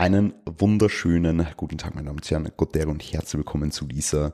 Einen 0.00 0.32
wunderschönen 0.46 1.46
guten 1.58 1.76
Tag, 1.76 1.94
meine 1.94 2.06
Damen 2.06 2.20
und 2.20 2.30
Herren, 2.30 2.50
Gott 2.56 2.74
und 2.74 3.02
herzlich 3.02 3.34
willkommen 3.34 3.70
zu 3.70 3.84
dieser 3.84 4.32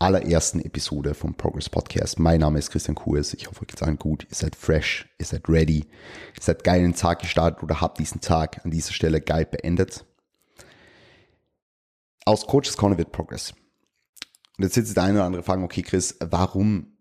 allerersten 0.00 0.58
Episode 0.58 1.14
vom 1.14 1.36
Progress 1.36 1.70
Podcast. 1.70 2.18
Mein 2.18 2.40
Name 2.40 2.58
ist 2.58 2.72
Christian 2.72 2.96
Kurs. 2.96 3.32
Ich 3.32 3.46
hoffe, 3.46 3.60
euch 3.60 3.68
geht's 3.68 3.84
allen 3.84 4.00
gut. 4.00 4.26
Ihr 4.28 4.34
seid 4.34 4.56
fresh, 4.56 5.08
ihr 5.20 5.26
seid 5.26 5.48
ready, 5.48 5.84
ihr 6.34 6.42
seid 6.42 6.64
geil 6.64 6.80
in 6.80 6.90
den 6.90 6.96
Tag 6.96 7.20
gestartet 7.20 7.62
oder 7.62 7.80
habt 7.80 8.00
diesen 8.00 8.20
Tag 8.20 8.64
an 8.64 8.72
dieser 8.72 8.92
Stelle 8.92 9.20
geil 9.20 9.46
beendet. 9.46 10.04
Aus 12.24 12.44
Coaches 12.48 12.76
Corner 12.76 12.98
wird 12.98 13.12
Progress. 13.12 13.54
Und 14.58 14.64
jetzt 14.64 14.74
sitzt 14.74 14.96
der 14.96 15.04
eine 15.04 15.18
oder 15.18 15.26
andere 15.26 15.44
fragen, 15.44 15.62
okay, 15.62 15.82
Chris, 15.82 16.16
warum 16.18 16.96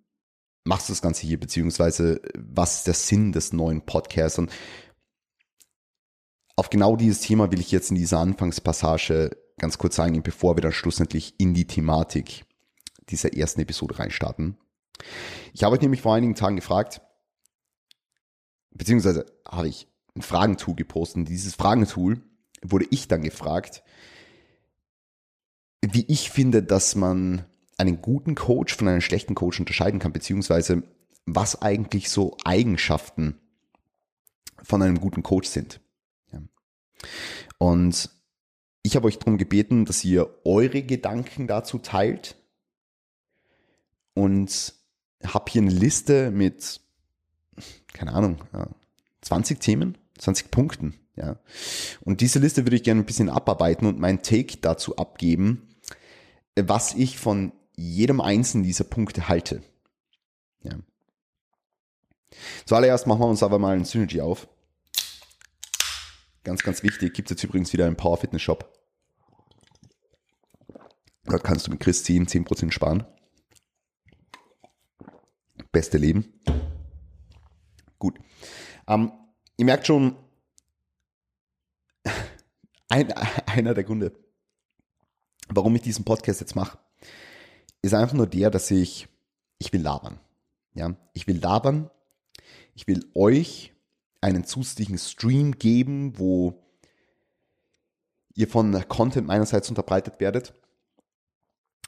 machst 0.63 0.89
du 0.89 0.93
das 0.93 1.01
Ganze 1.01 1.25
hier, 1.25 1.39
beziehungsweise 1.39 2.21
was 2.37 2.75
ist 2.75 2.87
der 2.87 2.93
Sinn 2.93 3.31
des 3.31 3.51
neuen 3.51 3.81
Podcasts? 3.81 4.37
Und 4.37 4.51
auf 6.55 6.69
genau 6.69 6.95
dieses 6.95 7.19
Thema 7.21 7.51
will 7.51 7.59
ich 7.59 7.71
jetzt 7.71 7.89
in 7.89 7.97
dieser 7.97 8.19
Anfangspassage 8.19 9.31
ganz 9.57 9.77
kurz 9.77 9.99
eingehen, 9.99 10.23
bevor 10.23 10.57
wir 10.57 10.61
dann 10.61 10.71
schlussendlich 10.71 11.35
in 11.37 11.53
die 11.53 11.67
Thematik 11.67 12.45
dieser 13.09 13.33
ersten 13.33 13.61
Episode 13.61 13.99
reinstarten. 13.99 14.57
Ich 15.53 15.63
habe 15.63 15.75
euch 15.75 15.81
nämlich 15.81 16.01
vor 16.01 16.15
einigen 16.15 16.35
Tagen 16.35 16.55
gefragt, 16.55 17.01
beziehungsweise 18.71 19.25
habe 19.47 19.67
ich 19.67 19.87
ein 20.15 20.21
Fragentool 20.21 20.75
gepostet. 20.75 21.17
Und 21.17 21.29
dieses 21.29 21.55
Fragentool 21.55 22.21
wurde 22.61 22.87
ich 22.89 23.07
dann 23.07 23.23
gefragt, 23.23 23.83
wie 25.81 26.05
ich 26.07 26.31
finde, 26.31 26.63
dass 26.63 26.95
man 26.95 27.45
einen 27.77 28.01
guten 28.01 28.35
Coach 28.35 28.75
von 28.75 28.87
einem 28.87 29.01
schlechten 29.01 29.35
Coach 29.35 29.59
unterscheiden 29.59 29.99
kann, 29.99 30.13
beziehungsweise 30.13 30.83
was 31.25 31.61
eigentlich 31.61 32.09
so 32.09 32.37
Eigenschaften 32.43 33.39
von 34.63 34.81
einem 34.81 34.99
guten 34.99 35.23
Coach 35.23 35.49
sind. 35.49 35.81
Und 37.57 38.09
ich 38.83 38.95
habe 38.95 39.07
euch 39.07 39.17
darum 39.17 39.37
gebeten, 39.37 39.85
dass 39.85 40.03
ihr 40.05 40.29
eure 40.43 40.83
Gedanken 40.83 41.47
dazu 41.47 41.79
teilt 41.79 42.35
und 44.13 44.73
habe 45.25 45.51
hier 45.51 45.61
eine 45.61 45.71
Liste 45.71 46.31
mit, 46.31 46.81
keine 47.93 48.13
Ahnung, 48.13 48.37
20 49.21 49.59
Themen, 49.59 49.97
20 50.19 50.51
Punkten. 50.51 50.99
Ja. 51.15 51.39
Und 52.01 52.21
diese 52.21 52.39
Liste 52.39 52.65
würde 52.65 52.75
ich 52.75 52.83
gerne 52.83 53.01
ein 53.01 53.05
bisschen 53.05 53.29
abarbeiten 53.29 53.87
und 53.87 53.99
meinen 53.99 54.21
Take 54.21 54.57
dazu 54.57 54.97
abgeben, 54.97 55.69
was 56.55 56.93
ich 56.93 57.17
von 57.17 57.53
jedem 57.75 58.21
einzelnen 58.21 58.63
dieser 58.63 58.83
Punkte 58.83 59.27
halte. 59.27 59.63
Ja. 60.63 60.73
Zuallererst 62.65 63.07
machen 63.07 63.21
wir 63.21 63.27
uns 63.27 63.43
aber 63.43 63.59
mal 63.59 63.75
ein 63.75 63.85
Synergy 63.85 64.21
auf. 64.21 64.47
Ganz, 66.45 66.61
ganz 66.61 66.83
wichtig, 66.83 67.15
gibt 67.15 67.31
es 67.31 67.35
jetzt 67.35 67.43
übrigens 67.43 67.73
wieder 67.73 67.87
einen 67.87 67.97
Power 67.97 68.17
Fitness 68.17 68.43
Shop. 68.43 68.71
Dort 71.23 71.43
kannst 71.43 71.65
du 71.65 71.71
mit 71.71 71.79
Chris 71.79 72.03
10, 72.03 72.27
10% 72.27 72.71
sparen. 72.71 73.03
Beste 75.71 75.97
Leben. 75.97 76.39
Gut. 77.97 78.19
Ähm, 78.87 79.11
ihr 79.57 79.65
merkt 79.65 79.87
schon, 79.87 80.15
ein, 82.89 83.11
einer 83.11 83.73
der 83.73 83.83
Gründe, 83.83 84.13
warum 85.49 85.75
ich 85.75 85.81
diesen 85.81 86.05
Podcast 86.05 86.41
jetzt 86.41 86.55
mache, 86.55 86.77
ist 87.81 87.95
einfach 87.95 88.13
nur 88.13 88.27
der, 88.27 88.51
dass 88.51 88.69
ich, 88.69 89.07
ich 89.57 89.73
will 89.73 89.81
labern. 89.81 90.19
Ja, 90.75 90.95
ich 91.13 91.25
will 91.25 91.39
labern. 91.39 91.89
Ich 92.75 92.87
will 92.87 93.09
euch 93.15 93.74
einen 94.25 94.43
zusätzlichen 94.43 94.97
Stream 94.97 95.51
geben, 95.59 96.17
wo 96.17 96.63
ihr 98.33 98.47
von 98.47 98.73
Content 98.87 99.27
meinerseits 99.27 99.69
unterbreitet 99.69 100.19
werdet. 100.19 100.53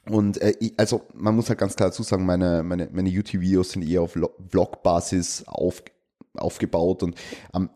Und 0.06 0.40
äh, 0.40 0.54
also 0.78 1.08
man 1.16 1.36
muss 1.36 1.50
halt 1.50 1.58
ganz 1.58 1.76
klar 1.76 1.90
dazu 1.90 2.04
sagen, 2.04 2.28
meine, 2.28 2.62
meine, 2.62 2.90
meine 2.92 3.10
YouTube-Videos 3.10 3.72
sind 3.72 3.82
eher 3.82 4.04
auf 4.04 4.12
Vlog-Basis 4.12 5.46
auf, 5.48 5.82
aufgebaut 6.36 7.02
und 7.02 7.20
ähm, 7.56 7.72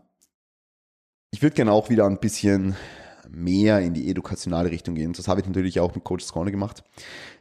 ich 1.31 1.41
würde 1.41 1.55
gerne 1.55 1.71
auch 1.71 1.89
wieder 1.89 2.05
ein 2.05 2.19
bisschen 2.19 2.75
mehr 3.29 3.79
in 3.79 3.95
die 3.95 4.09
edukationale 4.11 4.69
Richtung 4.69 4.93
gehen. 4.93 5.13
Das 5.13 5.27
habe 5.27 5.41
ich 5.41 5.47
natürlich 5.47 5.79
auch 5.79 5.95
mit 5.95 6.03
Coaches 6.03 6.31
Corner 6.31 6.51
gemacht. 6.51 6.83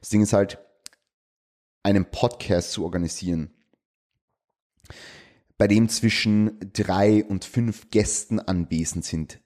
Das 0.00 0.08
Ding 0.08 0.22
ist 0.22 0.32
halt, 0.32 0.58
einen 1.82 2.06
Podcast 2.10 2.72
zu 2.72 2.84
organisieren 2.84 3.50
bei 5.60 5.68
dem 5.68 5.90
zwischen 5.90 6.58
drei 6.72 7.22
und 7.22 7.44
fünf 7.44 7.90
Gästen 7.90 8.40
anwesend 8.40 9.04
sind, 9.04 9.40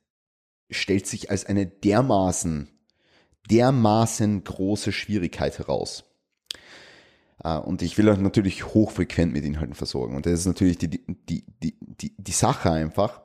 stellt 0.70 1.08
sich 1.08 1.28
als 1.28 1.44
eine 1.44 1.66
dermaßen, 1.66 2.68
dermaßen 3.50 4.44
große 4.44 4.92
Schwierigkeit 4.92 5.58
heraus. 5.58 6.04
Äh, 7.42 7.58
und 7.58 7.82
ich 7.82 7.98
will 7.98 8.04
natürlich 8.16 8.64
hochfrequent 8.64 9.32
mit 9.32 9.44
Inhalten 9.44 9.74
versorgen. 9.74 10.14
Und 10.14 10.26
das 10.26 10.34
ist 10.34 10.46
natürlich 10.46 10.78
die, 10.78 10.88
die, 10.88 11.04
die, 11.60 11.76
die, 11.80 12.14
die 12.16 12.32
Sache 12.32 12.70
einfach, 12.70 13.22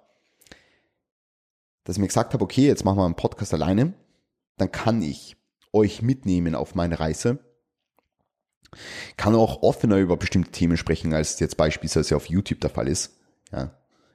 dass 1.83 1.97
ich 1.97 2.01
mir 2.01 2.07
gesagt 2.07 2.33
habe, 2.33 2.43
okay, 2.43 2.65
jetzt 2.65 2.85
machen 2.85 2.97
wir 2.97 3.05
einen 3.05 3.13
Podcast 3.13 3.53
alleine, 3.53 3.93
dann 4.57 4.71
kann 4.71 5.03
ich 5.03 5.37
euch 5.73 6.01
mitnehmen 6.01 6.55
auf 6.55 6.73
meine 6.73 6.99
Reise 6.99 7.37
kann 9.17 9.35
auch 9.35 9.63
offener 9.63 9.97
über 9.97 10.17
bestimmte 10.17 10.51
Themen 10.51 10.77
sprechen, 10.77 11.13
als 11.13 11.39
jetzt 11.39 11.57
beispielsweise 11.57 12.15
auf 12.15 12.27
YouTube 12.27 12.61
der 12.61 12.69
Fall 12.69 12.87
ist. 12.87 13.15
Ja, 13.51 13.71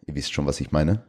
ihr 0.06 0.14
wisst 0.14 0.32
schon, 0.32 0.46
was 0.46 0.60
ich 0.60 0.72
meine. 0.72 1.04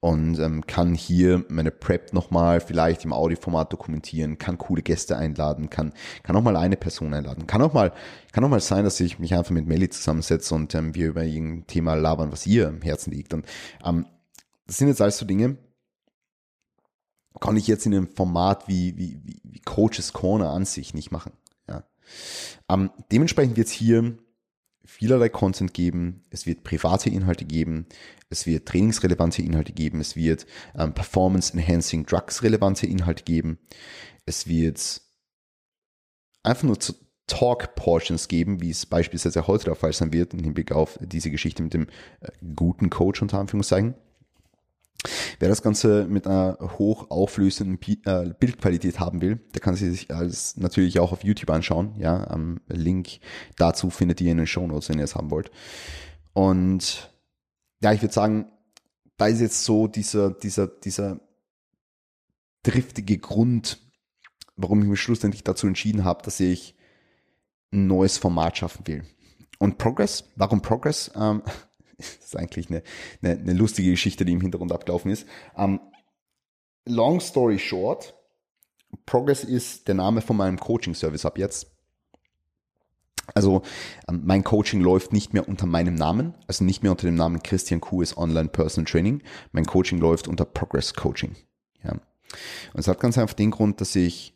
Und 0.00 0.38
ähm, 0.38 0.66
kann 0.66 0.94
hier 0.94 1.44
meine 1.48 1.70
Prep 1.70 2.12
nochmal 2.12 2.60
vielleicht 2.60 3.04
im 3.04 3.12
Audioformat 3.12 3.72
dokumentieren, 3.72 4.38
kann 4.38 4.58
coole 4.58 4.82
Gäste 4.82 5.16
einladen, 5.16 5.70
kann, 5.70 5.94
kann 6.22 6.36
auch 6.36 6.42
mal 6.42 6.56
eine 6.56 6.76
Person 6.76 7.14
einladen. 7.14 7.46
Kann 7.46 7.62
auch 7.62 7.72
mal, 7.72 7.92
kann 8.32 8.44
auch 8.44 8.48
mal 8.48 8.60
sein, 8.60 8.84
dass 8.84 9.00
ich 9.00 9.18
mich 9.18 9.34
einfach 9.34 9.50
mit 9.50 9.66
Melly 9.66 9.88
zusammensetze 9.88 10.54
und 10.54 10.74
ähm, 10.74 10.94
wir 10.94 11.08
über 11.08 11.24
irgendein 11.24 11.66
Thema 11.66 11.94
labern, 11.94 12.30
was 12.30 12.46
ihr 12.46 12.68
im 12.68 12.82
Herzen 12.82 13.10
liegt. 13.10 13.32
Und 13.34 13.46
ähm, 13.84 14.06
das 14.66 14.76
sind 14.76 14.88
jetzt 14.88 15.00
alles 15.00 15.18
so 15.18 15.24
Dinge, 15.24 15.56
kann 17.40 17.56
ich 17.56 17.66
jetzt 17.66 17.86
in 17.86 17.94
einem 17.94 18.08
Format 18.08 18.68
wie, 18.68 18.96
wie, 18.96 19.20
wie 19.42 19.60
Coaches 19.60 20.12
Corner 20.12 20.50
an 20.50 20.64
sich 20.64 20.94
nicht 20.94 21.10
machen. 21.10 21.32
Ähm, 22.68 22.90
dementsprechend 23.10 23.56
wird 23.56 23.68
es 23.68 23.72
hier 23.72 24.18
vielerlei 24.84 25.28
Content 25.28 25.74
geben. 25.74 26.24
Es 26.30 26.46
wird 26.46 26.64
private 26.64 27.10
Inhalte 27.10 27.44
geben. 27.44 27.86
Es 28.30 28.46
wird 28.46 28.66
trainingsrelevante 28.66 29.42
Inhalte 29.42 29.72
geben. 29.72 30.00
Es 30.00 30.16
wird 30.16 30.46
ähm, 30.76 30.94
Performance 30.94 31.52
Enhancing 31.52 32.06
Drugs 32.06 32.42
relevante 32.42 32.86
Inhalte 32.86 33.24
geben. 33.24 33.58
Es 34.24 34.46
wird 34.46 35.02
einfach 36.42 36.64
nur 36.64 36.80
zu 36.80 36.94
Talk 37.26 37.74
Portions 37.74 38.28
geben, 38.28 38.60
wie 38.62 38.70
es 38.70 38.86
beispielsweise 38.86 39.48
heute 39.48 39.64
der 39.64 39.74
Fall 39.74 39.92
sein 39.92 40.12
wird, 40.12 40.32
im 40.32 40.40
Hinblick 40.40 40.70
auf 40.70 40.96
diese 41.00 41.30
Geschichte 41.30 41.62
mit 41.62 41.74
dem 41.74 41.88
äh, 42.20 42.28
guten 42.54 42.88
Coach 42.88 43.20
unter 43.20 43.38
Anführungszeichen. 43.38 43.94
Wer 45.38 45.48
das 45.48 45.62
Ganze 45.62 46.06
mit 46.06 46.26
einer 46.26 46.58
hochauflösenden 46.60 47.78
äh, 48.04 48.34
Bildqualität 48.38 49.00
haben 49.00 49.20
will, 49.20 49.40
der 49.54 49.60
kann 49.60 49.74
sich 49.74 50.12
alles 50.14 50.56
natürlich 50.56 50.98
auch 50.98 51.12
auf 51.12 51.24
YouTube 51.24 51.50
anschauen. 51.50 51.94
Ja, 51.98 52.28
am 52.28 52.60
Link 52.68 53.20
dazu 53.56 53.90
findet 53.90 54.20
ihr 54.20 54.30
in 54.30 54.38
den 54.38 54.46
Show 54.46 54.66
Notes, 54.66 54.88
wenn 54.88 54.98
ihr 54.98 55.04
es 55.04 55.14
haben 55.14 55.30
wollt. 55.30 55.50
Und 56.32 57.10
ja, 57.82 57.92
ich 57.92 58.02
würde 58.02 58.14
sagen, 58.14 58.46
da 59.16 59.26
ist 59.26 59.40
jetzt 59.40 59.64
so 59.64 59.86
dieser, 59.86 60.30
dieser, 60.30 60.66
dieser 60.66 61.20
driftige 62.62 63.18
Grund, 63.18 63.78
warum 64.56 64.82
ich 64.82 64.88
mich 64.88 65.00
schlussendlich 65.00 65.44
dazu 65.44 65.66
entschieden 65.66 66.04
habe, 66.04 66.22
dass 66.22 66.40
ich 66.40 66.74
ein 67.72 67.86
neues 67.86 68.18
Format 68.18 68.58
schaffen 68.58 68.86
will. 68.86 69.04
Und 69.58 69.78
Progress, 69.78 70.24
warum 70.36 70.60
Progress? 70.62 71.10
Ähm, 71.14 71.42
das 71.98 72.18
ist 72.18 72.36
eigentlich 72.36 72.68
eine, 72.70 72.82
eine, 73.22 73.38
eine 73.40 73.52
lustige 73.52 73.90
Geschichte, 73.90 74.24
die 74.24 74.32
im 74.32 74.40
Hintergrund 74.40 74.72
abgelaufen 74.72 75.10
ist. 75.10 75.26
Um, 75.54 75.64
ähm, 75.64 75.80
long 76.84 77.20
story 77.20 77.58
short, 77.58 78.14
Progress 79.04 79.44
ist 79.44 79.88
der 79.88 79.94
Name 79.94 80.20
von 80.20 80.36
meinem 80.36 80.58
Coaching-Service 80.58 81.24
ab 81.24 81.38
jetzt. 81.38 81.72
Also 83.34 83.62
ähm, 84.08 84.22
mein 84.24 84.44
Coaching 84.44 84.80
läuft 84.80 85.12
nicht 85.12 85.34
mehr 85.34 85.48
unter 85.48 85.66
meinem 85.66 85.94
Namen, 85.94 86.34
also 86.46 86.64
nicht 86.64 86.82
mehr 86.82 86.92
unter 86.92 87.06
dem 87.06 87.16
Namen 87.16 87.42
Christian 87.42 87.80
Kuhs 87.80 88.16
Online 88.16 88.48
Personal 88.48 88.90
Training. 88.90 89.22
Mein 89.52 89.64
Coaching 89.64 89.98
läuft 89.98 90.28
unter 90.28 90.44
Progress 90.44 90.94
Coaching. 90.94 91.34
Ja. 91.82 91.92
Und 91.92 92.80
es 92.80 92.88
hat 92.88 93.00
ganz 93.00 93.18
einfach 93.18 93.34
den 93.34 93.50
Grund, 93.50 93.80
dass 93.80 93.96
ich 93.96 94.34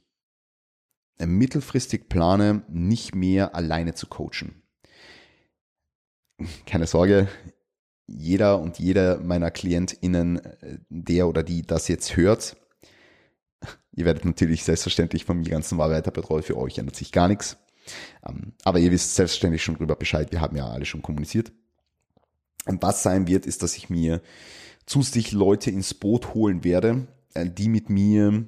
mittelfristig 1.19 2.08
plane, 2.08 2.62
nicht 2.69 3.14
mehr 3.14 3.55
alleine 3.55 3.94
zu 3.94 4.06
coachen 4.06 4.60
keine 6.66 6.87
Sorge, 6.87 7.28
jeder 8.06 8.58
und 8.58 8.78
jeder 8.78 9.19
meiner 9.19 9.50
KlientInnen, 9.50 10.44
äh, 10.44 10.78
der 10.88 11.28
oder 11.28 11.42
die 11.42 11.62
das 11.62 11.88
jetzt 11.88 12.16
hört, 12.16 12.56
ihr 13.92 14.04
werdet 14.04 14.25
natürlich 14.25 14.64
selbstverständlich 14.64 15.25
von 15.25 15.38
mir 15.38 15.50
ganz 15.50 15.70
normal 15.70 15.90
weiter 15.90 16.10
betreut. 16.10 16.44
Für 16.44 16.56
euch 16.56 16.78
ändert 16.78 16.96
sich 16.96 17.12
gar 17.12 17.28
nichts. 17.28 17.56
Ähm, 18.26 18.52
aber 18.64 18.78
ihr 18.78 18.90
wisst 18.90 19.14
selbstverständlich 19.14 19.62
schon 19.62 19.76
drüber 19.76 19.96
Bescheid. 19.96 20.32
Wir 20.32 20.40
haben 20.40 20.56
ja 20.56 20.69
alle 20.69 20.84
schon 20.84 21.02
kommuniziert. 21.02 21.52
Und 22.66 22.82
was 22.82 23.02
sein 23.02 23.26
wird, 23.26 23.46
ist, 23.46 23.62
dass 23.62 23.76
ich 23.76 23.90
mir 23.90 24.20
zusätzlich 24.87 25.32
Leute 25.32 25.70
ins 25.70 25.94
Boot 25.94 26.34
holen 26.34 26.64
werde, 26.64 27.06
äh, 27.34 27.48
die 27.48 27.69
mit 27.69 27.90
mir 27.90 28.46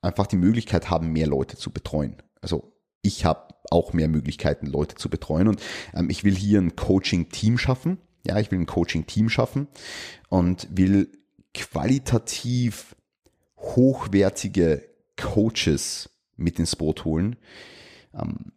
einfach 0.00 0.26
die 0.26 0.36
Möglichkeit 0.36 0.90
haben, 0.90 1.12
mehr 1.12 1.26
Leute 1.26 1.56
zu 1.56 1.70
betreuen. 1.70 2.16
Also 2.40 2.73
ich 3.04 3.24
habe 3.24 3.54
auch 3.70 3.92
mehr 3.92 4.08
Möglichkeiten, 4.08 4.66
Leute 4.66 4.96
zu 4.96 5.08
betreuen 5.08 5.46
und 5.46 5.62
ähm, 5.94 6.10
ich 6.10 6.24
will 6.24 6.34
hier 6.34 6.60
ein 6.60 6.74
Coaching-Team 6.74 7.58
schaffen. 7.58 7.98
Ja, 8.26 8.38
ich 8.40 8.50
will 8.50 8.58
ein 8.58 8.66
Coaching-Team 8.66 9.28
schaffen 9.28 9.68
und 10.30 10.66
will 10.70 11.12
qualitativ 11.52 12.96
hochwertige 13.58 14.88
Coaches 15.16 16.10
mit 16.36 16.58
ins 16.58 16.76
Boot 16.76 17.04
holen, 17.04 17.36
ähm, 18.14 18.52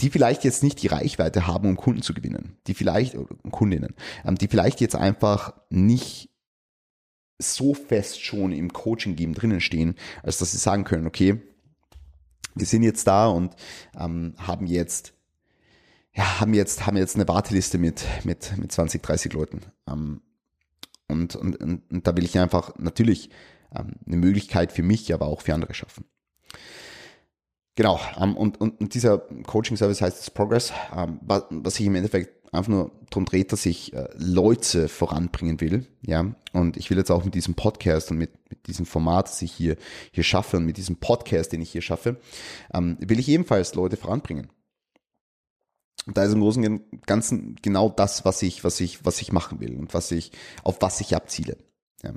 die 0.00 0.10
vielleicht 0.10 0.44
jetzt 0.44 0.62
nicht 0.62 0.82
die 0.82 0.88
Reichweite 0.88 1.46
haben, 1.46 1.68
um 1.68 1.76
Kunden 1.76 2.02
zu 2.02 2.14
gewinnen, 2.14 2.56
die 2.66 2.74
vielleicht, 2.74 3.16
oder 3.16 3.34
Kundinnen, 3.50 3.94
ähm, 4.24 4.36
die 4.36 4.48
vielleicht 4.48 4.80
jetzt 4.80 4.94
einfach 4.94 5.54
nicht 5.70 6.30
so 7.38 7.74
fest 7.74 8.22
schon 8.22 8.52
im 8.52 8.72
Coaching-Game 8.72 9.34
drinnen 9.34 9.60
stehen, 9.60 9.96
als 10.22 10.38
dass 10.38 10.52
sie 10.52 10.58
sagen 10.58 10.84
können, 10.84 11.06
okay, 11.06 11.42
wir 12.56 12.66
sind 12.66 12.82
jetzt 12.82 13.06
da 13.06 13.28
und 13.28 13.54
ähm, 13.98 14.34
haben 14.38 14.66
jetzt 14.66 15.12
ja, 16.16 16.40
haben 16.40 16.54
jetzt, 16.54 16.86
haben 16.86 16.96
jetzt 16.96 17.14
eine 17.14 17.28
Warteliste 17.28 17.76
mit, 17.78 18.04
mit, 18.24 18.56
mit 18.56 18.72
20, 18.72 19.02
30 19.02 19.32
Leuten. 19.34 19.60
Ähm, 19.86 20.22
und, 21.08 21.36
und, 21.36 21.56
und, 21.60 21.90
und 21.90 22.06
da 22.06 22.16
will 22.16 22.24
ich 22.24 22.38
einfach 22.38 22.72
natürlich 22.78 23.30
ähm, 23.74 23.92
eine 24.06 24.16
Möglichkeit 24.16 24.72
für 24.72 24.82
mich, 24.82 25.12
aber 25.12 25.26
auch 25.26 25.42
für 25.42 25.54
andere 25.54 25.74
schaffen. 25.74 26.06
Genau, 27.74 28.00
ähm, 28.18 28.34
und, 28.36 28.58
und, 28.58 28.80
und 28.80 28.94
dieser 28.94 29.18
Coaching-Service 29.18 30.00
heißt 30.00 30.32
Progress, 30.32 30.72
ähm, 30.96 31.20
was, 31.20 31.44
was 31.50 31.74
sich 31.74 31.86
im 31.86 31.94
Endeffekt 31.94 32.35
einfach 32.52 32.70
nur 32.70 32.92
darum 33.10 33.24
dreht, 33.24 33.52
dass 33.52 33.66
ich 33.66 33.92
äh, 33.92 34.08
Leute 34.16 34.88
voranbringen 34.88 35.60
will. 35.60 35.86
Ja, 36.02 36.34
und 36.52 36.76
ich 36.76 36.90
will 36.90 36.98
jetzt 36.98 37.10
auch 37.10 37.24
mit 37.24 37.34
diesem 37.34 37.54
Podcast 37.54 38.10
und 38.10 38.18
mit, 38.18 38.30
mit 38.48 38.66
diesem 38.66 38.86
Format, 38.86 39.28
das 39.28 39.42
ich 39.42 39.52
hier, 39.52 39.76
hier 40.12 40.24
schaffe 40.24 40.56
und 40.56 40.64
mit 40.64 40.76
diesem 40.76 40.96
Podcast, 40.96 41.52
den 41.52 41.62
ich 41.62 41.70
hier 41.70 41.82
schaffe, 41.82 42.16
ähm, 42.72 42.96
will 43.00 43.18
ich 43.18 43.28
ebenfalls 43.28 43.74
Leute 43.74 43.96
voranbringen. 43.96 44.48
Und 46.06 46.16
da 46.16 46.24
ist 46.24 46.32
im 46.32 46.40
Großen 46.40 46.64
und 46.64 47.06
Ganzen 47.06 47.56
genau 47.62 47.88
das, 47.88 48.24
was 48.24 48.42
ich, 48.42 48.62
was 48.62 48.80
ich, 48.80 49.04
was 49.04 49.20
ich 49.20 49.32
machen 49.32 49.60
will 49.60 49.76
und 49.76 49.92
was 49.92 50.10
ich, 50.12 50.30
auf 50.62 50.76
was 50.80 51.00
ich 51.00 51.16
abziele. 51.16 51.56
Ja. 52.02 52.12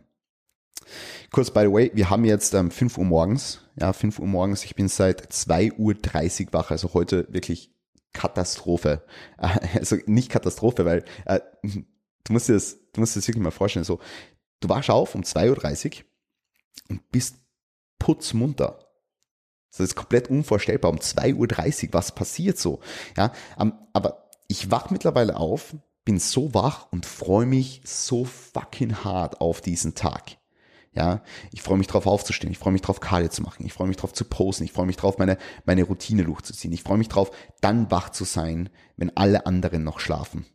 Kurz, 1.32 1.52
by 1.52 1.62
the 1.62 1.72
way, 1.72 1.92
wir 1.94 2.10
haben 2.10 2.26
jetzt 2.26 2.54
ähm, 2.54 2.72
5 2.72 2.98
Uhr 2.98 3.06
morgens. 3.06 3.62
Ja, 3.80 3.94
5 3.94 4.20
Uhr 4.20 4.28
morgens. 4.28 4.64
Ich 4.64 4.76
bin 4.76 4.88
seit 4.88 5.32
2.30 5.32 6.48
Uhr 6.48 6.54
wach. 6.54 6.72
Also 6.72 6.94
heute 6.94 7.28
wirklich 7.30 7.72
Katastrophe. 8.14 9.06
Also 9.74 9.98
nicht 10.06 10.30
Katastrophe, 10.30 10.86
weil 10.86 11.06
äh, 11.26 11.40
du 11.64 12.34
musst 12.34 12.50
dir 12.50 12.54
das, 12.54 12.78
du 12.94 13.02
musst 13.02 13.16
dir 13.16 13.20
das 13.20 13.28
wirklich 13.28 13.44
mal 13.44 13.52
vorstellen. 13.52 13.86
So, 13.86 14.00
du 14.60 14.70
wachst 14.70 14.90
auf 14.90 15.16
um 15.16 15.22
2.30 15.22 16.00
Uhr 16.00 16.06
und 16.90 17.12
bist 17.12 17.38
putzmunter. 18.00 18.86
Das 19.72 19.82
ist 19.82 19.96
komplett 19.96 20.30
unvorstellbar. 20.30 20.92
Um 20.92 20.98
2.30 20.98 21.88
Uhr, 21.88 21.94
was 21.94 22.14
passiert 22.14 22.58
so? 22.58 22.80
Ja, 23.16 23.32
aber 23.94 24.30
ich 24.48 24.72
wach 24.72 24.90
mittlerweile 24.90 25.38
auf, 25.38 25.76
bin 26.06 26.20
so 26.20 26.54
wach 26.56 26.92
und 26.92 27.06
freue 27.06 27.46
mich 27.46 27.82
so 27.86 28.26
fucking 28.26 29.04
hart 29.04 29.42
auf 29.42 29.62
diesen 29.62 29.94
Tag. 29.94 30.39
Ja, 30.94 31.22
ich 31.52 31.62
freue 31.62 31.78
mich 31.78 31.88
drauf 31.88 32.08
aufzustehen, 32.08 32.52
ich 32.52 32.58
freue 32.58 32.74
mich 32.74 32.82
drauf 32.82 33.00
Karte 33.00 33.30
zu 33.30 33.44
machen, 33.44 33.66
ich 33.66 33.74
freue 33.74 33.88
mich 33.88 33.98
drauf 33.98 34.12
zu 34.12 34.26
posen, 34.26 34.66
ich 34.66 34.72
freue 34.72 34.88
mich 34.88 34.98
drauf 34.98 35.20
meine 35.20 35.38
meine 35.66 35.84
Routine 35.84 36.24
durchzuziehen, 36.24 36.74
ich 36.74 36.82
freue 36.82 36.98
mich 36.98 37.10
drauf 37.10 37.32
dann 37.62 37.92
wach 37.92 38.10
zu 38.10 38.26
sein, 38.26 38.70
wenn 38.98 39.16
alle 39.16 39.46
anderen 39.46 39.84
noch 39.84 40.00
schlafen. 40.00 40.46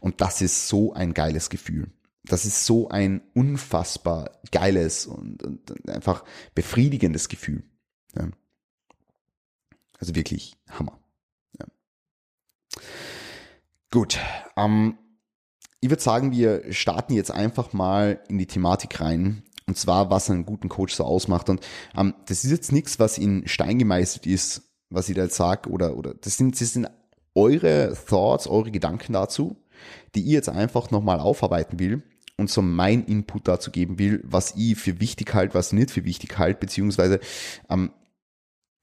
Und 0.00 0.20
das 0.20 0.42
ist 0.42 0.68
so 0.68 0.92
ein 0.92 1.12
geiles 1.12 1.50
Gefühl. 1.50 1.90
Das 2.24 2.44
ist 2.44 2.66
so 2.66 2.88
ein 2.88 3.20
unfassbar 3.34 4.30
geiles 4.52 5.06
und, 5.06 5.42
und 5.42 5.88
einfach 5.88 6.24
befriedigendes 6.54 7.28
Gefühl. 7.28 7.64
Ja. 8.14 8.28
Also 9.98 10.14
wirklich 10.14 10.56
Hammer. 10.70 10.98
Ja. 11.58 11.66
Gut. 13.90 14.18
Ähm, 14.56 14.98
ich 15.82 15.90
würde 15.90 16.02
sagen, 16.02 16.30
wir 16.30 16.72
starten 16.72 17.12
jetzt 17.12 17.32
einfach 17.32 17.72
mal 17.72 18.20
in 18.28 18.38
die 18.38 18.46
Thematik 18.46 19.00
rein. 19.00 19.42
Und 19.66 19.76
zwar, 19.76 20.10
was 20.10 20.30
einen 20.30 20.46
guten 20.46 20.68
Coach 20.68 20.94
so 20.94 21.04
ausmacht. 21.04 21.48
Und 21.48 21.60
ähm, 21.96 22.14
das 22.26 22.44
ist 22.44 22.50
jetzt 22.50 22.72
nichts, 22.72 23.00
was 23.00 23.18
in 23.18 23.46
Stein 23.48 23.78
gemeißelt 23.78 24.26
ist, 24.26 24.62
was 24.90 25.08
ich 25.08 25.16
da 25.16 25.24
jetzt 25.24 25.36
sage. 25.36 25.68
Oder, 25.70 25.96
oder 25.96 26.14
das 26.14 26.36
sind, 26.36 26.60
das 26.60 26.72
sind 26.72 26.88
eure 27.34 27.96
Thoughts, 28.08 28.46
eure 28.46 28.70
Gedanken 28.70 29.12
dazu, 29.12 29.56
die 30.14 30.24
ich 30.24 30.30
jetzt 30.30 30.48
einfach 30.48 30.92
nochmal 30.92 31.18
aufarbeiten 31.18 31.80
will 31.80 32.02
und 32.36 32.48
so 32.48 32.62
mein 32.62 33.04
Input 33.04 33.48
dazu 33.48 33.72
geben 33.72 33.98
will, 33.98 34.20
was 34.24 34.54
ich 34.56 34.76
für 34.76 35.00
wichtig 35.00 35.34
halt, 35.34 35.54
was 35.54 35.72
nicht 35.72 35.90
für 35.90 36.04
wichtig 36.04 36.38
halt, 36.38 36.60
beziehungsweise 36.60 37.18
ähm, 37.68 37.90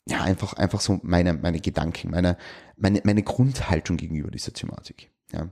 ja, 0.05 0.21
einfach, 0.21 0.53
einfach 0.53 0.81
so 0.81 0.99
meine, 1.03 1.33
meine 1.33 1.61
Gedanken, 1.61 2.11
meine, 2.11 2.37
meine, 2.75 3.01
meine 3.05 3.23
Grundhaltung 3.23 3.95
gegenüber 3.95 4.31
dieser 4.31 4.53
Thematik. 4.53 5.11
Ja. 5.31 5.49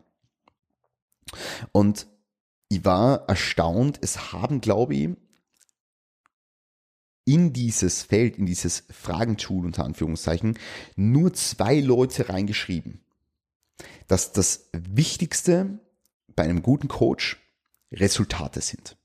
Und 1.72 2.08
ich 2.70 2.84
war 2.84 3.28
erstaunt, 3.30 4.00
es 4.02 4.34
haben, 4.34 4.62
glaube 4.62 4.96
ich, 4.96 5.10
in 7.26 7.52
dieses 7.52 8.04
Feld, 8.04 8.38
in 8.38 8.46
dieses 8.46 8.86
Fragentool 8.90 9.66
unter 9.66 9.84
Anführungszeichen, 9.84 10.58
nur 10.96 11.34
zwei 11.34 11.80
Leute 11.80 12.30
reingeschrieben, 12.30 13.02
dass 14.08 14.32
das 14.32 14.70
Wichtigste 14.72 15.80
bei 16.36 16.44
einem 16.44 16.62
guten 16.62 16.88
Coach 16.88 17.38
Resultate 17.92 18.62
sind. 18.62 18.98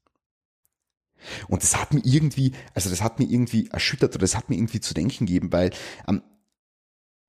Und 1.49 1.63
das 1.63 1.77
hat 1.77 1.95
mir 1.95 2.05
irgendwie, 2.05 2.53
also 2.75 2.91
das 2.91 3.03
hat 3.03 3.19
mir 3.19 3.29
irgendwie 3.29 3.69
erschüttert 3.69 4.15
oder 4.15 4.23
das 4.23 4.37
hat 4.37 4.51
mir 4.51 4.57
irgendwie 4.57 4.81
zu 4.81 4.95
denken 4.95 5.27
gegeben, 5.27 5.53
weil, 5.53 5.71
ähm, 6.09 6.23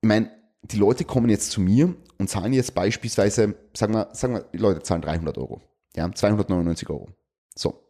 ich 0.00 0.08
meine, 0.08 0.30
die 0.62 0.76
Leute 0.76 1.04
kommen 1.04 1.28
jetzt 1.28 1.50
zu 1.50 1.60
mir 1.60 1.94
und 2.24 2.28
zahlen 2.28 2.54
jetzt 2.54 2.74
beispielsweise, 2.74 3.54
sagen 3.74 3.92
wir, 3.92 4.08
sagen 4.12 4.32
wir, 4.32 4.46
die 4.50 4.56
Leute 4.56 4.82
zahlen 4.82 5.02
300 5.02 5.36
Euro. 5.36 5.60
Ja, 5.94 6.10
299 6.10 6.88
Euro. 6.88 7.10
So. 7.54 7.82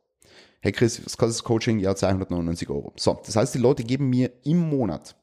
Hey 0.60 0.72
Chris, 0.72 1.00
was 1.04 1.16
kostet 1.16 1.38
das 1.38 1.44
Coaching? 1.44 1.78
Ja, 1.78 1.94
299 1.94 2.68
Euro. 2.68 2.92
So. 2.96 3.20
Das 3.24 3.36
heißt, 3.36 3.54
die 3.54 3.60
Leute 3.60 3.84
geben 3.84 4.10
mir 4.10 4.32
im 4.42 4.58
Monat, 4.58 5.14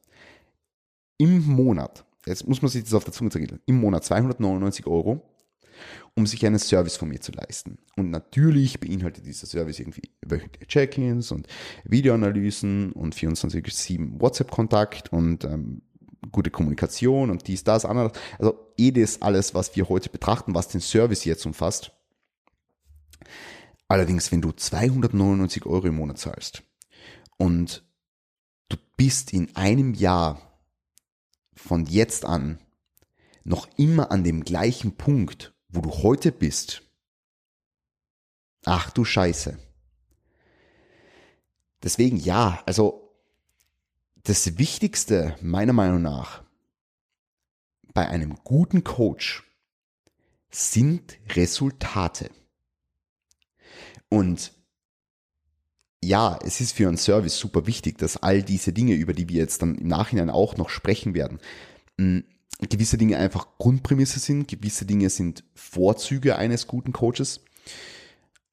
im 1.18 1.44
Monat, 1.44 2.06
jetzt 2.24 2.48
muss 2.48 2.62
man 2.62 2.70
sich 2.70 2.84
das 2.84 2.94
auf 2.94 3.04
der 3.04 3.12
Zunge 3.12 3.28
zergehen, 3.28 3.60
im 3.66 3.80
Monat 3.80 4.02
299 4.04 4.86
Euro 4.86 5.20
um 6.14 6.26
sich 6.26 6.44
einen 6.46 6.58
Service 6.58 6.96
von 6.96 7.08
mir 7.08 7.20
zu 7.20 7.32
leisten. 7.32 7.78
Und 7.96 8.10
natürlich 8.10 8.78
beinhaltet 8.78 9.26
dieser 9.26 9.46
Service 9.46 9.80
irgendwie 9.80 10.10
wöchentliche 10.24 10.66
Check-ins 10.66 11.32
und 11.32 11.48
Videoanalysen 11.84 12.92
und 12.92 13.16
24-7 13.16 14.20
WhatsApp-Kontakt 14.20 15.12
und 15.12 15.44
ähm, 15.44 15.82
gute 16.30 16.50
Kommunikation 16.50 17.30
und 17.30 17.48
dies, 17.48 17.64
das, 17.64 17.84
anderes. 17.84 18.12
Also 18.38 18.61
eh 18.78 18.90
das 18.90 19.22
alles, 19.22 19.54
was 19.54 19.76
wir 19.76 19.88
heute 19.88 20.08
betrachten, 20.08 20.54
was 20.54 20.68
den 20.68 20.80
Service 20.80 21.24
jetzt 21.24 21.46
umfasst. 21.46 21.92
Allerdings, 23.88 24.32
wenn 24.32 24.40
du 24.40 24.52
299 24.52 25.66
Euro 25.66 25.88
im 25.88 25.96
Monat 25.96 26.18
zahlst 26.18 26.62
und 27.36 27.84
du 28.68 28.76
bist 28.96 29.32
in 29.32 29.54
einem 29.56 29.94
Jahr 29.94 30.40
von 31.54 31.86
jetzt 31.86 32.24
an 32.24 32.58
noch 33.44 33.68
immer 33.76 34.10
an 34.10 34.24
dem 34.24 34.44
gleichen 34.44 34.96
Punkt, 34.96 35.52
wo 35.68 35.80
du 35.80 35.90
heute 35.90 36.32
bist, 36.32 36.82
ach 38.64 38.90
du 38.90 39.04
Scheiße. 39.04 39.58
Deswegen 41.82 42.16
ja, 42.16 42.62
also 42.66 43.14
das 44.22 44.58
Wichtigste 44.58 45.36
meiner 45.42 45.72
Meinung 45.72 46.00
nach 46.00 46.42
bei 47.94 48.08
einem 48.08 48.36
guten 48.44 48.84
Coach 48.84 49.44
sind 50.50 51.18
Resultate. 51.34 52.30
Und 54.08 54.52
ja, 56.04 56.38
es 56.44 56.60
ist 56.60 56.72
für 56.72 56.88
einen 56.88 56.96
Service 56.96 57.38
super 57.38 57.66
wichtig, 57.66 57.98
dass 57.98 58.16
all 58.16 58.42
diese 58.42 58.72
Dinge, 58.72 58.94
über 58.94 59.12
die 59.14 59.28
wir 59.28 59.38
jetzt 59.38 59.62
dann 59.62 59.76
im 59.76 59.86
Nachhinein 59.86 60.30
auch 60.30 60.56
noch 60.56 60.68
sprechen 60.68 61.14
werden, 61.14 61.38
gewisse 62.60 62.98
Dinge 62.98 63.16
einfach 63.18 63.46
Grundprämisse 63.58 64.18
sind, 64.18 64.48
gewisse 64.48 64.84
Dinge 64.84 65.10
sind 65.10 65.44
Vorzüge 65.54 66.36
eines 66.36 66.66
guten 66.66 66.92
Coaches. 66.92 67.40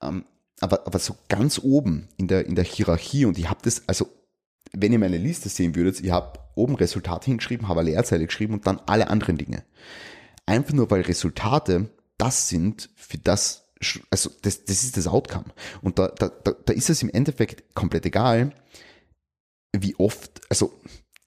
Ähm, 0.02 0.26
aber, 0.62 0.86
aber 0.86 1.00
so 1.00 1.16
ganz 1.28 1.60
oben 1.60 2.10
in 2.18 2.28
der, 2.28 2.46
in 2.46 2.56
der 2.56 2.66
Hierarchie 2.66 3.26
und 3.26 3.38
ich 3.38 3.50
habe 3.50 3.62
das, 3.64 3.84
also 3.88 4.10
wenn 4.74 4.94
ihr 4.94 5.00
meine 5.00 5.18
Liste 5.18 5.50
sehen 5.50 5.76
würdet, 5.76 6.00
ich 6.00 6.12
habe 6.12 6.40
oben 6.56 6.76
Resultate 6.76 7.26
hingeschrieben, 7.26 7.68
habe 7.68 7.82
eine 7.82 7.92
Leerzeile 7.92 8.26
geschrieben 8.26 8.54
und 8.54 8.68
dann 8.68 8.82
alle 8.86 9.10
anderen 9.10 9.38
Dinge. 9.38 9.64
Einfach 10.46 10.74
nur, 10.74 10.90
weil 10.92 11.02
Resultate 11.02 11.90
das 12.18 12.50
sind, 12.50 12.90
für 12.96 13.18
das, 13.18 13.70
also 14.12 14.30
das, 14.42 14.66
das 14.66 14.84
ist 14.84 14.98
das 14.98 15.08
Outcome. 15.08 15.46
Und 15.82 16.00
da, 16.00 16.10
da, 16.10 16.30
da 16.30 16.74
ist 16.74 16.90
es 16.90 17.02
im 17.02 17.10
Endeffekt 17.10 17.74
komplett 17.76 18.06
egal, 18.06 18.52
wie 19.76 19.96
oft, 19.96 20.42
also 20.50 20.80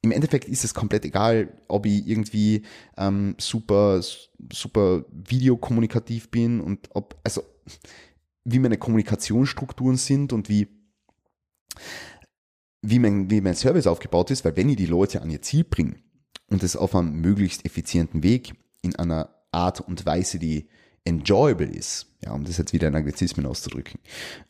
im 0.02 0.10
Endeffekt 0.10 0.48
ist 0.48 0.64
es 0.64 0.74
komplett 0.74 1.04
egal, 1.04 1.52
ob 1.68 1.86
ich 1.86 2.06
irgendwie 2.06 2.62
ähm, 2.96 3.36
super, 3.38 4.02
super 4.52 5.04
videokommunikativ 5.10 6.30
bin 6.30 6.60
und 6.60 6.88
ob, 6.92 7.18
also 7.22 7.42
wie 8.44 8.58
meine 8.58 8.78
Kommunikationsstrukturen 8.78 9.96
sind 9.96 10.32
und 10.32 10.48
wie, 10.48 10.68
wie 12.82 12.98
mein, 12.98 13.30
wie 13.30 13.40
mein 13.40 13.54
Service 13.54 13.86
aufgebaut 13.86 14.30
ist, 14.30 14.44
weil 14.44 14.56
wenn 14.56 14.68
ich 14.68 14.76
die 14.76 14.86
Leute 14.86 15.22
an 15.22 15.30
ihr 15.30 15.40
Ziel 15.40 15.64
bringe 15.64 15.96
und 16.48 16.62
das 16.62 16.76
auf 16.76 16.94
einem 16.94 17.20
möglichst 17.20 17.64
effizienten 17.64 18.22
Weg 18.22 18.54
in 18.82 18.96
einer 18.96 19.30
Art 19.52 19.80
und 19.80 20.04
Weise, 20.04 20.38
die 20.38 20.68
enjoyable 21.04 21.66
ist, 21.66 22.06
ja, 22.22 22.32
um 22.32 22.44
das 22.44 22.58
jetzt 22.58 22.72
wieder 22.72 22.88
in 22.88 22.94
Anglizismen 22.94 23.46
auszudrücken, 23.46 24.00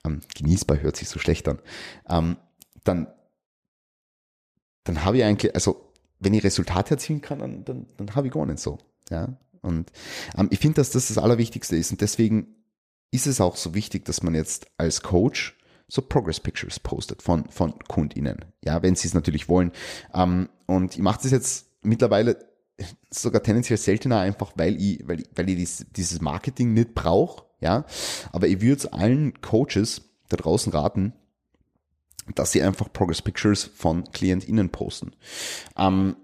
ähm, 0.05 0.21
genießbar 0.35 0.81
hört 0.81 0.97
sich 0.97 1.09
so 1.09 1.19
schlecht 1.19 1.49
an, 1.49 1.61
ähm, 2.09 2.37
dann, 2.85 3.07
dann 4.85 5.05
habe 5.05 5.19
ich 5.19 5.25
eigentlich, 5.25 5.55
also 5.55 5.93
wenn 6.19 6.35
ich 6.35 6.45
Resultate 6.45 6.95
erzielen 6.95 7.21
kann, 7.21 7.41
dann, 7.41 7.65
dann, 7.65 7.87
dann 7.97 8.15
habe 8.15 8.29
ich 8.29 8.33
gar 8.33 8.47
nicht 8.47 8.59
so. 8.59 8.79
Ja? 9.11 9.37
Und 9.61 9.91
ähm, 10.37 10.49
ich 10.51 10.59
finde, 10.59 10.77
dass 10.77 10.91
das 10.91 11.09
das 11.09 11.19
Allerwichtigste 11.19 11.77
ist. 11.77 11.91
Und 11.91 12.01
deswegen 12.01 12.55
ist 13.11 13.27
es 13.27 13.41
auch 13.41 13.57
so 13.57 13.75
wichtig, 13.75 14.05
dass 14.05 14.23
man 14.23 14.35
jetzt 14.35 14.67
als 14.79 15.03
Coach 15.03 15.57
so 15.93 16.01
Progress 16.01 16.41
Pictures 16.41 16.81
postet 16.81 17.21
von, 17.21 17.45
von 17.51 17.79
KundInnen. 17.87 18.47
Ja, 18.65 18.83
wenn 18.83 18.95
sie 18.95 19.09
es 19.09 19.13
natürlich 19.13 19.51
wollen. 19.51 19.73
Ähm, 20.15 20.49
und 20.65 20.95
ich 20.95 21.03
mache 21.03 21.21
das 21.23 21.33
jetzt 21.33 21.67
mittlerweile 21.83 22.39
sogar 23.11 23.43
tendenziell 23.43 23.77
seltener 23.77 24.19
einfach, 24.21 24.53
weil 24.57 24.81
ich, 24.81 25.07
weil 25.07 25.21
ich, 25.21 25.27
weil 25.35 25.51
ich 25.51 25.57
dies, 25.57 25.87
dieses 25.95 26.23
Marketing 26.23 26.73
nicht 26.73 26.95
brauche. 26.95 27.45
Ja, 27.61 27.85
aber 28.33 28.49
ich 28.49 28.63
würde 28.63 28.91
allen 28.95 29.39
Coaches 29.43 30.01
da 30.31 30.39
draußen 30.39 30.73
raten, 30.73 31.13
dass 32.35 32.53
sie 32.53 32.63
einfach 32.63 32.91
Progress 32.91 33.21
Pictures 33.21 33.65
von 33.75 34.05
KlientInnen 34.05 34.71
posten. 34.71 35.13
Ähm, 35.77 36.17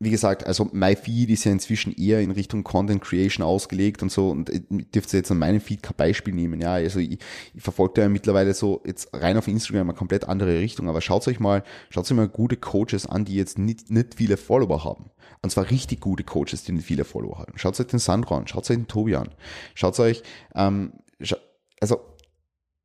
wie 0.00 0.10
gesagt, 0.10 0.46
also 0.46 0.68
mein 0.72 0.96
Feed 0.96 1.30
ist 1.30 1.44
ja 1.44 1.50
inzwischen 1.50 1.92
eher 1.92 2.20
in 2.20 2.30
Richtung 2.30 2.62
Content 2.62 3.02
Creation 3.02 3.44
ausgelegt 3.44 4.02
und 4.02 4.12
so 4.12 4.30
und 4.30 4.50
dürfte 4.94 5.16
jetzt 5.16 5.30
an 5.30 5.38
meinem 5.38 5.60
Feed 5.60 5.82
kein 5.82 5.96
Beispiel 5.96 6.34
nehmen, 6.34 6.60
ja, 6.60 6.74
also 6.74 7.00
ich, 7.00 7.18
ich 7.54 7.62
verfolge 7.62 8.02
ja 8.02 8.08
mittlerweile 8.08 8.54
so 8.54 8.80
jetzt 8.86 9.12
rein 9.12 9.36
auf 9.36 9.48
Instagram 9.48 9.88
eine 9.88 9.98
komplett 9.98 10.28
andere 10.28 10.60
Richtung, 10.60 10.88
aber 10.88 11.00
schaut 11.00 11.26
euch 11.26 11.40
mal, 11.40 11.64
schaut 11.90 12.04
euch 12.04 12.16
mal 12.16 12.28
gute 12.28 12.56
Coaches 12.56 13.06
an, 13.06 13.24
die 13.24 13.34
jetzt 13.34 13.58
nicht, 13.58 13.90
nicht 13.90 14.14
viele 14.14 14.36
Follower 14.36 14.84
haben 14.84 15.10
und 15.42 15.50
zwar 15.50 15.68
richtig 15.70 16.00
gute 16.00 16.22
Coaches, 16.22 16.62
die 16.62 16.72
nicht 16.72 16.86
viele 16.86 17.04
Follower 17.04 17.38
haben. 17.38 17.52
Schaut 17.56 17.78
euch 17.80 17.86
den 17.86 17.98
Sandro 17.98 18.36
an, 18.36 18.46
schaut 18.46 18.70
euch 18.70 18.76
den 18.76 18.86
Tobi 18.86 19.16
an, 19.16 19.30
schaut 19.74 19.98
euch, 19.98 20.22
ähm, 20.54 20.92
scha 21.20 21.36
also 21.80 22.00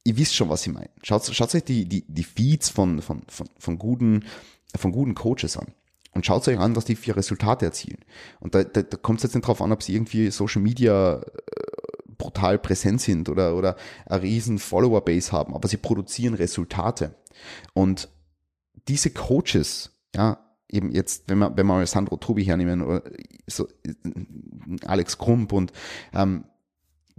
ihr 0.03 0.17
wisst 0.17 0.35
schon, 0.35 0.49
was 0.49 0.65
ich 0.65 0.73
meine. 0.73 0.89
Schaut, 1.01 1.25
schaut 1.25 1.53
euch 1.55 1.63
die, 1.63 1.85
die, 1.85 2.05
die 2.07 2.23
Feeds 2.23 2.69
von, 2.69 3.01
von, 3.01 3.23
von, 3.27 3.47
von, 3.57 3.79
guten, 3.79 4.25
von 4.75 4.91
guten 4.91 5.15
Coaches 5.15 5.57
an. 5.57 5.67
Und 6.13 6.25
schaut 6.25 6.47
euch 6.47 6.59
an, 6.59 6.75
was 6.75 6.85
die 6.85 6.95
für 6.95 7.15
Resultate 7.15 7.65
erzielen. 7.65 7.99
Und 8.39 8.53
da, 8.53 8.63
da, 8.63 8.83
da 8.83 8.97
kommt 8.97 9.19
es 9.19 9.23
jetzt 9.23 9.35
nicht 9.35 9.47
drauf 9.47 9.61
an, 9.61 9.71
ob 9.71 9.81
sie 9.81 9.95
irgendwie 9.95 10.29
Social 10.29 10.61
Media 10.61 11.15
äh, 11.15 11.21
brutal 12.17 12.59
präsent 12.59 13.01
sind 13.01 13.29
oder, 13.29 13.55
oder 13.55 13.75
eine 14.05 14.21
riesen 14.21 14.59
Follower-Base 14.59 15.31
haben, 15.31 15.55
aber 15.55 15.67
sie 15.67 15.77
produzieren 15.77 16.35
Resultate. 16.35 17.15
Und 17.73 18.09
diese 18.87 19.09
Coaches, 19.09 19.91
ja, 20.15 20.39
eben 20.69 20.91
jetzt, 20.91 21.23
wenn 21.27 21.39
wir, 21.39 21.49
wenn 21.49 21.65
wir 21.65 21.75
mal 21.75 21.87
Sandro 21.87 22.17
Tobi 22.17 22.43
hernehmen 22.43 22.81
oder 22.81 23.03
so, 23.47 23.67
Alex 24.85 25.17
Krump 25.17 25.51
und 25.53 25.71
ähm, 26.13 26.45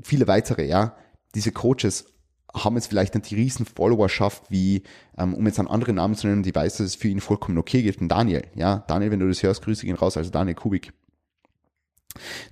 viele 0.02 0.26
weitere, 0.26 0.66
ja, 0.66 0.96
diese 1.34 1.52
Coaches 1.52 2.13
haben 2.54 2.76
jetzt 2.76 2.86
vielleicht 2.86 3.14
nicht 3.14 3.30
die 3.30 3.34
riesen 3.34 3.66
Followerschaft 3.66 4.50
wie, 4.50 4.82
ähm, 5.18 5.34
um 5.34 5.44
jetzt 5.46 5.58
einen 5.58 5.68
anderen 5.68 5.96
Namen 5.96 6.14
zu 6.14 6.26
nennen, 6.26 6.42
die 6.42 6.54
weiß, 6.54 6.78
dass 6.78 6.86
es 6.86 6.94
für 6.94 7.08
ihn 7.08 7.20
vollkommen 7.20 7.58
okay 7.58 7.82
geht, 7.82 8.00
ein 8.00 8.08
Daniel. 8.08 8.42
Ja, 8.54 8.84
Daniel, 8.86 9.10
wenn 9.10 9.20
du 9.20 9.28
das 9.28 9.42
hörst, 9.42 9.62
grüße 9.62 9.86
ihn 9.86 9.96
raus, 9.96 10.16
also 10.16 10.30
Daniel 10.30 10.54
Kubik. 10.54 10.92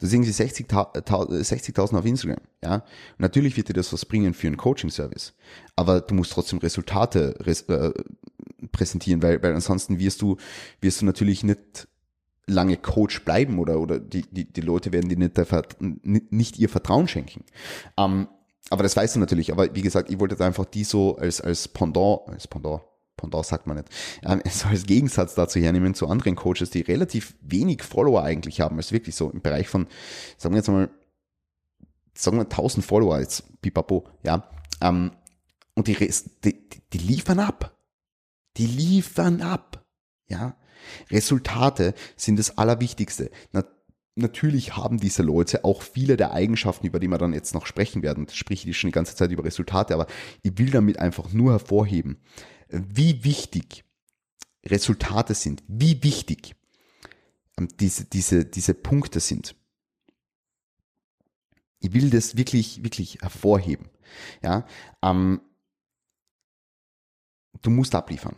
Da 0.01 0.07
sehen 0.09 0.25
sie 0.25 0.33
60.000 0.33 1.43
60 1.45 1.79
auf 1.79 2.05
Instagram. 2.05 2.41
Ja, 2.65 2.75
und 2.77 2.85
natürlich 3.19 3.57
wird 3.57 3.69
dir 3.69 3.75
das 3.75 3.93
was 3.93 4.05
bringen 4.05 4.35
für 4.35 4.49
einen 4.49 4.57
Coaching-Service. 4.57 5.35
Aber 5.77 6.01
du 6.01 6.15
musst 6.15 6.33
trotzdem 6.33 6.59
Resultate 6.59 7.37
res 7.41 7.63
äh, 7.63 7.93
präsentieren, 8.73 9.23
weil, 9.23 9.43
weil 9.43 9.55
ansonsten 9.55 9.99
wirst 9.99 10.21
du, 10.23 10.37
wirst 10.81 11.01
du 11.01 11.05
natürlich 11.05 11.45
nicht 11.45 11.89
lange 12.47 12.77
Coach 12.77 13.25
bleiben 13.25 13.59
oder, 13.59 13.79
oder 13.81 14.01
die, 14.01 14.23
die, 14.23 14.53
die 14.53 14.61
Leute 14.61 14.93
werden 14.93 15.09
dir 15.09 15.17
nicht, 15.17 16.33
nicht 16.33 16.59
ihr 16.59 16.69
Vertrauen 16.69 17.07
schenken. 17.07 17.45
Ähm, 17.97 18.29
aber 18.71 18.83
das 18.83 18.97
weißt 18.97 19.17
du 19.17 19.21
natürlich. 19.21 19.53
Aber 19.53 19.75
wie 19.75 19.83
gesagt, 19.83 20.11
ich 20.11 20.19
wollte 20.19 20.35
jetzt 20.35 20.43
einfach 20.43 20.65
die 20.65 20.85
so 20.85 21.17
als, 21.17 21.41
als 21.41 21.69
Pendant, 21.69 22.21
als 22.29 22.47
Pendant, 22.47 22.83
Pendant 23.17 23.45
sagt 23.47 23.67
man 23.67 23.77
nicht, 23.77 23.89
ähm, 24.25 24.43
so 24.51 24.69
als 24.69 24.85
Gegensatz 24.85 25.35
dazu 25.35 25.61
hernehmen 25.61 25.95
zu 25.95 26.09
anderen 26.09 26.37
Coaches, 26.37 26.71
die 26.71 26.81
relativ 26.81 27.35
wenig 27.41 27.83
Follower 27.83 28.23
eigentlich 28.23 28.61
haben. 28.61 28.77
Also 28.77 28.93
wirklich 28.93 29.15
so 29.15 29.31
im 29.31 29.43
Bereich 29.43 29.69
von, 29.69 29.87
sagen 30.39 30.55
wir 30.55 30.59
jetzt 30.59 30.69
mal, 30.69 30.89
sagen 32.15 32.37
wir 32.37 32.43
1000 32.43 32.85
Follower 32.85 33.21
jetzt, 33.21 33.61
pipapo, 33.63 34.05
ja. 34.23 34.49
Ähm, 34.81 35.13
und 35.75 35.89
die, 35.89 35.97
die, 36.45 36.69
die 36.93 36.99
liefern 36.99 37.41
ab. 37.41 37.77
Die 38.59 38.67
liefern 38.67 39.41
ab. 39.41 39.85
Ja. 40.29 40.57
Resultate 41.11 41.95
sind 42.17 42.39
das 42.39 42.59
Allerwichtigste. 42.59 43.31
Na, 43.53 43.65
natürlich 44.15 44.77
haben 44.77 44.99
diese 44.99 45.23
Leute 45.23 45.65
auch 45.65 45.83
viele 45.83 46.17
der 46.17 46.33
Eigenschaften, 46.33 46.87
über 46.87 47.01
die 47.01 47.09
wir 47.09 47.19
dann 47.19 47.33
jetzt 47.33 47.55
noch 47.55 47.67
sprechen 47.67 48.03
werden. 48.03 48.27
Das 48.27 48.37
spreche 48.37 48.69
ich 48.69 48.79
schon 48.79 48.89
die 48.89 48.95
ganze 48.95 49.17
Zeit 49.17 49.31
über 49.31 49.45
Resultate, 49.45 49.95
aber 49.95 50.07
ich 50.43 50.57
will 50.59 50.71
damit 50.71 50.99
einfach 50.99 51.33
nur 51.33 51.53
hervorheben, 51.53 52.19
wie 52.69 53.25
wichtig 53.25 53.85
Resultate 54.65 55.35
sind, 55.35 55.63
wie 55.67 56.03
wichtig 56.03 56.55
ähm, 57.59 57.69
diese, 57.81 58.05
diese, 58.05 58.45
diese 58.45 58.75
Punkte 58.75 59.21
sind. 59.21 59.57
Ich 61.81 61.93
will 61.93 62.11
das 62.11 62.37
wirklich, 62.37 62.85
wirklich 62.85 63.19
hervorheben. 63.21 63.91
Ja, 64.43 64.67
ähm, 65.03 65.41
du 67.63 67.71
musst 67.71 67.95
abliefern. 67.95 68.37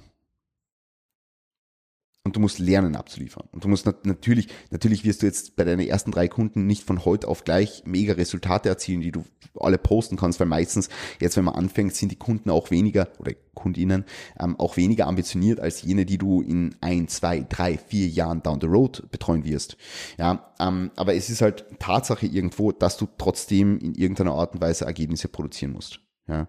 Und 2.26 2.36
du 2.36 2.40
musst 2.40 2.58
lernen 2.58 2.96
abzuliefern. 2.96 3.46
Und 3.52 3.64
du 3.64 3.68
musst 3.68 3.84
natürlich, 3.84 4.48
natürlich 4.70 5.04
wirst 5.04 5.20
du 5.20 5.26
jetzt 5.26 5.56
bei 5.56 5.64
deinen 5.64 5.86
ersten 5.86 6.10
drei 6.10 6.26
Kunden 6.26 6.66
nicht 6.66 6.82
von 6.82 7.04
heute 7.04 7.28
auf 7.28 7.44
gleich 7.44 7.82
mega 7.84 8.14
Resultate 8.14 8.70
erzielen, 8.70 9.02
die 9.02 9.12
du 9.12 9.24
alle 9.60 9.76
posten 9.76 10.16
kannst, 10.16 10.40
weil 10.40 10.46
meistens, 10.46 10.88
jetzt 11.20 11.36
wenn 11.36 11.44
man 11.44 11.54
anfängt, 11.54 11.94
sind 11.94 12.10
die 12.10 12.16
Kunden 12.16 12.48
auch 12.48 12.70
weniger, 12.70 13.08
oder 13.18 13.32
Kundinnen, 13.52 14.06
ähm, 14.40 14.58
auch 14.58 14.78
weniger 14.78 15.06
ambitioniert 15.06 15.60
als 15.60 15.82
jene, 15.82 16.06
die 16.06 16.16
du 16.16 16.40
in 16.40 16.74
ein, 16.80 17.08
zwei, 17.08 17.44
drei, 17.46 17.76
vier 17.76 18.08
Jahren 18.08 18.42
down 18.42 18.58
the 18.58 18.66
road 18.66 19.10
betreuen 19.10 19.44
wirst. 19.44 19.76
Ja, 20.16 20.50
ähm, 20.58 20.92
aber 20.96 21.14
es 21.14 21.28
ist 21.28 21.42
halt 21.42 21.66
Tatsache 21.78 22.24
irgendwo, 22.24 22.72
dass 22.72 22.96
du 22.96 23.06
trotzdem 23.18 23.78
in 23.78 23.94
irgendeiner 23.94 24.32
Art 24.32 24.54
und 24.54 24.62
Weise 24.62 24.86
Ergebnisse 24.86 25.28
produzieren 25.28 25.72
musst. 25.72 26.00
Ja, 26.26 26.48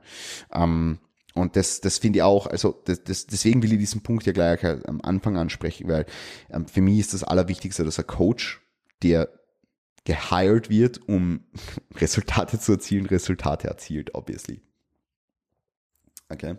ähm, 0.53 1.00
und 1.36 1.58
das, 1.58 1.82
das 1.82 1.98
finde 1.98 2.20
ich 2.20 2.24
auch, 2.24 2.48
also 2.48 2.82
das, 2.86 3.04
das, 3.04 3.27
deswegen 3.27 3.62
will 3.62 3.74
ich 3.74 3.80
diesen 3.80 4.01
Punkt 4.01 4.25
ja 4.25 4.32
gleich 4.32 4.63
am 4.63 5.01
Anfang 5.01 5.36
ansprechen, 5.36 5.88
weil 5.89 6.06
ähm, 6.50 6.65
für 6.65 6.80
mich 6.80 7.00
ist 7.00 7.13
das 7.13 7.25
Allerwichtigste, 7.25 7.84
dass 7.84 8.00
ein 8.00 8.08
Coach, 8.08 8.62
der 9.04 9.30
gehired 10.06 10.70
wird, 10.70 11.08
um 11.10 11.42
Resultate 11.98 12.58
zu 12.58 12.72
erzielen, 12.72 13.06
Resultate 13.06 13.68
erzielt, 13.68 14.15
obviously. 14.15 14.62
Okay. 16.30 16.56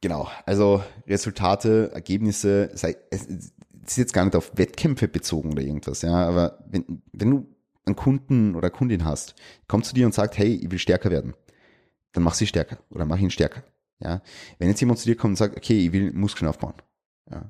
Genau, 0.00 0.28
also 0.44 0.82
Resultate, 1.06 1.92
Ergebnisse, 1.92 2.70
sei, 2.74 2.96
es 3.10 3.26
ist 3.26 3.96
jetzt 3.96 4.12
gar 4.12 4.24
nicht 4.24 4.34
auf 4.34 4.52
Wettkämpfe 4.56 5.06
bezogen 5.06 5.52
oder 5.52 5.62
irgendwas, 5.62 6.02
ja, 6.02 6.14
aber 6.14 6.64
wenn, 6.68 7.02
wenn 7.12 7.30
du 7.30 7.46
einen 7.84 7.96
Kunden 7.96 8.56
oder 8.56 8.70
Kundin 8.70 9.04
hast, 9.04 9.36
kommt 9.68 9.86
zu 9.86 9.94
dir 9.94 10.04
und 10.04 10.14
sagt, 10.14 10.36
hey, 10.36 10.52
ich 10.54 10.70
will 10.70 10.80
stärker 10.80 11.10
werden 11.10 11.34
dann 12.12 12.22
mach 12.22 12.34
sie 12.34 12.46
stärker 12.46 12.78
oder 12.90 13.04
mach 13.04 13.18
ihn 13.18 13.30
stärker. 13.30 13.62
Ja, 14.00 14.22
wenn 14.58 14.68
jetzt 14.68 14.80
jemand 14.80 15.00
zu 15.00 15.06
dir 15.06 15.16
kommt 15.16 15.32
und 15.32 15.36
sagt, 15.36 15.56
okay, 15.56 15.86
ich 15.86 15.92
will 15.92 16.12
Muskeln 16.12 16.48
aufbauen, 16.48 16.74
ja, 17.30 17.48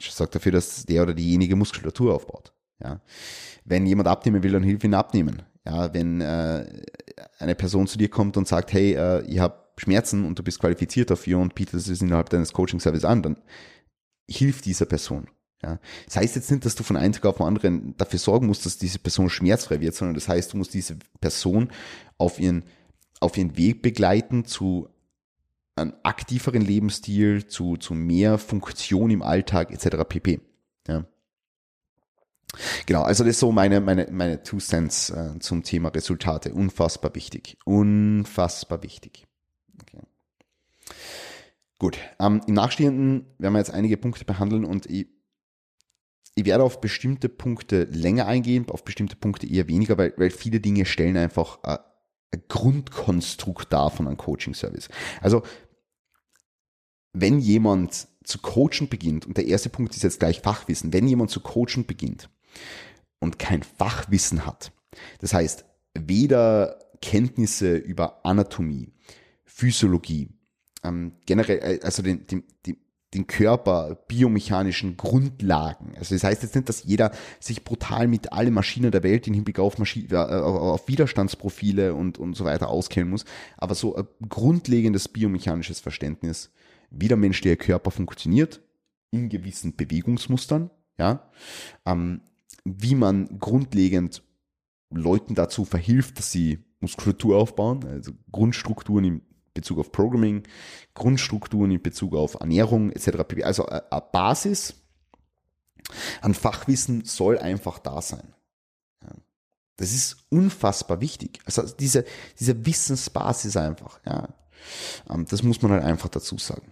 sorgt 0.00 0.34
dafür, 0.34 0.52
dass 0.52 0.84
der 0.84 1.02
oder 1.02 1.14
diejenige 1.14 1.56
Muskulatur 1.56 2.14
aufbaut. 2.14 2.52
Ja, 2.82 3.00
wenn 3.64 3.86
jemand 3.86 4.08
abnehmen 4.08 4.42
will, 4.42 4.52
dann 4.52 4.62
hilf 4.62 4.82
ihn 4.84 4.94
abnehmen. 4.94 5.42
Ja, 5.64 5.92
wenn 5.92 6.20
äh, 6.20 6.82
eine 7.38 7.54
Person 7.54 7.86
zu 7.86 7.98
dir 7.98 8.08
kommt 8.08 8.36
und 8.36 8.48
sagt, 8.48 8.72
hey, 8.72 8.94
äh, 8.94 9.22
ich 9.26 9.38
habe 9.38 9.60
Schmerzen 9.76 10.24
und 10.24 10.38
du 10.38 10.42
bist 10.42 10.58
qualifiziert 10.58 11.10
dafür 11.10 11.38
und 11.38 11.54
bietest 11.54 11.88
es 11.88 12.02
innerhalb 12.02 12.30
deines 12.30 12.52
Coaching-Service 12.52 13.04
an, 13.04 13.22
dann 13.22 13.36
hilf 14.28 14.62
dieser 14.62 14.86
Person. 14.86 15.28
Ja, 15.62 15.78
das 16.06 16.16
heißt 16.16 16.36
jetzt 16.36 16.50
nicht, 16.50 16.64
dass 16.64 16.74
du 16.74 16.82
von 16.82 16.96
einem 16.96 17.12
Tag 17.12 17.26
auf 17.26 17.36
den 17.36 17.46
anderen 17.46 17.94
dafür 17.98 18.18
sorgen 18.18 18.46
musst, 18.46 18.64
dass 18.64 18.78
diese 18.78 18.98
Person 18.98 19.28
schmerzfrei 19.28 19.80
wird, 19.80 19.94
sondern 19.94 20.14
das 20.14 20.28
heißt, 20.28 20.52
du 20.52 20.56
musst 20.56 20.72
diese 20.72 20.96
Person 21.20 21.70
auf 22.16 22.40
ihren 22.40 22.64
auf 23.20 23.36
ihren 23.36 23.56
Weg 23.56 23.82
begleiten 23.82 24.44
zu 24.44 24.88
einem 25.76 25.94
aktiveren 26.02 26.62
Lebensstil, 26.62 27.46
zu, 27.46 27.76
zu 27.76 27.94
mehr 27.94 28.38
Funktion 28.38 29.10
im 29.10 29.22
Alltag 29.22 29.70
etc. 29.70 30.04
pp. 30.08 30.40
Ja. 30.88 31.04
Genau, 32.86 33.02
also 33.02 33.22
das 33.22 33.34
ist 33.34 33.40
so 33.40 33.52
meine, 33.52 33.80
meine, 33.80 34.08
meine 34.10 34.42
Two 34.42 34.58
Cents 34.58 35.10
äh, 35.10 35.38
zum 35.38 35.62
Thema 35.62 35.90
Resultate. 35.90 36.52
Unfassbar 36.52 37.14
wichtig. 37.14 37.56
Unfassbar 37.64 38.82
wichtig. 38.82 39.26
Okay. 39.82 40.02
Gut, 41.78 41.98
ähm, 42.18 42.40
im 42.46 42.54
Nachstehenden 42.54 43.26
werden 43.38 43.54
wir 43.54 43.58
jetzt 43.58 43.72
einige 43.72 43.96
Punkte 43.96 44.24
behandeln 44.24 44.64
und 44.64 44.86
ich, 44.86 45.06
ich 46.34 46.44
werde 46.44 46.64
auf 46.64 46.80
bestimmte 46.80 47.28
Punkte 47.28 47.84
länger 47.84 48.26
eingehen, 48.26 48.68
auf 48.68 48.84
bestimmte 48.84 49.16
Punkte 49.16 49.46
eher 49.46 49.68
weniger, 49.68 49.96
weil, 49.96 50.12
weil 50.16 50.30
viele 50.30 50.60
Dinge 50.60 50.84
stellen 50.84 51.16
einfach 51.16 51.60
äh, 51.62 51.78
Grundkonstrukt 52.48 53.72
dar 53.72 53.90
von 53.90 54.06
einem 54.06 54.16
Coaching-Service. 54.16 54.88
Also 55.20 55.42
wenn 57.12 57.40
jemand 57.40 58.08
zu 58.24 58.38
coachen 58.38 58.88
beginnt, 58.88 59.26
und 59.26 59.36
der 59.36 59.46
erste 59.46 59.68
Punkt 59.68 59.96
ist 59.96 60.02
jetzt 60.02 60.20
gleich 60.20 60.40
Fachwissen, 60.40 60.92
wenn 60.92 61.08
jemand 61.08 61.30
zu 61.30 61.40
coachen 61.40 61.86
beginnt 61.86 62.30
und 63.18 63.38
kein 63.38 63.62
Fachwissen 63.62 64.46
hat, 64.46 64.72
das 65.20 65.32
heißt 65.32 65.64
weder 65.94 66.78
Kenntnisse 67.02 67.76
über 67.76 68.24
Anatomie, 68.24 68.92
Physiologie, 69.44 70.28
ähm, 70.84 71.16
generell, 71.26 71.58
äh, 71.58 71.80
also 71.82 72.02
den, 72.02 72.26
den, 72.26 72.44
den, 72.66 72.76
den 73.14 73.26
Körper, 73.26 73.96
biomechanischen 74.06 74.96
Grundlagen. 74.96 75.94
Also 75.96 76.14
das 76.14 76.22
heißt 76.22 76.42
jetzt 76.42 76.54
nicht, 76.54 76.68
dass 76.68 76.84
jeder 76.84 77.10
sich 77.40 77.64
brutal 77.64 78.06
mit 78.06 78.32
allen 78.32 78.54
Maschinen 78.54 78.92
der 78.92 79.02
Welt 79.02 79.26
in 79.26 79.34
Hinblick 79.34 79.58
auf, 79.58 79.78
Maschine, 79.78 80.06
äh, 80.10 80.16
auf 80.16 80.86
Widerstandsprofile 80.86 81.94
und, 81.94 82.18
und 82.18 82.34
so 82.36 82.44
weiter 82.44 82.68
auskennen 82.68 83.10
muss, 83.10 83.24
aber 83.56 83.74
so 83.74 83.96
ein 83.96 84.06
grundlegendes 84.28 85.08
biomechanisches 85.08 85.80
Verständnis, 85.80 86.52
wie 86.90 87.08
der 87.08 87.16
menschliche 87.16 87.56
Körper 87.56 87.90
funktioniert, 87.90 88.60
in 89.10 89.28
gewissen 89.28 89.74
Bewegungsmustern, 89.74 90.70
ja, 90.98 91.28
ähm, 91.86 92.20
wie 92.64 92.94
man 92.94 93.38
grundlegend 93.38 94.22
Leuten 94.90 95.34
dazu 95.34 95.64
verhilft, 95.64 96.18
dass 96.18 96.30
sie 96.30 96.60
Muskulatur 96.80 97.36
aufbauen, 97.36 97.84
also 97.84 98.12
Grundstrukturen 98.30 99.04
im 99.04 99.22
Bezug 99.54 99.78
auf 99.78 99.92
Programming, 99.92 100.44
Grundstrukturen 100.94 101.70
in 101.70 101.82
Bezug 101.82 102.14
auf 102.14 102.34
Ernährung 102.34 102.90
etc. 102.90 103.42
Also 103.42 103.66
äh, 103.66 103.82
eine 103.90 104.04
Basis 104.12 104.74
an 106.20 106.34
Fachwissen 106.34 107.04
soll 107.04 107.38
einfach 107.38 107.78
da 107.78 108.00
sein. 108.00 108.34
Das 109.80 109.94
ist 109.94 110.18
unfassbar 110.28 111.00
wichtig. 111.00 111.40
Also 111.46 111.62
diese, 111.62 112.04
diese 112.38 112.66
Wissensbasis 112.66 113.56
einfach. 113.56 113.98
Ja. 114.04 114.28
Ähm, 115.08 115.24
das 115.24 115.42
muss 115.42 115.62
man 115.62 115.72
halt 115.72 115.84
einfach 115.84 116.10
dazu 116.10 116.36
sagen. 116.36 116.70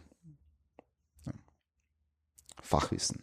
Fachwissen. 2.61 3.23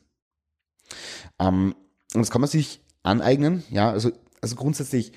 Ähm, 1.38 1.76
und 2.16 2.20
das 2.22 2.32
kann 2.32 2.42
man 2.42 2.50
sich 2.50 2.82
aneignen. 3.04 3.64
Ja, 3.70 3.92
also, 3.92 4.12
also 4.42 4.56
grundsätzlich 4.56 5.12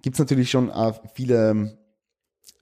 gibt 0.00 0.14
es 0.14 0.20
natürlich 0.20 0.48
schon 0.48 0.70
äh, 0.70 0.92
viele 1.14 1.76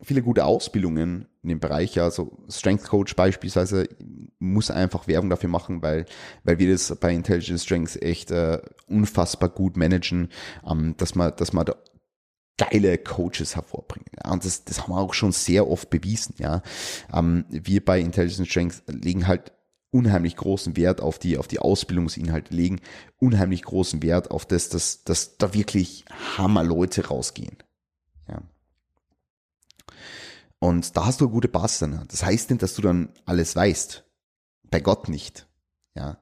viele 0.03 0.23
gute 0.23 0.45
Ausbildungen 0.45 1.27
in 1.43 1.49
dem 1.49 1.61
Bereich. 1.61 2.01
Also 2.01 2.39
Strength 2.49 2.85
Coach 2.85 3.17
beispielsweise 3.17 3.89
muss 4.39 4.71
einfach 4.71 5.07
Werbung 5.09 5.31
dafür 5.31 5.49
machen, 5.49 5.83
weil, 5.83 6.07
weil 6.45 6.59
wir 6.59 6.71
das 6.71 6.95
bei 6.97 7.13
Intelligent 7.13 7.61
Strength 7.61 8.03
echt 8.03 8.31
äh, 8.31 8.61
unfassbar 8.87 9.49
gut 9.49 9.77
managen, 9.77 10.29
ähm, 10.69 10.95
dass 10.97 11.15
man, 11.15 11.33
dass 11.37 11.53
man 11.53 11.67
da 11.67 11.77
geile 12.59 12.99
Coaches 12.99 13.57
hervorbringen. 13.57 14.07
Ja, 14.25 14.33
und 14.33 14.45
das, 14.45 14.65
das 14.65 14.83
haben 14.83 14.93
wir 14.93 14.99
auch 14.99 15.15
schon 15.15 15.33
sehr 15.33 15.69
oft 15.69 15.91
bewiesen. 15.91 16.35
Ja, 16.39 16.63
ähm, 17.13 17.45
wir 17.49 17.85
bei 17.85 18.01
Intelligent 18.01 18.49
Strength 18.49 18.83
legen 18.89 19.27
halt 19.27 19.53
unheimlich 19.91 20.37
großen 20.37 20.77
Wert 20.77 21.01
auf 21.01 21.19
die, 21.19 21.37
auf 21.37 21.49
die 21.49 21.59
Ausbildungsinhalte 21.59 22.55
legen, 22.55 22.81
unheimlich 23.19 23.63
großen 23.63 24.03
Wert 24.03 24.31
auf 24.31 24.47
das, 24.47 24.71
dass, 24.71 25.05
dass 25.05 25.37
da 25.37 25.55
wirklich 25.55 26.05
Hammer 26.37 26.65
Leute 26.65 27.07
rausgehen. 27.09 27.57
Und 30.63 30.97
da 30.97 31.07
hast 31.07 31.21
du 31.21 31.25
eine 31.25 31.33
gute 31.33 31.49
Basis 31.49 31.81
dann. 31.81 32.07
Das 32.07 32.23
heißt 32.23 32.51
nicht, 32.51 32.63
dass 32.63 32.75
du 32.75 32.83
dann 32.83 33.13
alles 33.25 33.57
weißt. 33.57 34.05
Bei 34.71 34.79
Gott 34.79 35.09
nicht. 35.09 35.49
Ja. 35.97 36.19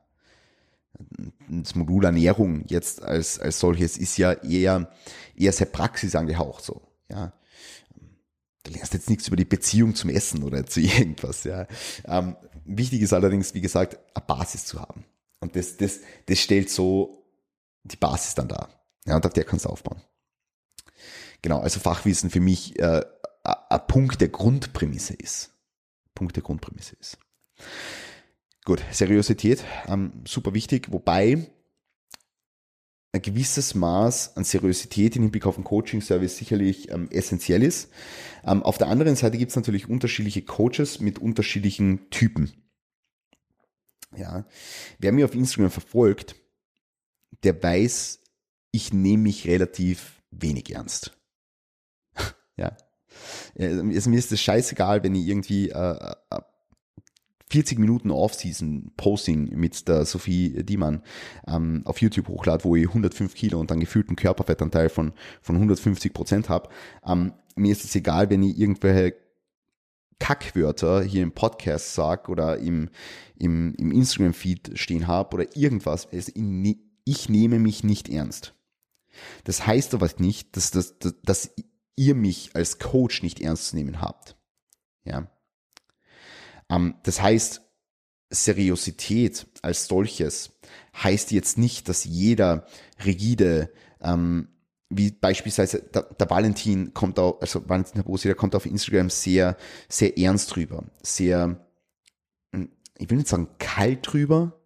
Das 1.51 1.75
Modul 1.75 2.07
Ernährung 2.07 2.65
jetzt 2.67 3.03
als, 3.03 3.39
als 3.39 3.61
solches 3.61 3.99
ist 3.99 4.17
ja 4.17 4.33
eher, 4.33 4.91
eher 5.37 5.53
sehr 5.53 5.67
praxisangehaucht 5.67 6.65
so. 6.65 6.81
Ja. 7.11 7.35
Du 8.63 8.71
lernst 8.71 8.95
jetzt 8.95 9.11
nichts 9.11 9.29
über 9.29 9.37
die 9.37 9.45
Beziehung 9.45 9.95
zum 9.95 10.09
Essen 10.09 10.43
oder 10.43 10.65
zu 10.65 10.81
irgendwas. 10.81 11.45
Ja. 11.45 11.67
Ähm, 12.07 12.35
wichtig 12.65 13.03
ist 13.03 13.13
allerdings, 13.13 13.53
wie 13.53 13.61
gesagt, 13.61 13.99
eine 14.15 14.25
Basis 14.25 14.65
zu 14.65 14.81
haben. 14.81 15.05
Und 15.41 15.55
das, 15.55 15.77
das, 15.77 16.01
das 16.25 16.39
stellt 16.39 16.71
so 16.71 17.27
die 17.85 17.97
Basis 17.97 18.37
dann 18.37 18.49
dar. 18.49 18.71
Ja, 19.05 19.17
und 19.17 19.27
auf 19.27 19.35
der 19.35 19.45
kannst 19.45 19.67
du 19.67 19.69
aufbauen. 19.69 20.01
Genau, 21.43 21.61
also 21.61 21.79
Fachwissen 21.79 22.31
für 22.31 22.41
mich 22.41 22.79
äh, 22.79 23.03
ein 23.71 23.87
Punkt 23.87 24.21
der 24.21 24.29
Grundprämisse 24.29 25.15
ist. 25.15 25.55
Punkt 26.15 26.37
der 26.37 26.43
Grundprämisse 26.43 26.97
ist. 26.97 27.19
Gut, 28.65 28.83
Seriosität, 28.91 29.65
ähm, 29.87 30.13
super 30.27 30.53
wichtig, 30.53 30.93
wobei 30.93 31.51
ein 33.13 33.23
gewisses 33.23 33.75
Maß 33.75 34.37
an 34.37 34.45
Seriosität 34.45 35.17
in 35.17 35.23
Hinblick 35.23 35.47
auf 35.47 35.57
den 35.57 35.65
Coaching-Service 35.65 36.37
sicherlich 36.37 36.91
ähm, 36.91 37.09
essentiell 37.11 37.63
ist. 37.63 37.91
Ähm, 38.45 38.63
auf 38.63 38.79
der 38.79 38.89
anderen 38.89 39.17
Seite 39.17 39.39
gibt 39.39 39.51
es 39.51 39.57
natürlich 39.57 39.89
unterschiedliche 39.89 40.43
Coaches 40.43 41.01
mit 41.01 41.19
unterschiedlichen 41.19 42.11
Typen. 42.11 42.53
Ja, 44.17 44.45
wer 44.99 45.13
mir 45.13 45.25
auf 45.25 45.35
Instagram 45.35 45.71
verfolgt, 45.71 46.37
der 47.43 47.61
weiß, 47.61 48.21
ich 48.73 48.93
nehme 48.93 49.25
mich 49.25 49.47
relativ 49.47 50.23
wenig 50.31 50.73
ernst. 50.73 51.17
ja, 52.57 52.77
also 53.59 54.11
mir 54.11 54.19
ist 54.19 54.33
es 54.33 54.41
scheißegal, 54.41 55.03
wenn 55.03 55.15
ich 55.15 55.27
irgendwie 55.27 55.71
äh, 55.71 56.15
40 57.51 57.79
äh, 57.79 57.81
Minuten 57.81 58.11
Off-Season-Posting 58.11 59.57
mit 59.57 59.89
der 59.89 60.05
Sophie 60.05 60.63
Diemann 60.65 61.03
ähm, 61.47 61.83
auf 61.85 62.01
YouTube 62.01 62.29
hochlade, 62.29 62.65
wo 62.65 62.77
ich 62.77 62.89
105 62.89 63.35
Kilo 63.35 63.61
und 63.61 63.71
dann 63.71 63.81
gefühlten 63.81 64.17
Körperfettanteil 64.17 64.89
von, 64.89 65.13
von 65.43 65.57
150 65.57 66.13
Prozent 66.13 66.49
habe. 66.49 66.69
Ähm, 67.05 67.33
mir 67.57 67.73
ist 67.73 67.85
es 67.85 67.95
egal, 67.95 68.31
wenn 68.31 68.43
ich 68.43 68.59
irgendwelche 68.59 69.17
Kackwörter 70.21 71.03
hier 71.03 71.23
im 71.23 71.33
Podcast 71.33 71.95
sag 71.95 72.29
oder 72.29 72.59
im, 72.59 72.91
im, 73.37 73.75
im 73.77 73.91
Instagram-Feed 73.91 74.73
stehen 74.75 75.09
habe 75.09 75.35
oder 75.35 75.57
irgendwas. 75.57 76.09
Ich, 76.13 76.33
ne, 76.37 76.77
ich 77.05 77.29
nehme 77.29 77.59
mich 77.59 77.83
nicht 77.83 78.09
ernst. 78.09 78.55
Das 79.45 79.67
heißt 79.67 79.95
aber 79.95 80.09
nicht, 80.19 80.57
dass, 80.57 80.71
dass, 80.71 80.99
dass, 80.99 81.15
dass 81.23 81.55
ihr 81.97 82.15
mich 82.15 82.51
als 82.55 82.79
Coach 82.79 83.23
nicht 83.23 83.41
ernst 83.41 83.69
zu 83.69 83.77
nehmen 83.77 84.01
habt. 84.01 84.37
Ja. 85.05 85.27
Ähm, 86.69 86.95
das 87.03 87.21
heißt, 87.21 87.63
Seriosität 88.31 89.47
als 89.63 89.87
solches 89.87 90.53
heißt 91.03 91.33
jetzt 91.33 91.59
nicht, 91.59 91.89
dass 91.89 92.05
jeder 92.05 92.67
rigide, 93.05 93.73
ähm, 94.01 94.49
wie 94.89 95.11
beispielsweise 95.11 95.83
der, 95.83 96.03
der 96.03 96.31
Valentin 96.31 96.95
kommt 96.95 97.19
auch, 97.19 97.41
also 97.41 97.69
Valentin 97.69 98.01
Habosi, 98.01 98.29
der 98.29 98.37
kommt 98.37 98.55
auf 98.55 98.67
Instagram 98.67 99.11
sehr, 99.11 99.57
sehr 99.89 100.17
ernst 100.17 100.55
drüber, 100.55 100.85
sehr, 101.03 101.67
hm, 102.55 102.71
ich 102.99 103.11
will 103.11 103.19
nicht 103.19 103.29
sagen 103.29 103.49
kalt 103.59 104.01
drüber, 104.13 104.61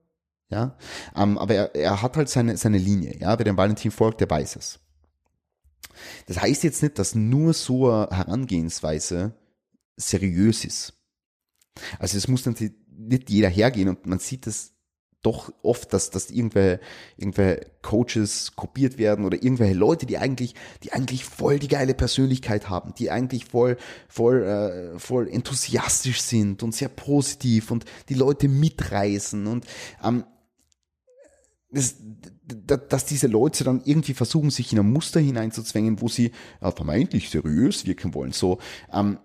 ja, 0.50 0.76
ähm, 1.16 1.38
aber 1.38 1.54
er, 1.54 1.74
er 1.74 2.02
hat 2.02 2.16
halt 2.16 2.28
seine, 2.28 2.56
seine 2.56 2.78
Linie, 2.78 3.18
ja, 3.18 3.38
wer 3.38 3.44
dem 3.44 3.56
Valentin 3.56 3.90
folgt, 3.90 4.20
der 4.20 4.30
weiß 4.30 4.56
es. 4.56 4.80
Das 6.26 6.40
heißt 6.40 6.64
jetzt 6.64 6.82
nicht, 6.82 6.98
dass 6.98 7.14
nur 7.14 7.52
so 7.52 7.90
eine 7.90 8.08
Herangehensweise 8.10 9.34
seriös 9.96 10.64
ist. 10.64 10.94
Also 11.98 12.16
es 12.18 12.28
muss 12.28 12.46
natürlich 12.46 12.74
nicht 12.88 13.30
jeder 13.30 13.48
hergehen 13.48 13.88
und 13.88 14.06
man 14.06 14.18
sieht 14.18 14.46
es 14.46 14.74
doch 15.24 15.52
oft, 15.62 15.92
dass, 15.92 16.10
dass 16.10 16.30
irgendwelche, 16.30 16.80
irgendwelche 17.16 17.66
Coaches 17.82 18.52
kopiert 18.56 18.98
werden 18.98 19.24
oder 19.24 19.42
irgendwelche 19.42 19.74
Leute, 19.74 20.06
die 20.06 20.18
eigentlich, 20.18 20.54
die 20.82 20.92
eigentlich 20.92 21.24
voll 21.24 21.58
die 21.58 21.68
geile 21.68 21.94
Persönlichkeit 21.94 22.68
haben, 22.68 22.94
die 22.94 23.10
eigentlich 23.10 23.46
voll, 23.46 23.76
voll, 24.06 24.42
äh, 24.42 24.98
voll 24.98 25.28
enthusiastisch 25.28 26.20
sind 26.20 26.62
und 26.62 26.74
sehr 26.74 26.90
positiv 26.90 27.70
und 27.70 27.86
die 28.08 28.14
Leute 28.14 28.48
mitreißen 28.48 29.46
und 29.46 29.66
ähm, 30.02 30.24
das, 31.70 31.96
dass 32.46 33.06
diese 33.06 33.26
Leute 33.26 33.64
dann 33.64 33.82
irgendwie 33.84 34.14
versuchen, 34.14 34.50
sich 34.50 34.72
in 34.72 34.78
ein 34.78 34.92
Muster 34.92 35.20
hineinzuzwängen, 35.20 36.00
wo 36.00 36.08
sie 36.08 36.32
vermeintlich 36.60 37.30
seriös 37.30 37.86
wirken 37.86 38.12
wollen, 38.14 38.32
so, 38.32 38.58
ähm, 38.92 39.18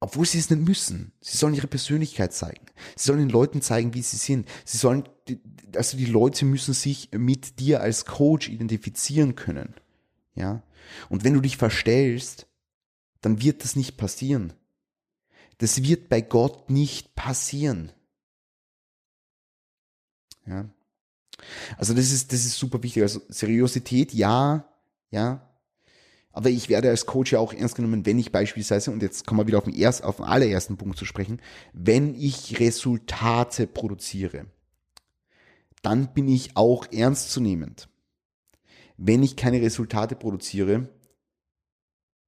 obwohl 0.00 0.26
sie 0.26 0.38
es 0.38 0.50
nicht 0.50 0.66
müssen. 0.66 1.12
Sie 1.20 1.36
sollen 1.36 1.54
ihre 1.54 1.68
Persönlichkeit 1.68 2.32
zeigen. 2.32 2.66
Sie 2.96 3.06
sollen 3.06 3.20
den 3.20 3.28
Leuten 3.28 3.62
zeigen, 3.62 3.94
wie 3.94 4.02
sie 4.02 4.16
sind. 4.16 4.48
Sie 4.64 4.78
sollen, 4.78 5.04
also 5.76 5.96
die 5.96 6.06
Leute 6.06 6.44
müssen 6.44 6.74
sich 6.74 7.10
mit 7.12 7.60
dir 7.60 7.80
als 7.82 8.04
Coach 8.04 8.48
identifizieren 8.48 9.36
können. 9.36 9.74
Ja. 10.34 10.64
Und 11.08 11.22
wenn 11.22 11.34
du 11.34 11.40
dich 11.40 11.56
verstellst, 11.56 12.48
dann 13.20 13.42
wird 13.42 13.62
das 13.62 13.76
nicht 13.76 13.96
passieren. 13.96 14.54
Das 15.58 15.84
wird 15.84 16.08
bei 16.08 16.20
Gott 16.20 16.68
nicht 16.68 17.14
passieren. 17.14 17.92
Ja. 20.46 20.68
Also 21.76 21.94
das 21.94 22.12
ist, 22.12 22.32
das 22.32 22.44
ist 22.44 22.58
super 22.58 22.82
wichtig. 22.82 23.02
Also 23.02 23.20
Seriosität, 23.28 24.12
ja, 24.12 24.64
ja. 25.10 25.48
Aber 26.32 26.48
ich 26.48 26.68
werde 26.68 26.88
als 26.88 27.04
Coach 27.04 27.32
ja 27.32 27.38
auch 27.38 27.52
ernst 27.52 27.74
genommen, 27.74 28.06
wenn 28.06 28.18
ich 28.18 28.32
beispielsweise, 28.32 28.90
und 28.90 29.02
jetzt 29.02 29.26
kommen 29.26 29.40
wir 29.40 29.46
wieder 29.46 29.58
auf 29.58 29.64
den, 29.64 29.74
erst, 29.74 30.02
auf 30.02 30.16
den 30.16 30.24
allerersten 30.24 30.78
Punkt 30.78 30.98
zu 30.98 31.04
sprechen, 31.04 31.40
wenn 31.74 32.14
ich 32.14 32.58
Resultate 32.58 33.66
produziere, 33.66 34.46
dann 35.82 36.14
bin 36.14 36.28
ich 36.28 36.56
auch 36.56 36.86
ernstzunehmend. 36.90 37.88
Wenn 38.96 39.22
ich 39.22 39.36
keine 39.36 39.60
Resultate 39.60 40.14
produziere, 40.14 40.88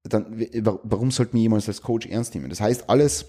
dann, 0.02 0.46
warum 0.82 1.10
sollte 1.10 1.34
mir 1.34 1.42
jemand 1.42 1.66
als 1.66 1.80
Coach 1.80 2.06
ernst 2.06 2.34
nehmen? 2.34 2.50
Das 2.50 2.60
heißt, 2.60 2.90
alles, 2.90 3.26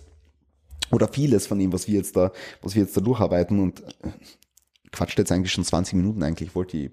oder 0.92 1.08
vieles 1.08 1.48
von 1.48 1.58
dem, 1.58 1.72
was 1.72 1.88
wir 1.88 1.96
jetzt 1.96 2.18
da, 2.18 2.34
was 2.62 2.76
wir 2.76 2.84
jetzt 2.84 2.98
da 2.98 3.02
durcharbeiten 3.02 3.60
und 3.60 3.84
quatscht 4.96 5.20
jetzt 5.20 5.32
eigentlich 5.32 5.52
schon 5.52 5.66
20 5.66 5.96
Minuten 5.96 6.24
eigentlich, 6.24 6.50
ich 6.50 6.56
wollte 6.56 6.78
die 6.78 6.92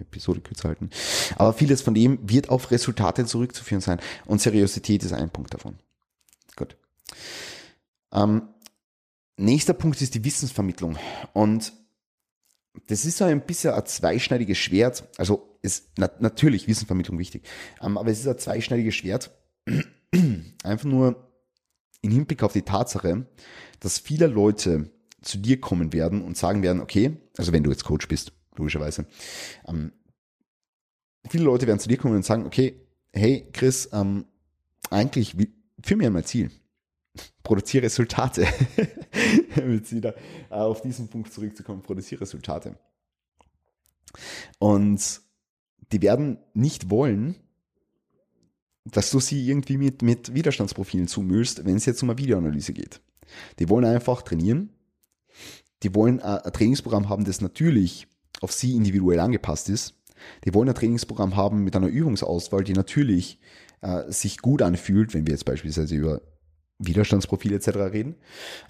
Episode 0.00 0.40
kürzer 0.40 0.68
halten. 0.68 0.90
Aber 1.36 1.52
vieles 1.52 1.82
von 1.82 1.94
dem 1.94 2.18
wird 2.28 2.48
auf 2.48 2.70
Resultate 2.70 3.26
zurückzuführen 3.26 3.80
sein 3.80 4.00
und 4.26 4.40
Seriosität 4.40 5.04
ist 5.04 5.12
ein 5.12 5.30
Punkt 5.30 5.54
davon. 5.54 5.78
Gut. 6.56 6.76
Ähm, 8.12 8.48
nächster 9.36 9.74
Punkt 9.74 10.00
ist 10.00 10.14
die 10.14 10.24
Wissensvermittlung 10.24 10.96
und 11.32 11.72
das 12.86 13.04
ist 13.04 13.18
so 13.18 13.24
ein 13.24 13.44
bisschen 13.44 13.74
ein 13.74 13.86
zweischneidiges 13.86 14.56
Schwert. 14.56 15.08
Also 15.18 15.58
ist 15.62 15.88
na, 15.96 16.10
natürlich 16.20 16.68
Wissensvermittlung 16.68 17.18
wichtig, 17.18 17.44
ähm, 17.82 17.98
aber 17.98 18.10
es 18.10 18.20
ist 18.20 18.28
ein 18.28 18.38
zweischneidiges 18.38 18.94
Schwert. 18.94 19.30
Einfach 20.62 20.84
nur 20.84 21.28
im 22.00 22.10
Hinblick 22.10 22.42
auf 22.42 22.52
die 22.52 22.62
Tatsache, 22.62 23.26
dass 23.80 23.98
viele 23.98 24.28
Leute 24.28 24.90
zu 25.22 25.38
dir 25.38 25.60
kommen 25.60 25.92
werden 25.92 26.22
und 26.22 26.36
sagen 26.36 26.62
werden, 26.62 26.80
okay, 26.80 27.16
also 27.36 27.52
wenn 27.52 27.62
du 27.62 27.70
jetzt 27.70 27.84
Coach 27.84 28.08
bist, 28.08 28.32
logischerweise, 28.56 29.06
ähm, 29.66 29.92
viele 31.28 31.44
Leute 31.44 31.66
werden 31.66 31.80
zu 31.80 31.88
dir 31.88 31.96
kommen 31.96 32.16
und 32.16 32.24
sagen, 32.24 32.46
okay, 32.46 32.80
hey 33.12 33.48
Chris, 33.52 33.88
ähm, 33.92 34.26
eigentlich 34.90 35.36
für 35.82 35.96
mir 35.96 36.10
mein 36.10 36.24
Ziel. 36.24 36.50
Produziere 37.42 37.84
Resultate. 37.84 38.46
Jetzt 39.56 39.92
wieder 39.92 40.14
äh, 40.50 40.54
auf 40.54 40.82
diesen 40.82 41.08
Punkt 41.08 41.32
zurückzukommen, 41.32 41.82
produziere 41.82 42.20
Resultate. 42.20 42.78
Und 44.58 45.20
die 45.92 46.02
werden 46.02 46.38
nicht 46.54 46.90
wollen, 46.90 47.36
dass 48.84 49.10
du 49.10 49.20
sie 49.20 49.46
irgendwie 49.46 49.76
mit, 49.76 50.02
mit 50.02 50.34
Widerstandsprofilen 50.34 51.08
zumüllst, 51.08 51.64
wenn 51.64 51.76
es 51.76 51.86
jetzt 51.86 52.02
um 52.02 52.10
eine 52.10 52.18
Videoanalyse 52.18 52.72
geht. 52.72 53.00
Die 53.58 53.68
wollen 53.68 53.84
einfach 53.84 54.22
trainieren. 54.22 54.70
Die 55.82 55.94
wollen 55.94 56.20
ein 56.20 56.52
Trainingsprogramm 56.52 57.08
haben, 57.08 57.24
das 57.24 57.40
natürlich 57.40 58.06
auf 58.40 58.52
sie 58.52 58.74
individuell 58.74 59.20
angepasst 59.20 59.68
ist. 59.68 59.94
Die 60.44 60.54
wollen 60.54 60.68
ein 60.68 60.74
Trainingsprogramm 60.74 61.36
haben 61.36 61.62
mit 61.62 61.76
einer 61.76 61.86
Übungsauswahl, 61.86 62.64
die 62.64 62.72
natürlich 62.72 63.40
äh, 63.80 64.10
sich 64.10 64.38
gut 64.38 64.62
anfühlt, 64.62 65.14
wenn 65.14 65.26
wir 65.26 65.32
jetzt 65.32 65.44
beispielsweise 65.44 65.94
über 65.94 66.22
Widerstandsprofile 66.78 67.56
etc. 67.56 67.68
reden. 67.92 68.16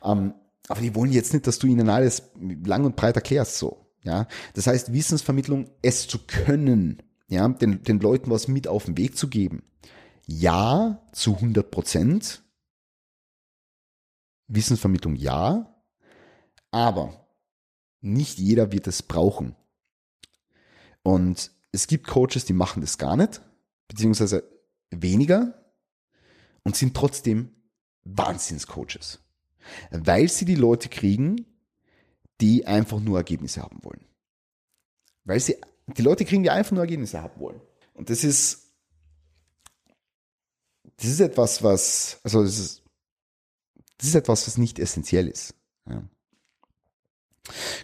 Ähm, 0.03 0.35
aber 0.69 0.81
die 0.81 0.95
wollen 0.95 1.13
jetzt 1.13 1.33
nicht, 1.33 1.47
dass 1.47 1.59
du 1.59 1.67
ihnen 1.67 1.89
alles 1.89 2.31
lang 2.65 2.85
und 2.85 2.97
breit 2.97 3.17
erklärst 3.17 3.57
so. 3.57 3.87
Ja, 4.03 4.27
das 4.55 4.67
heißt 4.67 4.93
Wissensvermittlung, 4.93 5.71
es 5.83 6.07
zu 6.07 6.19
können, 6.27 7.03
ja, 7.29 7.49
den, 7.49 7.83
den 7.83 7.99
Leuten 8.01 8.31
was 8.31 8.49
mit 8.49 8.69
auf 8.69 8.85
den 8.85 8.97
Weg 8.97 9.17
zu 9.17 9.29
geben 9.29 9.63
ja 10.29 11.03
zu 11.13 11.35
100 11.35 11.71
Prozent. 11.71 12.45
Wissensvermittlung 14.47 15.17
ja, 15.17 15.75
aber 16.71 17.27
nicht 18.01 18.39
jeder 18.39 18.73
wird 18.73 18.87
es 18.87 19.03
brauchen. 19.03 19.57
Und 21.03 21.53
es 21.73 21.87
gibt 21.87 22.07
Coaches, 22.07 22.45
die 22.45 22.53
machen 22.53 22.81
das 22.81 22.99
gar 22.99 23.17
nicht, 23.17 23.43
beziehungsweise 23.89 24.49
weniger 24.91 25.55
und 26.63 26.77
sind 26.77 26.97
trotzdem 26.97 27.51
Wahnsinnscoaches. 28.05 29.21
Weil 29.91 30.29
sie 30.29 30.45
die 30.45 30.55
Leute 30.55 30.89
kriegen, 30.89 31.47
die 32.41 32.67
einfach 32.67 33.01
nur 33.01 33.19
Ergebnisse 33.19 33.63
haben 33.63 33.83
wollen. 33.83 34.07
Weil 35.25 35.41
sie, 35.41 35.57
die 35.87 36.03
Leute 36.03 36.25
kriegen, 36.25 36.43
die 36.43 36.51
einfach 36.51 36.73
nur 36.73 36.83
Ergebnisse 36.83 37.21
haben 37.21 37.41
wollen. 37.41 37.61
Und 37.95 38.11
das 38.11 38.25
ist 38.25 38.69
das 40.99 41.11
ist 41.11 41.21
etwas, 41.21 41.63
was, 41.63 42.21
also 42.25 42.43
das 42.43 42.59
ist, 42.59 42.83
das 43.99 44.09
ist 44.09 44.15
etwas, 44.15 44.47
was 44.47 44.59
nicht 44.59 44.79
essentiell 44.79 45.29
ist. 45.29 45.55
Ja. 45.89 46.03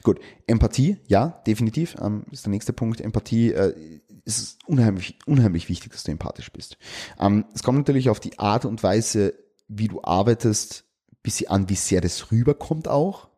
Gut, 0.03 0.21
Empathie, 0.47 0.99
ja, 1.07 1.43
definitiv, 1.47 1.97
ähm, 2.01 2.25
ist 2.31 2.45
der 2.45 2.51
nächste 2.51 2.73
Punkt. 2.73 3.01
Empathie 3.01 3.53
äh, 3.53 4.01
ist 4.25 4.59
unheimlich, 4.67 5.19
unheimlich 5.27 5.69
wichtig, 5.69 5.93
dass 5.93 6.05
du 6.05 6.12
empathisch 6.12 6.53
bist. 6.53 6.77
Ähm, 7.19 7.47
es 7.55 7.62
kommt 7.62 7.79
natürlich 7.79 8.11
auf 8.11 8.21
die 8.21 8.38
Art 8.38 8.64
und 8.64 8.83
Weise, 8.83 9.35
wie 9.69 9.88
du 9.88 10.03
arbeitest, 10.03 10.85
bisschen 11.23 11.49
an, 11.49 11.69
wie 11.69 11.75
sehr 11.75 12.01
das 12.01 12.31
rüberkommt 12.31 12.87
auch. 12.87 13.29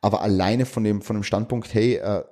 Aber 0.00 0.20
alleine 0.20 0.66
von 0.66 0.84
dem, 0.84 1.02
von 1.02 1.16
dem 1.16 1.22
Standpunkt, 1.22 1.72
hey, 1.74 1.94
äh, 1.94 2.24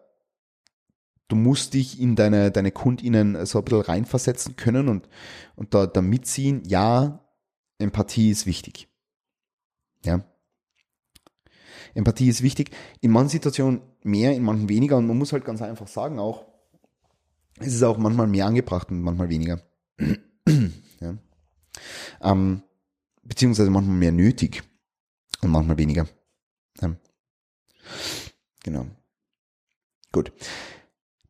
du 1.29 1.37
musst 1.37 1.75
dich 1.75 2.01
in 2.01 2.17
deine, 2.17 2.51
deine 2.51 2.73
KundInnen 2.73 3.47
so 3.47 3.59
ein 3.59 3.65
bisschen 3.65 3.81
reinversetzen 3.81 4.57
können 4.57 4.89
und, 4.89 5.09
und 5.57 5.75
da, 5.75 5.87
da 5.87 6.03
mitziehen. 6.03 6.63
Ja, 6.67 7.25
Empathie 7.79 8.31
ist 8.31 8.47
wichtig. 8.47 8.89
Ja. 10.05 10.25
Empathie 11.95 12.29
ist 12.29 12.43
wichtig. 12.43 12.71
In 13.01 13.11
manchen 13.11 13.31
Situationen 13.31 13.81
mehr, 14.03 14.35
in 14.35 14.43
manchen 14.43 14.69
weniger. 14.69 14.97
Und 14.97 15.07
man 15.07 15.19
muss 15.19 15.33
halt 15.33 15.45
ganz 15.45 15.63
einfach 15.63 15.89
sagen 15.89 16.19
auch, 16.19 16.45
es 17.59 17.75
ist 17.75 17.83
auch 17.83 17.99
manchmal 17.99 18.27
mehr 18.27 18.47
angebracht 18.47 18.91
und 18.91 19.03
manchmal 19.03 19.29
weniger. 19.29 19.61
ja. 21.01 21.15
ähm, 22.23 22.63
beziehungsweise 23.23 23.71
manchmal 23.71 23.97
mehr 23.97 24.13
nötig 24.13 24.63
und 25.43 25.51
manchmal 25.51 25.79
weniger. 25.79 26.07
Ja. 26.81 26.97
Genau. 28.63 28.87
Gut. 30.13 30.33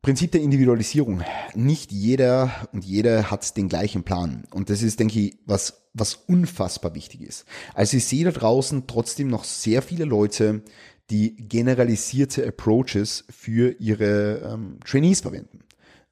Prinzip 0.01 0.31
der 0.31 0.41
Individualisierung. 0.41 1.23
Nicht 1.53 1.91
jeder 1.91 2.67
und 2.71 2.83
jede 2.83 3.29
hat 3.29 3.55
den 3.55 3.69
gleichen 3.69 4.03
Plan. 4.03 4.45
Und 4.51 4.71
das 4.71 4.81
ist, 4.81 4.99
denke 4.99 5.19
ich, 5.19 5.37
was, 5.45 5.89
was 5.93 6.15
unfassbar 6.15 6.95
wichtig 6.95 7.21
ist. 7.21 7.45
Also 7.75 7.97
ich 7.97 8.05
sehe 8.05 8.25
da 8.25 8.31
draußen 8.31 8.87
trotzdem 8.87 9.27
noch 9.27 9.43
sehr 9.43 9.83
viele 9.83 10.05
Leute, 10.05 10.63
die 11.11 11.35
generalisierte 11.35 12.47
Approaches 12.47 13.25
für 13.29 13.75
ihre 13.79 14.39
ähm, 14.53 14.79
Trainees 14.85 15.21
verwenden. 15.21 15.59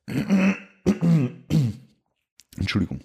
Entschuldigung. 2.58 3.00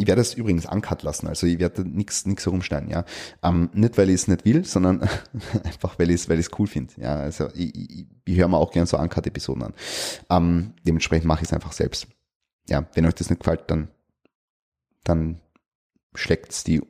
Ich 0.00 0.06
werde 0.06 0.22
es 0.22 0.32
übrigens 0.32 0.64
uncut 0.64 1.02
lassen, 1.02 1.26
also 1.26 1.46
ich 1.46 1.58
werde 1.58 1.86
nichts 1.86 2.24
nix 2.24 2.46
herumschneiden, 2.46 2.88
ja. 2.88 3.04
Ähm, 3.42 3.68
nicht, 3.74 3.98
weil 3.98 4.08
ich 4.08 4.14
es 4.14 4.28
nicht 4.28 4.46
will, 4.46 4.64
sondern 4.64 5.02
einfach, 5.64 5.98
weil 5.98 6.08
ich 6.08 6.22
es 6.22 6.28
weil 6.30 6.42
cool 6.58 6.66
finde. 6.66 6.94
Ja, 6.96 7.16
also 7.16 7.48
ich, 7.52 7.74
ich, 7.74 8.06
ich 8.24 8.38
höre 8.38 8.48
mir 8.48 8.56
auch 8.56 8.72
gerne 8.72 8.86
so 8.86 8.98
uncut-Episoden 8.98 9.62
an. 9.62 9.74
Ähm, 10.30 10.72
dementsprechend 10.86 11.26
mache 11.26 11.42
ich 11.42 11.48
es 11.48 11.52
einfach 11.52 11.72
selbst. 11.72 12.06
Ja, 12.66 12.86
wenn 12.94 13.04
euch 13.04 13.14
das 13.14 13.28
nicht 13.28 13.40
gefällt, 13.40 13.64
dann, 13.66 13.88
dann 15.04 15.42
schlägt 16.14 16.66
die 16.66 16.80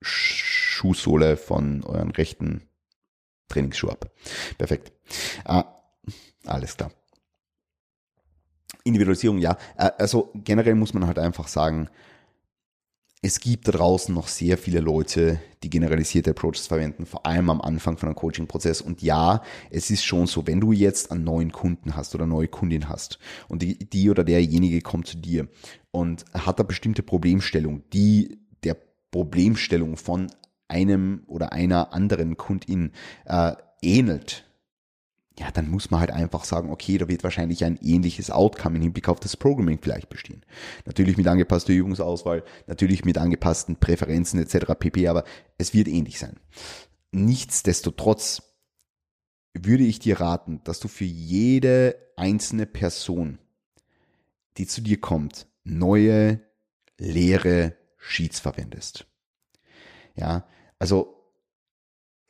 Schuhsohle 0.00 1.36
von 1.36 1.84
euren 1.84 2.10
rechten 2.10 2.62
Trainingsschuh 3.48 3.90
ab. 3.90 4.10
Perfekt. 4.56 4.92
Äh, 5.44 5.62
alles 6.46 6.74
klar. 6.78 6.90
Individualisierung, 8.84 9.40
ja. 9.40 9.58
Äh, 9.76 9.90
also 9.98 10.32
generell 10.34 10.74
muss 10.74 10.94
man 10.94 11.06
halt 11.06 11.18
einfach 11.18 11.48
sagen, 11.48 11.90
es 13.26 13.40
gibt 13.40 13.66
da 13.66 13.72
draußen 13.72 14.14
noch 14.14 14.28
sehr 14.28 14.56
viele 14.56 14.78
Leute, 14.78 15.40
die 15.64 15.68
generalisierte 15.68 16.30
Approaches 16.30 16.68
verwenden, 16.68 17.06
vor 17.06 17.26
allem 17.26 17.50
am 17.50 17.60
Anfang 17.60 17.98
von 17.98 18.08
einem 18.08 18.14
Coaching-Prozess. 18.14 18.80
Und 18.80 19.02
ja, 19.02 19.42
es 19.68 19.90
ist 19.90 20.04
schon 20.04 20.28
so, 20.28 20.46
wenn 20.46 20.60
du 20.60 20.70
jetzt 20.70 21.10
einen 21.10 21.24
neuen 21.24 21.50
Kunden 21.50 21.96
hast 21.96 22.14
oder 22.14 22.22
eine 22.22 22.32
neue 22.32 22.46
Kundin 22.46 22.88
hast 22.88 23.18
und 23.48 23.62
die, 23.62 23.78
die 23.78 24.10
oder 24.10 24.22
derjenige 24.22 24.80
kommt 24.80 25.08
zu 25.08 25.16
dir 25.16 25.48
und 25.90 26.24
hat 26.34 26.60
eine 26.60 26.68
bestimmte 26.68 27.02
Problemstellung, 27.02 27.82
die 27.92 28.38
der 28.62 28.76
Problemstellung 29.10 29.96
von 29.96 30.28
einem 30.68 31.24
oder 31.26 31.52
einer 31.52 31.92
anderen 31.92 32.36
Kundin 32.36 32.92
äh, 33.24 33.54
ähnelt, 33.82 34.45
ja, 35.38 35.50
dann 35.50 35.68
muss 35.68 35.90
man 35.90 36.00
halt 36.00 36.10
einfach 36.10 36.44
sagen, 36.44 36.70
okay, 36.70 36.96
da 36.96 37.08
wird 37.08 37.22
wahrscheinlich 37.22 37.64
ein 37.64 37.78
ähnliches 37.82 38.30
Outcome 38.30 38.76
im 38.76 38.82
Hinblick 38.82 39.08
auf 39.08 39.20
das 39.20 39.36
Programming 39.36 39.78
vielleicht 39.82 40.08
bestehen. 40.08 40.44
Natürlich 40.86 41.18
mit 41.18 41.26
angepasster 41.26 41.74
Übungsauswahl, 41.74 42.42
natürlich 42.66 43.04
mit 43.04 43.18
angepassten 43.18 43.76
Präferenzen 43.76 44.40
etc. 44.40 44.72
pp, 44.78 45.08
aber 45.08 45.24
es 45.58 45.74
wird 45.74 45.88
ähnlich 45.88 46.18
sein. 46.18 46.36
Nichtsdestotrotz 47.12 48.42
würde 49.52 49.84
ich 49.84 49.98
dir 49.98 50.20
raten, 50.20 50.60
dass 50.64 50.80
du 50.80 50.88
für 50.88 51.04
jede 51.04 51.96
einzelne 52.16 52.66
Person, 52.66 53.38
die 54.56 54.66
zu 54.66 54.80
dir 54.80 55.00
kommt, 55.00 55.46
neue, 55.64 56.40
leere 56.98 57.76
Sheets 57.98 58.40
verwendest. 58.40 59.06
Ja, 60.14 60.46
also 60.78 61.16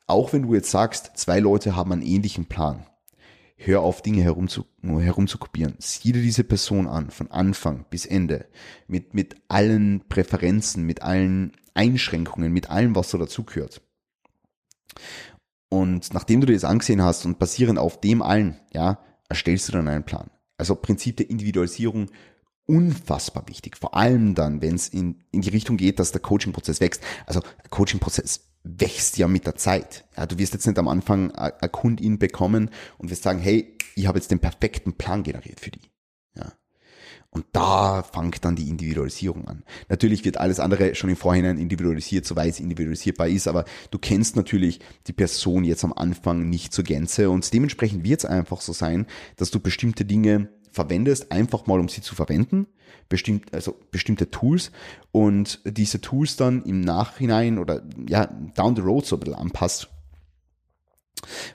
auch 0.08 0.32
wenn 0.32 0.42
du 0.42 0.54
jetzt 0.54 0.70
sagst, 0.70 1.12
zwei 1.16 1.38
Leute 1.40 1.76
haben 1.76 1.92
einen 1.92 2.02
ähnlichen 2.02 2.46
Plan, 2.46 2.86
hör 3.56 3.80
auf, 3.80 4.02
Dinge 4.02 4.22
herumzu, 4.22 4.66
herumzukopieren. 4.82 5.74
Sieh 5.78 6.12
dir 6.12 6.22
diese 6.22 6.44
Person 6.44 6.86
an, 6.86 7.10
von 7.10 7.30
Anfang 7.30 7.86
bis 7.90 8.06
Ende, 8.06 8.46
mit, 8.86 9.14
mit 9.14 9.36
allen 9.48 10.02
Präferenzen, 10.08 10.84
mit 10.84 11.02
allen 11.02 11.52
Einschränkungen, 11.74 12.52
mit 12.52 12.70
allem, 12.70 12.94
was 12.94 13.10
so 13.10 13.18
dazugehört. 13.18 13.82
Und 15.68 16.14
nachdem 16.14 16.40
du 16.40 16.46
dir 16.46 16.54
das 16.54 16.64
angesehen 16.64 17.02
hast 17.02 17.24
und 17.24 17.38
basierend 17.38 17.78
auf 17.78 18.00
dem 18.00 18.22
allen, 18.22 18.60
ja, 18.72 18.98
erstellst 19.28 19.68
du 19.68 19.72
dann 19.72 19.88
einen 19.88 20.04
Plan. 20.04 20.30
Also 20.58 20.74
Prinzip 20.74 21.16
der 21.16 21.28
Individualisierung 21.28 22.10
unfassbar 22.66 23.46
wichtig. 23.48 23.76
Vor 23.76 23.94
allem 23.94 24.34
dann, 24.34 24.60
wenn 24.60 24.74
es 24.74 24.88
in, 24.88 25.22
in 25.30 25.40
die 25.40 25.50
Richtung 25.50 25.76
geht, 25.76 25.98
dass 25.98 26.12
der 26.12 26.20
Coaching-Prozess 26.20 26.80
wächst. 26.80 27.02
Also 27.26 27.40
Coaching-Prozess 27.70 28.48
wächst 28.66 29.18
ja 29.18 29.28
mit 29.28 29.46
der 29.46 29.56
Zeit. 29.56 30.04
Ja, 30.16 30.26
du 30.26 30.38
wirst 30.38 30.54
jetzt 30.54 30.66
nicht 30.66 30.78
am 30.78 30.88
Anfang 30.88 31.32
eine 31.32 31.68
Kundin 31.70 32.18
bekommen 32.18 32.70
und 32.98 33.10
wirst 33.10 33.22
sagen, 33.22 33.38
hey, 33.38 33.76
ich 33.94 34.06
habe 34.06 34.18
jetzt 34.18 34.30
den 34.30 34.40
perfekten 34.40 34.94
Plan 34.94 35.22
generiert 35.22 35.60
für 35.60 35.70
die. 35.70 35.90
Ja. 36.34 36.52
Und 37.30 37.46
da 37.52 38.02
fängt 38.02 38.44
dann 38.44 38.56
die 38.56 38.68
Individualisierung 38.68 39.46
an. 39.46 39.62
Natürlich 39.88 40.24
wird 40.24 40.38
alles 40.38 40.60
andere 40.60 40.94
schon 40.94 41.10
im 41.10 41.16
Vorhinein 41.16 41.58
individualisiert, 41.58 42.24
soweit 42.24 42.50
es 42.50 42.60
individualisierbar 42.60 43.28
ist, 43.28 43.46
aber 43.48 43.64
du 43.90 43.98
kennst 43.98 44.36
natürlich 44.36 44.80
die 45.06 45.12
Person 45.12 45.64
jetzt 45.64 45.84
am 45.84 45.92
Anfang 45.92 46.48
nicht 46.48 46.72
zur 46.72 46.84
Gänze 46.84 47.30
und 47.30 47.52
dementsprechend 47.52 48.04
wird 48.04 48.20
es 48.20 48.24
einfach 48.24 48.60
so 48.60 48.72
sein, 48.72 49.06
dass 49.36 49.50
du 49.50 49.60
bestimmte 49.60 50.04
Dinge 50.04 50.48
verwendest, 50.76 51.32
einfach 51.32 51.66
mal 51.66 51.80
um 51.80 51.88
sie 51.88 52.02
zu 52.02 52.14
verwenden, 52.14 52.66
bestimmt, 53.08 53.52
also 53.52 53.74
bestimmte 53.90 54.30
Tools 54.30 54.70
und 55.10 55.60
diese 55.64 56.00
Tools 56.00 56.36
dann 56.36 56.62
im 56.64 56.82
Nachhinein 56.82 57.58
oder 57.58 57.82
ja, 58.08 58.26
down 58.54 58.76
the 58.76 58.82
road 58.82 59.06
so 59.06 59.16
ein 59.16 59.20
bisschen 59.20 59.34
anpasst, 59.34 59.88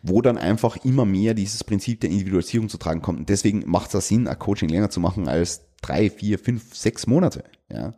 wo 0.01 0.21
dann 0.21 0.37
einfach 0.37 0.83
immer 0.83 1.05
mehr 1.05 1.33
dieses 1.35 1.63
Prinzip 1.63 2.01
der 2.01 2.09
Individualisierung 2.09 2.67
zu 2.67 2.77
tragen 2.77 3.01
kommt. 3.01 3.19
Und 3.19 3.29
deswegen 3.29 3.63
macht 3.69 3.93
es 3.93 4.07
Sinn, 4.07 4.27
ein 4.27 4.39
Coaching 4.39 4.69
länger 4.69 4.89
zu 4.89 4.99
machen 4.99 5.29
als 5.29 5.61
drei, 5.81 6.09
vier, 6.09 6.39
fünf, 6.39 6.75
sechs 6.75 7.05
Monate. 7.05 7.43
Ja. 7.71 7.93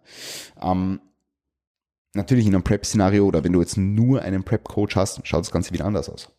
Ähm, 0.62 1.00
natürlich 2.14 2.46
in 2.46 2.54
einem 2.54 2.64
Prep-Szenario 2.64 3.26
oder 3.26 3.44
wenn 3.44 3.54
du 3.54 3.62
jetzt 3.62 3.78
nur 3.78 4.22
einen 4.22 4.44
Prep-Coach 4.44 4.98
hast, 4.98 5.26
schaut 5.26 5.42
das 5.42 5.52
Ganze 5.52 5.72
wieder 5.72 5.86
anders 5.86 6.10
aus. 6.10 6.30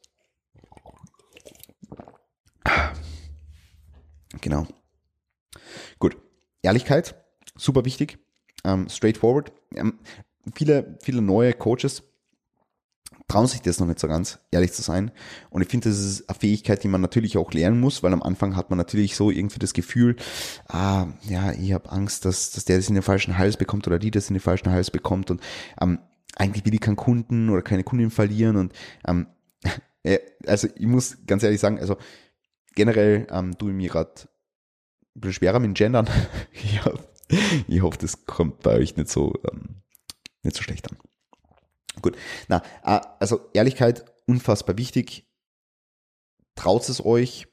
Genau. 4.41 4.67
Gut. 5.99 6.17
Ehrlichkeit, 6.63 7.15
super 7.57 7.85
wichtig. 7.85 8.19
Ähm, 8.65 8.89
straightforward. 8.89 9.53
Ähm, 9.75 9.99
viele, 10.55 10.99
viele 11.03 11.21
neue 11.21 11.53
Coaches 11.53 12.03
trauen 13.29 13.47
sich 13.47 13.63
das 13.63 13.81
noch 13.81 13.87
nicht 13.87 13.99
so 13.99 14.09
ganz, 14.09 14.39
ehrlich 14.51 14.73
zu 14.73 14.83
sein. 14.83 15.11
Und 15.51 15.63
ich 15.63 15.69
finde, 15.69 15.89
das 15.89 15.99
ist 15.99 16.29
eine 16.29 16.39
Fähigkeit, 16.39 16.83
die 16.85 16.89
man 16.89 17.01
natürlich 17.01 17.37
auch 17.37 17.53
lernen 17.53 17.81
muss, 17.81 18.03
weil 18.03 18.13
am 18.13 18.23
Anfang 18.23 18.57
hat 18.57 18.71
man 18.71 18.77
natürlich 18.77 19.17
so 19.17 19.31
irgendwie 19.31 19.59
das 19.59 19.73
Gefühl, 19.73 20.17
ah, 20.69 21.07
ja, 21.23 21.53
ich 21.53 21.73
habe 21.73 21.91
Angst, 21.91 22.25
dass, 22.25 22.51
dass 22.51 22.65
der 22.65 22.77
das 22.77 22.89
in 22.89 22.95
den 22.95 23.03
falschen 23.03 23.39
Hals 23.39 23.57
bekommt 23.57 23.87
oder 23.87 23.99
die 23.99 24.11
das 24.11 24.29
in 24.29 24.35
den 24.35 24.41
falschen 24.41 24.71
Hals 24.71 24.91
bekommt. 24.91 25.31
Und 25.31 25.41
ähm, 25.81 25.99
eigentlich 26.37 26.65
will 26.65 26.75
ich 26.75 26.81
keinen 26.81 26.97
Kunden 26.97 27.49
oder 27.49 27.63
keine 27.63 27.85
Kundin 27.85 28.11
verlieren. 28.11 28.57
Und 28.57 28.73
ähm, 29.07 29.27
also 30.47 30.69
ich 30.75 30.87
muss 30.87 31.19
ganz 31.27 31.43
ehrlich 31.43 31.61
sagen, 31.61 31.79
also 31.79 31.97
generell 32.75 33.27
ähm, 33.31 33.57
ich 33.59 33.65
mir 33.67 33.89
gerade 33.89 34.13
ein 35.15 35.21
bisschen 35.21 35.35
schwerer 35.35 35.59
mit 35.59 35.75
Gendern. 35.75 36.09
ich, 36.53 36.85
hoffe, 36.85 37.09
ich 37.69 37.83
das 37.99 38.27
kommt 38.27 38.61
bei 38.61 38.75
euch 38.77 38.97
nicht 38.97 39.09
so, 39.09 39.35
ähm, 39.51 39.83
nicht 40.43 40.57
so 40.57 40.63
schlecht 40.63 40.91
an. 40.91 40.99
Gut. 42.03 42.17
Na, 42.49 42.63
äh, 42.85 43.01
also 43.21 43.49
Ehrlichkeit, 43.53 44.05
unfassbar 44.27 44.77
wichtig. 44.79 45.27
Traut 46.55 46.89
es 46.89 47.05
euch. 47.05 47.47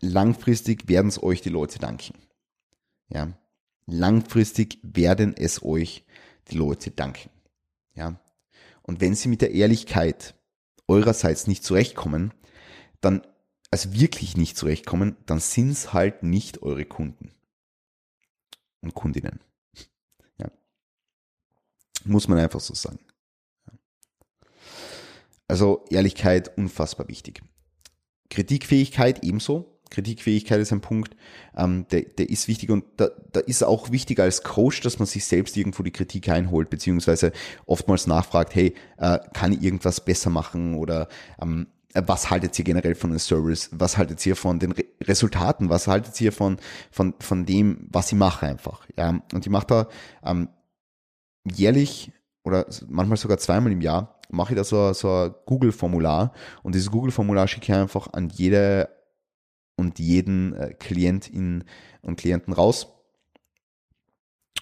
Langfristig 0.00 0.88
werden 0.88 1.08
es 1.08 1.22
euch 1.22 1.42
die 1.42 1.48
Leute 1.48 1.78
danken. 1.78 2.14
Ja. 3.08 3.32
Langfristig 3.86 4.78
werden 4.82 5.34
es 5.36 5.62
euch 5.62 6.04
die 6.50 6.56
Leute 6.56 6.90
danken. 6.90 7.30
Ja. 7.94 8.20
Und 8.82 9.00
wenn 9.00 9.14
sie 9.14 9.28
mit 9.28 9.42
der 9.42 9.52
Ehrlichkeit 9.52 10.34
eurerseits 10.88 11.46
nicht 11.46 11.64
zurechtkommen, 11.64 12.32
dann 13.00 13.22
also 13.72 13.94
wirklich 13.94 14.36
nicht 14.36 14.56
zurechtkommen, 14.56 15.16
dann 15.26 15.40
sind 15.40 15.70
es 15.70 15.92
halt 15.94 16.22
nicht 16.22 16.62
eure 16.62 16.84
Kunden 16.84 17.32
und 18.82 18.94
Kundinnen. 18.94 19.40
Ja. 20.38 20.50
Muss 22.04 22.28
man 22.28 22.38
einfach 22.38 22.60
so 22.60 22.74
sagen. 22.74 23.00
Also 25.48 25.84
Ehrlichkeit 25.88 26.56
unfassbar 26.56 27.08
wichtig. 27.08 27.42
Kritikfähigkeit 28.28 29.24
ebenso. 29.24 29.80
Kritikfähigkeit 29.88 30.60
ist 30.60 30.72
ein 30.72 30.80
Punkt, 30.80 31.16
ähm, 31.54 31.86
der, 31.90 32.02
der 32.02 32.30
ist 32.30 32.48
wichtig 32.48 32.70
und 32.70 32.84
da, 32.96 33.10
da 33.32 33.40
ist 33.40 33.62
auch 33.62 33.90
wichtig 33.90 34.20
als 34.20 34.42
Coach, 34.42 34.80
dass 34.80 34.98
man 34.98 35.04
sich 35.04 35.26
selbst 35.26 35.54
irgendwo 35.56 35.82
die 35.82 35.90
Kritik 35.90 36.30
einholt, 36.30 36.70
beziehungsweise 36.70 37.32
oftmals 37.66 38.06
nachfragt, 38.06 38.54
hey, 38.54 38.74
äh, 38.96 39.18
kann 39.34 39.52
ich 39.52 39.62
irgendwas 39.62 40.02
besser 40.02 40.30
machen 40.30 40.76
oder 40.76 41.08
ähm, 41.42 41.66
was 41.94 42.30
haltet 42.30 42.58
ihr 42.58 42.64
generell 42.64 42.94
von 42.94 43.10
dem 43.10 43.18
Service? 43.18 43.68
Was 43.72 43.98
haltet 43.98 44.24
ihr 44.24 44.36
von 44.36 44.58
den 44.58 44.72
Re 44.72 44.84
Resultaten? 45.02 45.68
Was 45.68 45.86
haltet 45.86 46.20
ihr 46.20 46.32
von, 46.32 46.58
von, 46.90 47.14
von 47.20 47.44
dem, 47.44 47.86
was 47.90 48.12
ich 48.12 48.18
mache 48.18 48.46
einfach? 48.46 48.86
Ja, 48.96 49.20
und 49.32 49.46
ich 49.46 49.50
mache 49.50 49.66
da 49.66 49.88
ähm, 50.24 50.48
jährlich 51.44 52.12
oder 52.44 52.66
manchmal 52.88 53.18
sogar 53.18 53.38
zweimal 53.38 53.72
im 53.72 53.80
Jahr 53.80 54.18
mache 54.30 54.54
ich 54.54 54.56
da 54.56 54.64
so, 54.64 54.92
so 54.94 55.10
ein 55.10 55.34
Google-Formular 55.44 56.32
und 56.62 56.74
dieses 56.74 56.90
Google-Formular 56.90 57.46
schicke 57.46 57.72
ich 57.72 57.78
einfach 57.78 58.12
an 58.12 58.30
jede 58.30 58.88
und 59.76 59.98
jeden 59.98 60.54
äh, 60.54 60.74
Klientin 60.74 61.64
und 62.00 62.16
Klienten 62.16 62.52
raus 62.52 62.88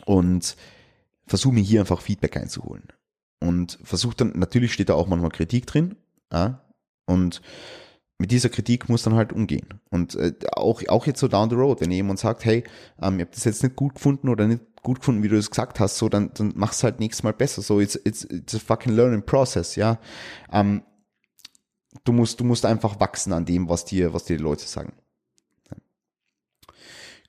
und 0.04 0.56
versuche 1.26 1.54
mir 1.54 1.62
hier 1.62 1.80
einfach 1.80 2.00
Feedback 2.00 2.36
einzuholen. 2.36 2.88
Und 3.38 3.78
versuche 3.82 4.16
dann, 4.16 4.32
natürlich 4.36 4.72
steht 4.72 4.88
da 4.88 4.94
auch 4.94 5.06
manchmal 5.06 5.30
Kritik 5.30 5.66
drin, 5.66 5.96
ja, 6.32 6.60
und 7.11 7.42
mit 8.18 8.31
dieser 8.31 8.51
Kritik 8.51 8.88
muss 8.88 9.03
dann 9.03 9.14
halt 9.14 9.33
umgehen. 9.33 9.81
Und 9.90 10.14
äh, 10.14 10.35
auch, 10.53 10.83
auch 10.88 11.07
jetzt 11.07 11.20
so 11.20 11.27
down 11.27 11.49
the 11.49 11.57
road, 11.57 11.81
wenn 11.81 11.90
jemand 11.90 12.18
sagt, 12.18 12.44
hey, 12.44 12.64
ähm, 13.01 13.14
ich 13.18 13.23
habe 13.23 13.35
das 13.35 13.44
jetzt 13.44 13.62
nicht 13.62 13.77
gut 13.77 13.94
gefunden 13.94 14.29
oder 14.29 14.46
nicht 14.46 14.61
gut 14.83 15.01
gefunden, 15.01 15.23
wie 15.23 15.29
du 15.29 15.37
es 15.37 15.51
gesagt 15.51 15.81
hast, 15.81 15.96
so 15.96 16.09
dann, 16.09 16.31
dann 16.35 16.53
mach's 16.55 16.85
halt 16.85 17.01
nächstes 17.01 17.23
Mal 17.23 17.33
besser. 17.33 17.62
So, 17.62 17.81
it's, 17.81 17.99
it's, 18.05 18.25
it's 18.25 18.55
a 18.55 18.59
fucking 18.59 18.94
learning 18.94 19.23
process, 19.23 19.75
ja. 19.75 19.99
Ähm, 20.53 20.83
du 22.05 22.12
musst, 22.12 22.38
du 22.40 22.44
musst 22.44 22.66
einfach 22.66 23.01
wachsen 23.01 23.33
an 23.33 23.46
dem, 23.46 23.68
was 23.68 23.87
dir, 23.87 24.12
was 24.12 24.25
dir 24.25 24.37
die 24.37 24.42
Leute 24.42 24.66
sagen. 24.66 24.92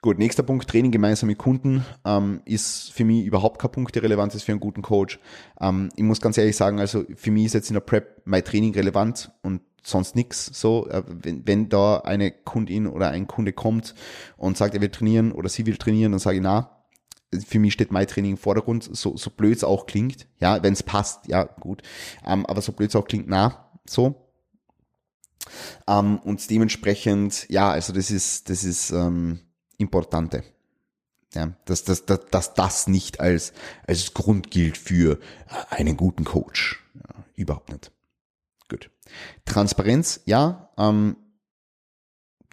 Gut, 0.03 0.17
nächster 0.17 0.41
Punkt, 0.41 0.67
Training 0.67 0.89
gemeinsam 0.89 1.27
mit 1.27 1.37
Kunden, 1.37 1.85
ähm, 2.05 2.41
ist 2.45 2.91
für 2.91 3.05
mich 3.05 3.23
überhaupt 3.23 3.61
kein 3.61 3.71
Punkt, 3.71 3.93
der 3.93 4.01
relevant 4.01 4.33
ist 4.33 4.41
für 4.41 4.51
einen 4.51 4.59
guten 4.59 4.81
Coach. 4.81 5.19
Ähm, 5.59 5.89
ich 5.95 6.01
muss 6.01 6.19
ganz 6.19 6.39
ehrlich 6.39 6.55
sagen, 6.57 6.79
also 6.79 7.05
für 7.15 7.29
mich 7.29 7.45
ist 7.45 7.53
jetzt 7.53 7.69
in 7.69 7.75
der 7.75 7.81
Prep 7.81 8.19
mein 8.25 8.43
Training 8.43 8.73
relevant 8.73 9.31
und 9.43 9.61
sonst 9.83 10.15
nichts. 10.15 10.47
So, 10.59 10.87
äh, 10.89 11.03
wenn, 11.05 11.45
wenn 11.45 11.69
da 11.69 11.97
eine 11.97 12.31
Kundin 12.31 12.87
oder 12.87 13.09
ein 13.11 13.27
Kunde 13.27 13.53
kommt 13.53 13.93
und 14.37 14.57
sagt, 14.57 14.73
er 14.73 14.81
will 14.81 14.89
trainieren 14.89 15.31
oder 15.31 15.49
sie 15.49 15.67
will 15.67 15.77
trainieren, 15.77 16.13
dann 16.13 16.19
sage 16.19 16.37
ich, 16.37 16.43
na, 16.43 16.83
für 17.45 17.59
mich 17.59 17.73
steht 17.73 17.91
mein 17.91 18.07
Training 18.07 18.31
im 18.31 18.37
Vordergrund, 18.37 18.89
so, 18.91 19.15
so 19.17 19.29
blöd 19.29 19.57
es 19.57 19.63
auch 19.63 19.85
klingt, 19.85 20.25
ja, 20.39 20.63
wenn 20.63 20.73
es 20.73 20.81
passt, 20.81 21.27
ja, 21.27 21.43
gut, 21.43 21.83
ähm, 22.25 22.47
aber 22.47 22.63
so 22.63 22.71
blöd 22.71 22.89
es 22.89 22.95
auch 22.95 23.05
klingt, 23.05 23.27
na, 23.27 23.69
so. 23.85 24.15
Ähm, 25.87 26.17
und 26.23 26.49
dementsprechend, 26.49 27.47
ja, 27.49 27.69
also 27.69 27.93
das 27.93 28.09
ist, 28.09 28.49
das 28.49 28.63
ist, 28.63 28.89
ähm, 28.89 29.41
Importante. 29.81 30.43
Ja, 31.33 31.53
dass, 31.65 31.83
dass, 31.83 32.05
dass, 32.05 32.25
dass 32.29 32.53
das 32.53 32.87
nicht 32.87 33.19
als, 33.19 33.53
als 33.87 34.13
Grund 34.13 34.51
gilt 34.51 34.77
für 34.77 35.19
einen 35.69 35.95
guten 35.95 36.25
Coach. 36.25 36.83
Ja, 36.93 37.23
überhaupt 37.35 37.71
nicht. 37.71 37.91
Gut. 38.69 38.89
Transparenz, 39.45 40.21
ja, 40.25 40.69
ähm, 40.77 41.15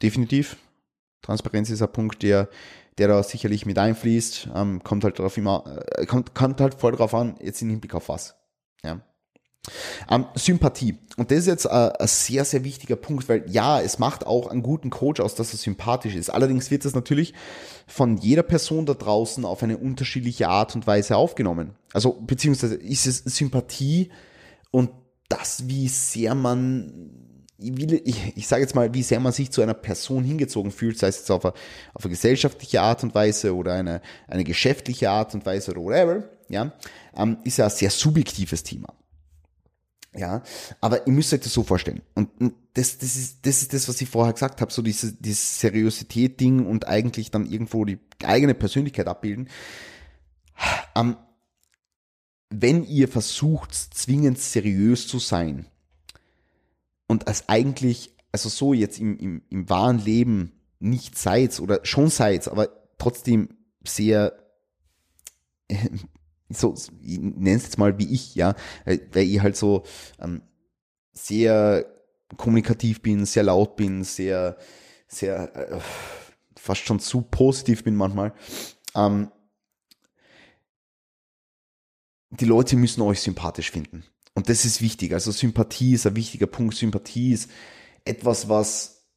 definitiv. 0.00 0.56
Transparenz 1.22 1.70
ist 1.70 1.82
ein 1.82 1.92
Punkt, 1.92 2.22
der, 2.22 2.48
der 2.98 3.08
da 3.08 3.22
sicherlich 3.22 3.66
mit 3.66 3.78
einfließt. 3.78 4.50
Ähm, 4.54 4.82
kommt 4.84 5.02
halt 5.02 5.18
darauf 5.18 5.36
immer, 5.36 5.82
äh, 5.96 6.06
kommt, 6.06 6.34
kommt 6.34 6.60
halt 6.60 6.74
voll 6.74 6.92
drauf 6.92 7.14
an, 7.14 7.36
jetzt 7.40 7.60
in 7.62 7.70
Hinblick 7.70 7.94
auf 7.94 8.08
was. 8.08 8.36
Ja. 8.84 9.00
Ähm, 10.10 10.26
Sympathie. 10.34 10.98
Und 11.16 11.30
das 11.30 11.38
ist 11.38 11.46
jetzt 11.46 11.66
ein, 11.66 11.90
ein, 11.90 12.06
sehr, 12.06 12.44
sehr 12.44 12.64
wichtiger 12.64 12.96
Punkt, 12.96 13.28
weil 13.28 13.44
ja, 13.48 13.80
es 13.80 13.98
macht 13.98 14.26
auch 14.26 14.48
einen 14.48 14.62
guten 14.62 14.90
Coach 14.90 15.20
aus, 15.20 15.34
dass 15.34 15.52
er 15.52 15.58
sympathisch 15.58 16.14
ist. 16.14 16.30
Allerdings 16.30 16.70
wird 16.70 16.84
das 16.84 16.94
natürlich 16.94 17.34
von 17.86 18.16
jeder 18.16 18.42
Person 18.42 18.86
da 18.86 18.94
draußen 18.94 19.44
auf 19.44 19.62
eine 19.62 19.78
unterschiedliche 19.78 20.48
Art 20.48 20.74
und 20.74 20.86
Weise 20.86 21.16
aufgenommen. 21.16 21.72
Also, 21.92 22.12
beziehungsweise 22.12 22.74
ist 22.74 23.06
es 23.06 23.18
Sympathie 23.24 24.10
und 24.70 24.90
das, 25.28 25.68
wie 25.68 25.88
sehr 25.88 26.34
man 26.34 27.18
ich, 27.58 27.76
will, 27.76 28.02
ich 28.04 28.46
sage 28.46 28.62
jetzt 28.62 28.74
mal, 28.74 28.94
wie 28.94 29.02
sehr 29.02 29.20
man 29.20 29.32
sich 29.32 29.50
zu 29.50 29.62
einer 29.62 29.74
Person 29.74 30.22
hingezogen 30.22 30.70
fühlt, 30.70 30.98
sei 30.98 31.08
es 31.08 31.18
jetzt 31.18 31.30
auf 31.30 31.44
eine, 31.44 31.54
auf 31.92 32.04
eine 32.04 32.10
gesellschaftliche 32.10 32.80
Art 32.80 33.02
und 33.02 33.14
Weise 33.14 33.54
oder 33.54 33.72
eine, 33.74 34.00
eine 34.28 34.44
geschäftliche 34.44 35.10
Art 35.10 35.34
und 35.34 35.44
Weise 35.44 35.72
oder 35.72 35.82
whatever, 35.82 36.24
ja, 36.48 36.72
ähm, 37.16 37.38
ist 37.44 37.58
ja 37.58 37.64
ein 37.64 37.70
sehr 37.70 37.90
subjektives 37.90 38.62
Thema. 38.62 38.94
Ja, 40.18 40.42
aber 40.80 41.06
ihr 41.06 41.12
müsst 41.12 41.32
euch 41.32 41.40
das 41.40 41.52
so 41.52 41.62
vorstellen. 41.62 42.02
Und 42.14 42.28
das, 42.74 42.98
das, 42.98 43.14
ist, 43.14 43.46
das 43.46 43.62
ist 43.62 43.72
das, 43.72 43.88
was 43.88 44.00
ich 44.00 44.08
vorher 44.08 44.32
gesagt 44.32 44.60
habe, 44.60 44.72
so 44.72 44.82
diese, 44.82 45.12
dieses 45.12 45.60
Seriosität-Ding 45.60 46.66
und 46.66 46.88
eigentlich 46.88 47.30
dann 47.30 47.46
irgendwo 47.46 47.84
die 47.84 48.00
eigene 48.24 48.54
Persönlichkeit 48.54 49.06
abbilden. 49.06 49.48
Ähm, 50.96 51.16
wenn 52.50 52.82
ihr 52.84 53.06
versucht, 53.06 53.72
zwingend 53.72 54.40
seriös 54.40 55.06
zu 55.06 55.20
sein 55.20 55.66
und 57.06 57.28
als 57.28 57.48
eigentlich, 57.48 58.16
also 58.32 58.48
so 58.48 58.74
jetzt 58.74 58.98
im, 58.98 59.16
im, 59.18 59.42
im 59.50 59.70
wahren 59.70 59.98
Leben 59.98 60.50
nicht 60.80 61.16
seid 61.16 61.60
oder 61.60 61.78
schon 61.84 62.10
seid, 62.10 62.48
aber 62.48 62.70
trotzdem 62.98 63.50
sehr 63.84 64.32
so, 66.48 66.74
ich 67.02 67.18
nenne 67.18 67.56
es 67.56 67.64
jetzt 67.64 67.78
mal 67.78 67.98
wie 67.98 68.12
ich, 68.12 68.34
ja, 68.34 68.54
weil 68.84 69.22
ich 69.22 69.40
halt 69.40 69.56
so 69.56 69.84
ähm, 70.18 70.42
sehr 71.12 71.86
kommunikativ 72.36 73.02
bin, 73.02 73.26
sehr 73.26 73.42
laut 73.42 73.76
bin, 73.76 74.04
sehr, 74.04 74.56
sehr 75.06 75.54
äh, 75.54 75.80
fast 76.56 76.82
schon 76.82 77.00
zu 77.00 77.22
positiv 77.22 77.84
bin 77.84 77.96
manchmal. 77.96 78.34
Ähm, 78.94 79.30
die 82.30 82.44
Leute 82.44 82.76
müssen 82.76 83.02
euch 83.02 83.20
sympathisch 83.20 83.70
finden. 83.70 84.04
Und 84.34 84.48
das 84.48 84.64
ist 84.64 84.82
wichtig. 84.82 85.12
Also 85.14 85.32
Sympathie 85.32 85.94
ist 85.94 86.06
ein 86.06 86.14
wichtiger 86.14 86.46
Punkt. 86.46 86.76
Sympathie 86.76 87.32
ist 87.32 87.50
etwas, 88.04 88.48
was 88.48 89.08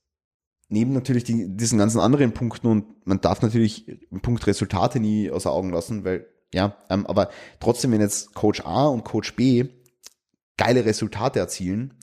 neben 0.70 0.94
natürlich 0.94 1.26
die, 1.26 1.56
diesen 1.56 1.78
ganzen 1.78 2.00
anderen 2.00 2.34
Punkten 2.34 2.68
und 2.68 3.06
man 3.06 3.20
darf 3.20 3.42
natürlich 3.42 3.86
den 3.86 4.22
Punkt 4.22 4.48
Resultate 4.48 5.02
nie 5.02 5.30
außer 5.30 5.52
Augen 5.52 5.72
lassen, 5.72 6.06
weil 6.06 6.26
ja, 6.54 6.76
ähm, 6.90 7.06
aber 7.08 7.30
trotzdem, 7.60 7.92
wenn 7.92 8.02
jetzt 8.02 8.34
Coach 8.34 8.62
A 8.66 8.88
und 8.88 9.04
Coach 9.04 9.36
B 9.36 9.66
geile 10.58 10.86
Resultate 10.86 11.40
erzielen 11.40 11.94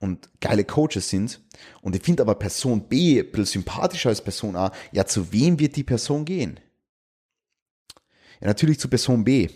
und 0.00 0.28
geile 0.40 0.64
Coaches 0.64 1.08
sind 1.10 1.40
und 1.82 1.94
ich 1.94 2.02
finde 2.02 2.22
aber 2.22 2.34
Person 2.34 2.88
B 2.88 3.20
ein 3.20 3.30
bisschen 3.30 3.62
sympathischer 3.62 4.08
als 4.08 4.22
Person 4.22 4.56
A, 4.56 4.72
ja, 4.92 5.04
zu 5.04 5.32
wem 5.32 5.58
wird 5.58 5.76
die 5.76 5.84
Person 5.84 6.24
gehen? 6.24 6.58
Ja, 8.40 8.48
natürlich 8.48 8.78
zu 8.78 8.88
Person 8.88 9.24
B. 9.24 9.48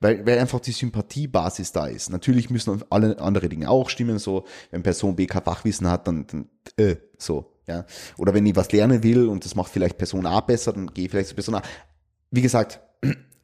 Weil, 0.00 0.24
weil 0.26 0.38
einfach 0.38 0.60
die 0.60 0.72
Sympathiebasis 0.72 1.72
da 1.72 1.86
ist. 1.86 2.10
Natürlich 2.10 2.50
müssen 2.50 2.82
alle 2.90 3.18
andere 3.20 3.48
Dinge 3.48 3.68
auch 3.68 3.90
stimmen, 3.90 4.18
so, 4.18 4.44
wenn 4.70 4.82
Person 4.82 5.16
B 5.16 5.26
kein 5.26 5.42
Fachwissen 5.42 5.88
hat, 5.88 6.06
dann, 6.06 6.26
dann 6.26 6.48
äh, 6.76 6.96
so, 7.16 7.52
ja. 7.66 7.84
Oder 8.16 8.34
wenn 8.34 8.46
ich 8.46 8.56
was 8.56 8.72
lernen 8.72 9.02
will 9.02 9.28
und 9.28 9.44
das 9.44 9.54
macht 9.54 9.72
vielleicht 9.72 9.98
Person 9.98 10.26
A 10.26 10.40
besser, 10.40 10.72
dann 10.72 10.88
gehe 10.88 11.04
ich 11.04 11.10
vielleicht 11.10 11.28
zu 11.28 11.34
Person 11.34 11.56
A. 11.56 11.62
Wie 12.30 12.42
gesagt, 12.42 12.80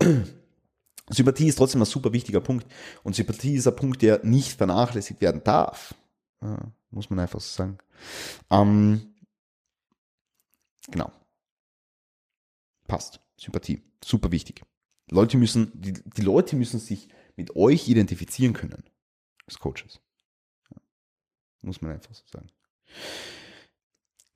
Sympathie 1.10 1.48
ist 1.48 1.56
trotzdem 1.56 1.82
ein 1.82 1.86
super 1.86 2.12
wichtiger 2.12 2.40
Punkt. 2.40 2.66
Und 3.02 3.14
Sympathie 3.14 3.54
ist 3.54 3.66
ein 3.66 3.76
Punkt, 3.76 4.02
der 4.02 4.24
nicht 4.24 4.56
vernachlässigt 4.56 5.20
werden 5.20 5.42
darf. 5.44 5.94
Ja, 6.42 6.72
muss 6.90 7.10
man 7.10 7.18
einfach 7.18 7.40
so 7.40 7.54
sagen. 7.54 7.78
Ähm, 8.50 9.14
genau. 10.90 11.12
Passt. 12.86 13.20
Sympathie. 13.36 13.82
Super 14.02 14.30
wichtig. 14.30 14.62
Leute 15.10 15.36
müssen, 15.36 15.70
die, 15.74 15.92
die 15.92 16.22
Leute 16.22 16.56
müssen 16.56 16.80
sich 16.80 17.08
mit 17.36 17.56
euch 17.56 17.88
identifizieren 17.88 18.52
können. 18.52 18.84
Als 19.46 19.58
Coaches. 19.58 20.00
Ja, 20.70 20.80
muss 21.62 21.82
man 21.82 21.92
einfach 21.92 22.14
so 22.14 22.24
sagen. 22.26 22.48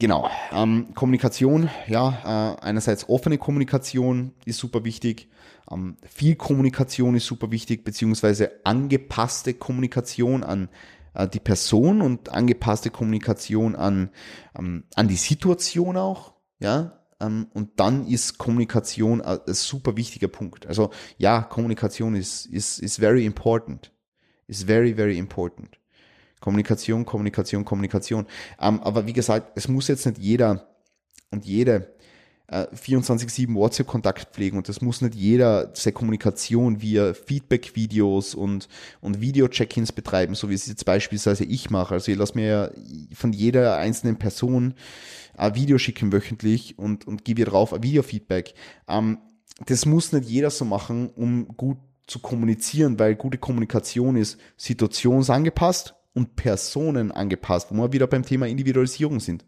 Genau. 0.00 0.30
Ähm, 0.52 0.94
Kommunikation, 0.94 1.70
ja, 1.88 2.54
äh, 2.54 2.61
einerseits 2.64 3.08
offene 3.08 3.37
Kommunikation 3.37 4.32
ist 4.44 4.58
super 4.58 4.84
wichtig. 4.84 5.28
Ähm, 5.70 5.96
viel 6.08 6.37
Kommunikation 6.37 7.16
ist 7.16 7.26
super 7.26 7.50
wichtig, 7.50 7.84
beziehungsweise 7.84 8.64
angepasste 8.64 9.54
Kommunikation 9.54 10.44
an 10.44 10.68
äh, 11.14 11.26
die 11.26 11.40
Person 11.40 12.00
und 12.00 12.28
angepasste 12.28 12.90
Kommunikation 12.90 13.74
an, 13.74 14.11
ähm, 14.56 14.84
an 14.94 15.08
die 15.08 15.16
Situation 15.16 15.96
auch, 15.96 16.34
ja. 16.61 16.92
Ähm, 17.20 17.48
und 17.52 17.80
dann 17.80 18.06
ist 18.06 18.38
Kommunikation 18.38 19.20
ein, 19.20 19.40
ein 19.48 19.54
super 19.54 19.96
wichtiger 19.96 20.28
Punkt. 20.28 20.68
Also 20.68 20.90
ja, 21.16 21.42
Kommunikation 21.42 22.14
ist, 22.14 22.46
ist, 22.46 22.78
ist 22.78 22.98
very 23.00 23.24
important. 23.24 23.92
Is 24.46 24.62
very, 24.62 24.94
very 24.94 25.18
important. 25.18 25.77
Kommunikation, 26.40 27.05
Kommunikation, 27.05 27.64
Kommunikation. 27.64 28.27
Ähm, 28.61 28.81
aber 28.81 29.07
wie 29.07 29.12
gesagt, 29.12 29.53
es 29.57 29.68
muss 29.68 29.88
jetzt 29.88 30.07
nicht 30.07 30.18
jeder 30.18 30.68
und 31.31 31.44
jede 31.44 31.94
äh, 32.48 32.66
24-7 32.74 33.55
WhatsApp-Kontakt 33.55 34.35
pflegen 34.35 34.57
und 34.57 34.68
das 34.68 34.81
muss 34.81 35.03
nicht 35.03 35.14
jeder 35.14 35.70
seine 35.74 35.92
Kommunikation 35.92 36.81
via 36.81 37.14
Feedback-Videos 37.14 38.35
und, 38.35 38.68
und 39.01 39.20
Video-Check-ins 39.20 39.92
betreiben, 39.92 40.35
so 40.35 40.48
wie 40.48 40.55
es 40.55 40.66
jetzt 40.66 40.85
beispielsweise 40.85 41.44
ich 41.44 41.70
mache. 41.70 41.94
Also 41.94 42.11
ich 42.11 42.18
lasse 42.18 42.35
mir 42.35 42.46
ja 42.46 42.70
von 43.14 43.33
jeder 43.33 43.77
einzelnen 43.77 44.16
Person 44.16 44.74
ein 45.37 45.55
Video 45.55 45.79
schicken 45.79 46.12
wöchentlich 46.12 46.79
und, 46.79 47.07
und 47.07 47.24
gebe 47.24 47.40
ihr 47.40 47.46
drauf 47.46 47.72
ein 47.72 47.83
Video-Feedback. 47.83 48.55
Ähm, 48.88 49.18
das 49.66 49.87
muss 49.87 50.12
nicht 50.12 50.29
jeder 50.29 50.51
so 50.51 50.64
machen, 50.64 51.11
um 51.11 51.48
gut 51.48 51.79
zu 52.07 52.20
kommunizieren, 52.20 52.98
weil 52.98 53.14
gute 53.14 53.38
Kommunikation 53.38 54.16
ist 54.16 54.38
situationsangepasst 54.57 55.94
und 56.18 56.35
Personen 56.35 57.12
angepasst, 57.12 57.68
wo 57.70 57.76
wir 57.76 57.92
wieder 57.92 58.09
beim 58.09 58.24
Thema 58.24 58.46
Individualisierung 58.46 59.20
sind. 59.20 59.44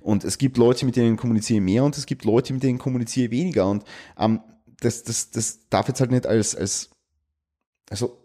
Und 0.00 0.24
es 0.24 0.38
gibt 0.38 0.58
Leute, 0.58 0.84
mit 0.84 0.94
denen 0.94 1.16
kommuniziere 1.16 1.60
mehr 1.60 1.82
und 1.82 1.96
es 1.96 2.06
gibt 2.06 2.24
Leute, 2.24 2.52
mit 2.52 2.62
denen 2.62 2.78
kommuniziere 2.78 3.30
weniger. 3.30 3.68
Und 3.68 3.84
ähm, 4.18 4.40
das, 4.80 5.02
das, 5.02 5.30
das 5.30 5.68
darf 5.70 5.88
jetzt 5.88 6.00
halt 6.00 6.10
nicht 6.10 6.26
als, 6.26 6.54
als, 6.54 6.90
also 7.90 8.22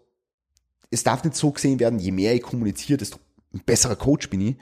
es 0.90 1.02
darf 1.02 1.24
nicht 1.24 1.34
so 1.34 1.50
gesehen 1.50 1.80
werden, 1.80 1.98
je 1.98 2.12
mehr 2.12 2.34
ich 2.34 2.42
kommuniziere, 2.42 2.98
desto 2.98 3.18
ein 3.54 3.62
besserer 3.64 3.96
Coach 3.96 4.28
bin 4.28 4.40
ich, 4.42 4.56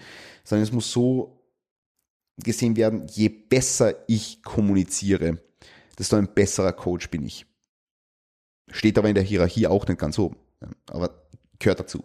sondern 0.44 0.62
es 0.62 0.72
muss 0.72 0.90
so 0.90 1.44
gesehen 2.38 2.76
werden, 2.76 3.06
je 3.08 3.28
besser 3.28 3.96
ich 4.06 4.42
kommuniziere, 4.42 5.42
desto 5.98 6.16
ein 6.16 6.32
besserer 6.32 6.72
Coach 6.72 7.10
bin 7.10 7.24
ich. 7.24 7.44
Steht 8.70 8.96
aber 8.96 9.08
in 9.08 9.16
der 9.16 9.24
Hierarchie 9.24 9.66
auch 9.66 9.86
nicht 9.88 9.98
ganz 9.98 10.18
oben. 10.18 10.36
Aber 10.86 11.19
gehört 11.60 11.80
dazu. 11.80 12.04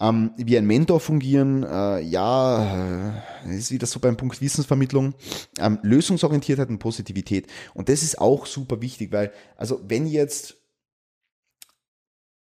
Ähm, 0.00 0.32
wie 0.36 0.56
ein 0.56 0.66
Mentor 0.66 0.98
fungieren, 0.98 1.62
äh, 1.62 2.00
ja, 2.00 3.12
äh, 3.44 3.54
ist 3.54 3.70
wieder 3.70 3.86
so 3.86 4.00
beim 4.00 4.16
Punkt 4.16 4.40
Wissensvermittlung. 4.40 5.14
Ähm, 5.58 5.78
Lösungsorientiertheit 5.82 6.70
und 6.70 6.78
Positivität. 6.78 7.48
Und 7.74 7.90
das 7.90 8.02
ist 8.02 8.18
auch 8.18 8.46
super 8.46 8.80
wichtig, 8.80 9.12
weil, 9.12 9.32
also 9.56 9.80
wenn 9.86 10.06
jetzt 10.06 10.56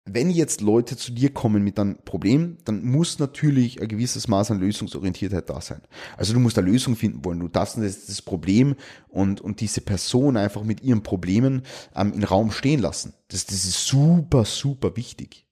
wenn 0.09 0.31
jetzt 0.31 0.61
Leute 0.61 0.97
zu 0.97 1.11
dir 1.11 1.35
kommen 1.35 1.65
mit 1.65 1.81
einem 1.81 1.97
Problem, 2.05 2.59
dann 2.65 2.85
muss 2.85 3.19
natürlich 3.19 3.83
ein 3.83 3.89
gewisses 3.89 4.29
Maß 4.29 4.53
an 4.53 4.61
Lösungsorientiertheit 4.61 5.51
da 5.51 5.61
sein. 5.61 5.83
Also 6.17 6.33
du 6.33 6.39
musst 6.39 6.57
eine 6.59 6.71
Lösung 6.71 6.95
finden 6.95 7.25
wollen. 7.25 7.41
Du 7.41 7.49
darfst 7.49 7.77
das, 7.77 8.07
das 8.07 8.23
Problem 8.23 8.77
und, 9.09 9.41
und 9.41 9.61
diese 9.61 9.81
Person 9.81 10.37
einfach 10.37 10.63
mit 10.63 10.81
ihren 10.83 11.03
Problemen 11.03 11.63
ähm, 11.97 12.13
in 12.13 12.23
Raum 12.23 12.53
stehen 12.53 12.81
lassen. 12.81 13.15
Das, 13.29 13.47
das 13.47 13.65
ist 13.65 13.85
super, 13.85 14.45
super 14.45 14.97
wichtig. 14.97 15.46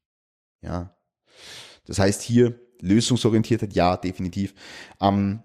Ja. 0.64 0.96
Das 1.86 1.98
heißt 1.98 2.22
hier 2.22 2.58
Lösungsorientiertheit, 2.80 3.74
ja, 3.74 3.96
definitiv. 3.96 4.54
Ähm, 5.00 5.42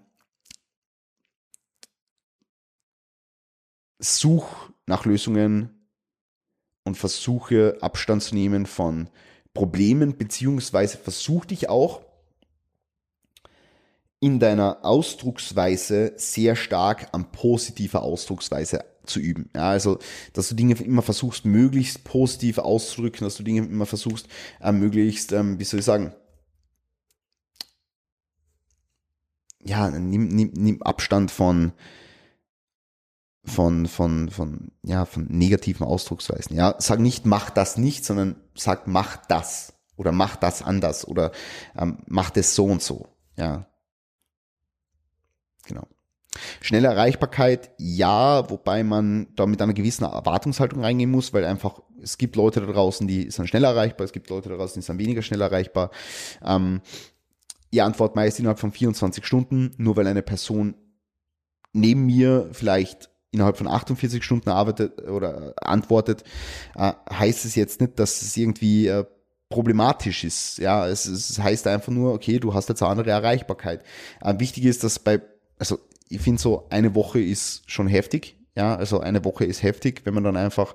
such 3.98 4.70
nach 4.86 5.04
Lösungen 5.04 5.88
und 6.84 6.96
versuche 6.96 7.78
Abstand 7.80 8.22
zu 8.22 8.34
nehmen 8.34 8.66
von 8.66 9.10
Problemen, 9.52 10.16
beziehungsweise 10.16 10.96
versuch 10.96 11.44
dich 11.44 11.68
auch 11.68 12.02
in 14.20 14.38
deiner 14.38 14.84
Ausdrucksweise 14.84 16.12
sehr 16.16 16.56
stark 16.56 17.08
an 17.12 17.32
positiver 17.32 18.02
Ausdrucksweise 18.02 18.84
zu 19.04 19.20
üben. 19.20 19.50
Ja, 19.54 19.70
also, 19.70 19.98
dass 20.32 20.48
du 20.48 20.54
Dinge 20.54 20.74
immer 20.74 21.02
versuchst, 21.02 21.44
möglichst 21.44 22.04
positiv 22.04 22.58
auszudrücken, 22.58 23.24
dass 23.24 23.36
du 23.36 23.42
Dinge 23.42 23.60
immer 23.60 23.86
versuchst, 23.86 24.28
äh, 24.60 24.72
möglichst, 24.72 25.32
ähm, 25.32 25.58
wie 25.58 25.64
soll 25.64 25.80
ich 25.80 25.86
sagen, 25.86 26.12
ja, 29.62 29.90
nimm, 29.90 30.28
nimm, 30.28 30.52
nimm 30.54 30.82
Abstand 30.82 31.30
von, 31.30 31.72
von, 33.44 33.86
von, 33.86 34.30
von, 34.30 34.72
ja, 34.82 35.04
von 35.04 35.26
negativen 35.26 35.86
Ausdrucksweisen. 35.86 36.56
Ja, 36.56 36.76
sag 36.78 37.00
nicht, 37.00 37.26
mach 37.26 37.50
das 37.50 37.76
nicht, 37.76 38.04
sondern 38.04 38.36
sag, 38.54 38.86
mach 38.86 39.16
das 39.16 39.74
oder 39.96 40.12
mach 40.12 40.36
das 40.36 40.62
anders 40.62 41.06
oder 41.06 41.32
ähm, 41.76 41.98
mach 42.06 42.30
das 42.30 42.54
so 42.54 42.64
und 42.64 42.82
so. 42.82 43.08
Ja, 43.36 43.66
genau. 45.64 45.86
Schnelle 46.60 46.88
Erreichbarkeit, 46.88 47.70
ja, 47.78 48.48
wobei 48.50 48.84
man 48.84 49.28
da 49.34 49.46
mit 49.46 49.60
einer 49.60 49.74
gewissen 49.74 50.04
Erwartungshaltung 50.04 50.80
reingehen 50.80 51.10
muss, 51.10 51.32
weil 51.32 51.44
einfach, 51.44 51.80
es 52.00 52.18
gibt 52.18 52.36
Leute 52.36 52.60
da 52.60 52.66
draußen, 52.70 53.06
die 53.08 53.30
sind 53.30 53.48
schneller 53.48 53.70
erreichbar, 53.70 54.04
es 54.04 54.12
gibt 54.12 54.30
Leute 54.30 54.48
da 54.48 54.56
draußen, 54.56 54.80
die 54.80 54.86
sind 54.86 54.98
weniger 54.98 55.22
schnell 55.22 55.40
erreichbar. 55.40 55.90
Ähm, 56.44 56.82
die 57.72 57.82
Antwort 57.82 58.16
meist 58.16 58.38
innerhalb 58.38 58.58
von 58.58 58.72
24 58.72 59.24
Stunden, 59.24 59.74
nur 59.76 59.96
weil 59.96 60.06
eine 60.06 60.22
Person 60.22 60.74
neben 61.72 62.06
mir 62.06 62.48
vielleicht 62.52 63.10
innerhalb 63.32 63.56
von 63.56 63.68
48 63.68 64.24
Stunden 64.24 64.50
arbeitet 64.50 65.08
oder 65.08 65.54
antwortet, 65.60 66.24
äh, 66.76 66.92
heißt 67.12 67.44
es 67.44 67.54
jetzt 67.54 67.80
nicht, 67.80 67.98
dass 67.98 68.22
es 68.22 68.36
irgendwie 68.36 68.88
äh, 68.88 69.04
problematisch 69.48 70.24
ist. 70.24 70.58
Ja, 70.58 70.86
es, 70.88 71.06
es 71.06 71.38
heißt 71.38 71.66
einfach 71.66 71.92
nur, 71.92 72.12
okay, 72.12 72.38
du 72.38 72.54
hast 72.54 72.68
jetzt 72.68 72.82
eine 72.82 72.90
andere 72.90 73.10
Erreichbarkeit. 73.10 73.84
Äh, 74.20 74.38
wichtig 74.38 74.64
ist, 74.64 74.82
dass 74.82 74.98
bei, 74.98 75.20
also 75.58 75.78
ich 76.10 76.20
finde 76.20 76.42
so, 76.42 76.66
eine 76.70 76.94
Woche 76.94 77.20
ist 77.20 77.62
schon 77.66 77.86
heftig. 77.86 78.36
Ja, 78.56 78.74
also 78.74 79.00
eine 79.00 79.24
Woche 79.24 79.44
ist 79.44 79.62
heftig, 79.62 80.02
wenn 80.04 80.12
man 80.12 80.24
dann 80.24 80.36
einfach 80.36 80.74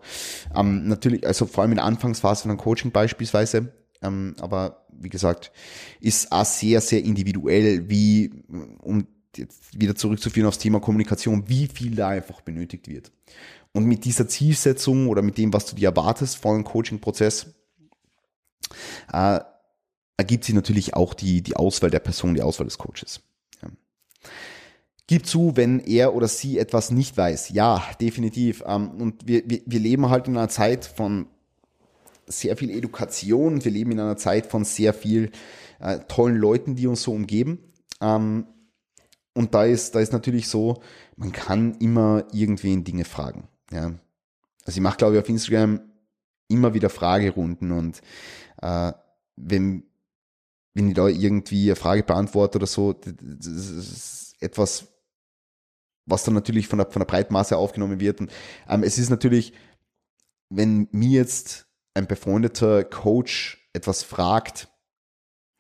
ähm, 0.56 0.88
natürlich, 0.88 1.28
also 1.28 1.46
vor 1.46 1.62
allem 1.62 1.74
in 1.74 1.78
der 1.78 1.86
Anfangsphase 1.86 2.44
von 2.44 2.52
einem 2.52 2.60
Coaching 2.60 2.92
beispielsweise, 2.92 3.74
ähm, 4.02 4.36
aber 4.40 4.88
wie 4.98 5.10
gesagt, 5.10 5.52
ist 6.00 6.32
auch 6.32 6.46
sehr, 6.46 6.80
sehr 6.80 7.04
individuell, 7.04 7.90
wie, 7.90 8.32
um 8.82 9.06
jetzt 9.36 9.78
wieder 9.78 9.94
zurückzuführen 9.94 10.48
aufs 10.48 10.58
Thema 10.58 10.80
Kommunikation, 10.80 11.50
wie 11.50 11.68
viel 11.68 11.96
da 11.96 12.08
einfach 12.08 12.42
benötigt 12.42 12.88
wird. 12.88 13.12
und 13.74 13.86
mit 13.86 14.06
dieser 14.06 14.26
Zielsetzung 14.30 15.10
oder 15.10 15.22
mit 15.22 15.38
dem, 15.38 15.52
was 15.52 15.66
du 15.66 15.76
dir 15.76 15.90
erwartest 15.90 16.38
von 16.38 16.56
einem 16.56 16.64
Coaching-Prozess, 16.64 17.48
äh, 19.12 19.42
ergibt 20.16 20.46
sich 20.46 20.56
natürlich 20.56 20.94
auch 20.94 21.14
die, 21.14 21.42
die 21.42 21.58
Auswahl 21.58 21.90
der 21.90 22.00
Person, 22.00 22.36
die 22.36 22.42
Auswahl 22.42 22.68
des 22.68 22.78
Coaches. 22.78 23.20
Ja. 23.62 23.70
Gib 25.08 25.28
zu, 25.28 25.56
wenn 25.56 25.80
er 25.80 26.16
oder 26.16 26.28
sie 26.28 26.58
etwas 26.58 26.90
nicht 26.90 27.16
weiß. 27.16 27.50
Ja, 27.50 27.84
definitiv. 28.02 28.64
Ähm, 28.66 28.90
und 29.00 29.28
wir, 29.28 29.44
wir, 29.50 29.62
wir 29.66 29.80
leben 29.80 30.10
halt 30.10 30.28
in 30.28 30.38
einer 30.38 30.50
Zeit 30.50 30.86
von 30.86 31.28
sehr 32.28 32.58
viel 32.58 32.72
Education. 32.72 33.64
Wir 33.64 33.72
leben 33.72 33.92
in 33.92 34.00
einer 34.00 34.18
Zeit 34.18 34.48
von 34.48 34.66
sehr 34.66 34.94
viel 34.94 35.32
äh, 35.80 36.00
tollen 36.08 36.38
Leuten, 36.38 36.76
die 36.76 36.88
uns 36.88 37.04
so 37.04 37.12
umgeben. 37.12 37.60
Ähm, 38.02 38.48
und 39.34 39.54
da 39.54 39.66
ist, 39.66 39.94
da 39.94 40.00
ist 40.00 40.14
natürlich 40.14 40.48
so, 40.48 40.82
man 41.18 41.32
kann 41.32 41.76
immer 41.76 42.26
irgendwen 42.32 42.84
Dinge 42.84 43.06
fragen. 43.06 43.48
Ja. 43.72 43.94
Also 44.66 44.78
ich 44.78 44.82
mache, 44.82 44.98
glaube 44.98 45.16
ich, 45.16 45.22
auf 45.22 45.30
Instagram 45.30 45.82
immer 46.48 46.74
wieder 46.74 46.90
Fragerunden 46.90 47.72
und 47.72 48.02
äh, 48.62 48.94
wenn, 49.36 49.84
wenn 50.74 50.90
ich 50.90 50.94
da 50.94 51.08
irgendwie 51.08 51.70
eine 51.70 51.76
Frage 51.76 52.04
beantworte 52.04 52.58
oder 52.58 52.68
so, 52.68 52.94
das 52.94 53.48
ist 53.48 54.36
etwas, 54.40 54.88
was 56.06 56.24
dann 56.24 56.34
natürlich 56.34 56.68
von 56.68 56.80
der, 56.80 56.92
von 56.92 57.00
der 57.00 57.08
Breitmasse 57.08 57.58
aufgenommen 57.58 58.00
wird. 58.00 58.22
Und 58.22 58.32
ähm, 58.70 58.84
es 58.84 58.98
ist 58.98 59.10
natürlich, 59.10 59.54
wenn 60.50 60.88
mir 60.92 61.10
jetzt 61.10 61.68
ein 61.94 62.08
befreundeter 62.08 62.84
Coach 62.84 63.70
etwas 63.74 64.04
fragt, 64.04 64.70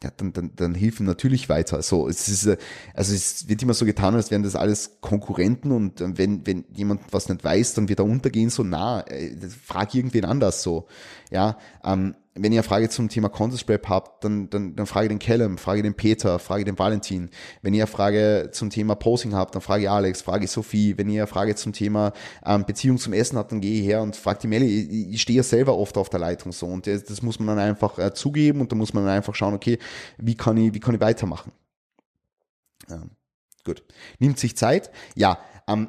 ja, 0.03 0.11
dann, 0.17 0.33
dann, 0.33 0.51
dann 0.55 0.75
hilft 0.75 0.99
ihm 0.99 1.05
natürlich 1.05 1.49
weiter. 1.49 1.81
So, 1.81 2.07
es 2.07 2.27
ist, 2.27 2.45
äh, 2.45 2.57
also 2.93 3.13
es 3.13 3.47
wird 3.47 3.63
immer 3.63 3.73
so 3.73 3.85
getan, 3.85 4.13
als 4.13 4.29
wären 4.29 4.43
das 4.43 4.55
alles 4.55 4.97
Konkurrenten 5.01 5.71
und 5.71 6.01
äh, 6.01 6.17
wenn, 6.17 6.45
wenn 6.45 6.65
jemand 6.73 7.01
was 7.11 7.29
nicht 7.29 7.43
weiß, 7.43 7.73
dann 7.73 7.89
wird 7.89 7.99
er 7.99 8.05
untergehen, 8.05 8.49
so 8.49 8.63
na, 8.63 9.01
äh, 9.07 9.35
frag 9.49 9.95
irgendwen 9.95 10.25
anders 10.25 10.61
so. 10.61 10.87
Ja, 11.31 11.57
ähm, 11.83 12.15
wenn 12.37 12.51
ihr 12.51 12.59
eine 12.59 12.67
Frage 12.67 12.89
zum 12.89 13.07
Thema 13.07 13.29
Contest 13.29 13.65
Prep 13.65 13.87
habt, 13.87 14.25
dann, 14.25 14.49
dann, 14.49 14.75
dann 14.75 14.85
frage 14.85 15.07
den 15.07 15.19
Callum, 15.19 15.57
frage 15.57 15.81
den 15.81 15.93
Peter, 15.93 16.37
frage 16.37 16.65
den 16.65 16.77
Valentin. 16.77 17.29
Wenn 17.61 17.73
ihr 17.73 17.83
eine 17.83 17.91
Frage 17.91 18.49
zum 18.51 18.69
Thema 18.69 18.95
Posing 18.95 19.33
habt, 19.33 19.55
dann 19.55 19.61
frage 19.61 19.89
Alex, 19.89 20.21
frage 20.21 20.45
Sophie. 20.47 20.97
Wenn 20.97 21.09
ihr 21.09 21.23
eine 21.23 21.27
Frage 21.27 21.55
zum 21.55 21.71
Thema 21.71 22.11
ähm, 22.45 22.65
Beziehung 22.65 22.97
zum 22.97 23.13
Essen 23.13 23.37
habt, 23.37 23.53
dann 23.53 23.61
gehe 23.61 23.81
ich 23.81 23.87
her 23.87 24.01
und 24.01 24.17
frage 24.17 24.39
die 24.41 24.47
Melli. 24.47 24.81
Ich, 24.81 25.13
ich 25.13 25.21
stehe 25.21 25.37
ja 25.37 25.43
selber 25.43 25.77
oft 25.77 25.97
auf 25.97 26.09
der 26.09 26.19
Leitung 26.19 26.51
so 26.51 26.65
und 26.65 26.87
das, 26.87 27.05
das 27.05 27.21
muss 27.21 27.39
man 27.39 27.55
dann 27.55 27.59
einfach 27.59 27.97
äh, 27.97 28.13
zugeben 28.13 28.59
und 28.59 28.69
da 28.69 28.75
muss 28.75 28.93
man 28.93 29.05
dann 29.05 29.15
einfach 29.15 29.33
schauen, 29.33 29.53
okay, 29.53 29.79
wie 30.17 30.35
kann 30.35 30.57
ich, 30.57 30.73
wie 30.73 30.81
kann 30.81 30.93
ich 30.93 31.01
weitermachen? 31.01 31.53
Ja, 32.89 33.01
gut. 33.63 33.81
Nimmt 34.19 34.39
sich 34.39 34.57
Zeit. 34.57 34.91
Ja, 35.15 35.39
ähm, 35.67 35.87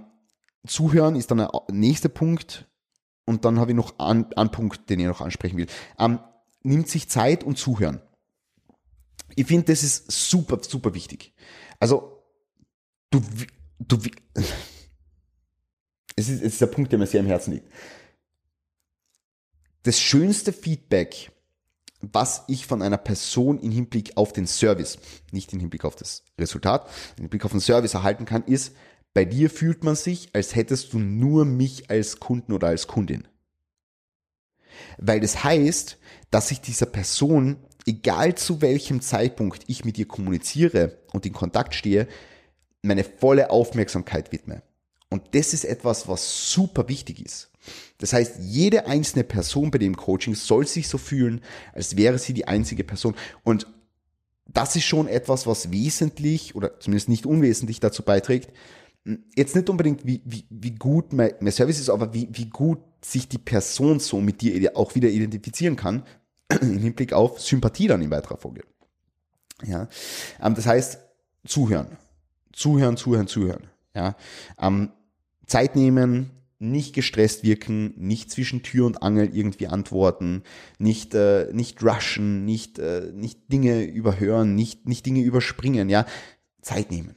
Zuhören 0.64 1.16
ist 1.16 1.30
dann 1.30 1.38
der 1.38 1.51
nächste 1.70 2.09
Punkt. 2.09 2.66
Und 3.24 3.44
dann 3.44 3.59
habe 3.59 3.72
ich 3.72 3.76
noch 3.76 3.99
einen, 3.99 4.32
einen 4.34 4.51
Punkt, 4.51 4.88
den 4.88 5.01
ich 5.01 5.07
noch 5.07 5.20
ansprechen 5.20 5.57
will. 5.57 5.66
Ähm, 5.99 6.20
nimmt 6.66 6.88
sich 6.88 7.08
Zeit 7.08 7.44
und 7.44 7.56
zuhören. 7.58 8.00
Ich 9.34 9.46
finde, 9.46 9.66
das 9.66 9.82
ist 9.82 10.10
super, 10.10 10.60
super 10.62 10.94
wichtig. 10.94 11.32
Also, 11.78 12.22
du, 13.10 13.22
du, 13.78 13.98
es 16.16 16.28
ist, 16.28 16.42
es 16.42 16.52
ist 16.52 16.60
der 16.60 16.66
Punkt, 16.66 16.92
der 16.92 16.98
mir 16.98 17.06
sehr 17.06 17.20
am 17.20 17.26
Herzen 17.26 17.52
liegt. 17.54 17.70
Das 19.82 20.00
schönste 20.00 20.52
Feedback, 20.52 21.30
was 22.00 22.44
ich 22.48 22.66
von 22.66 22.82
einer 22.82 22.98
Person 22.98 23.58
im 23.60 23.70
Hinblick 23.70 24.16
auf 24.16 24.32
den 24.32 24.46
Service, 24.46 24.98
nicht 25.30 25.52
im 25.52 25.60
Hinblick 25.60 25.84
auf 25.84 25.96
das 25.96 26.24
Resultat, 26.38 26.88
im 27.16 27.24
Hinblick 27.24 27.44
auf 27.44 27.52
den 27.52 27.60
Service 27.60 27.94
erhalten 27.94 28.24
kann, 28.24 28.44
ist, 28.44 28.74
bei 29.14 29.24
dir 29.24 29.48
fühlt 29.48 29.82
man 29.82 29.96
sich, 29.96 30.30
als 30.34 30.54
hättest 30.54 30.92
du 30.92 30.98
nur 30.98 31.44
mich 31.44 31.88
als 31.90 32.20
Kunden 32.20 32.52
oder 32.52 32.68
als 32.68 32.86
Kundin. 32.86 33.26
Weil 34.98 35.20
das 35.20 35.44
heißt, 35.44 35.98
dass 36.30 36.50
ich 36.50 36.60
dieser 36.60 36.86
Person, 36.86 37.56
egal 37.86 38.34
zu 38.34 38.60
welchem 38.60 39.00
Zeitpunkt 39.00 39.64
ich 39.66 39.84
mit 39.84 39.98
ihr 39.98 40.08
kommuniziere 40.08 40.98
und 41.12 41.26
in 41.26 41.32
Kontakt 41.32 41.74
stehe, 41.74 42.08
meine 42.82 43.04
volle 43.04 43.50
Aufmerksamkeit 43.50 44.32
widme. 44.32 44.62
Und 45.08 45.22
das 45.34 45.54
ist 45.54 45.64
etwas, 45.64 46.08
was 46.08 46.50
super 46.52 46.88
wichtig 46.88 47.24
ist. 47.24 47.50
Das 47.98 48.12
heißt, 48.12 48.36
jede 48.40 48.86
einzelne 48.86 49.24
Person 49.24 49.70
bei 49.70 49.78
dem 49.78 49.96
Coaching 49.96 50.34
soll 50.34 50.66
sich 50.66 50.88
so 50.88 50.98
fühlen, 50.98 51.40
als 51.72 51.96
wäre 51.96 52.18
sie 52.18 52.32
die 52.32 52.46
einzige 52.46 52.84
Person. 52.84 53.14
Und 53.42 53.66
das 54.46 54.76
ist 54.76 54.84
schon 54.84 55.08
etwas, 55.08 55.46
was 55.46 55.72
wesentlich 55.72 56.54
oder 56.54 56.78
zumindest 56.78 57.08
nicht 57.08 57.26
unwesentlich 57.26 57.80
dazu 57.80 58.02
beiträgt, 58.02 58.52
jetzt 59.36 59.54
nicht 59.54 59.70
unbedingt, 59.70 60.06
wie, 60.06 60.22
wie, 60.24 60.44
wie 60.50 60.74
gut 60.74 61.12
mein, 61.12 61.32
mein 61.40 61.52
Service 61.52 61.78
ist, 61.78 61.90
aber 61.90 62.12
wie, 62.12 62.28
wie 62.32 62.46
gut 62.46 62.78
sich 63.12 63.28
die 63.28 63.38
Person 63.38 64.00
so 64.00 64.20
mit 64.20 64.40
dir 64.40 64.76
auch 64.76 64.94
wieder 64.94 65.09
identifizieren 65.09 65.76
kann, 65.76 66.04
im 66.61 66.78
Hinblick 66.78 67.12
auf 67.12 67.40
Sympathie 67.40 67.86
dann 67.86 68.02
in 68.02 68.11
weiterer 68.11 68.36
Folge. 68.36 68.62
Ja, 69.64 69.88
ähm, 70.42 70.54
das 70.54 70.66
heißt, 70.66 70.98
zuhören. 71.46 71.96
Zuhören, 72.52 72.96
zuhören, 72.96 73.26
zuhören. 73.26 73.68
Ja, 73.94 74.16
ähm, 74.61 74.90
Zeit 75.46 75.76
nehmen, 75.76 76.30
nicht 76.59 76.94
gestresst 76.94 77.42
wirken, 77.42 77.94
nicht 77.96 78.30
zwischen 78.30 78.62
Tür 78.62 78.86
und 78.86 79.02
Angel 79.02 79.34
irgendwie 79.34 79.66
antworten, 79.66 80.42
nicht, 80.78 81.14
äh, 81.14 81.48
nicht 81.52 81.82
rushen, 81.82 82.44
nicht, 82.44 82.78
äh, 82.78 83.11
nicht 83.12 83.52
Dinge 83.52 83.84
überhören, 83.84 84.54
nicht, 84.54 84.88
nicht 84.88 85.04
Dinge 85.07 85.20
überspringen, 85.20 85.88
ja. 85.88 86.07
Zeit 86.62 86.90
nehmen 86.90 87.16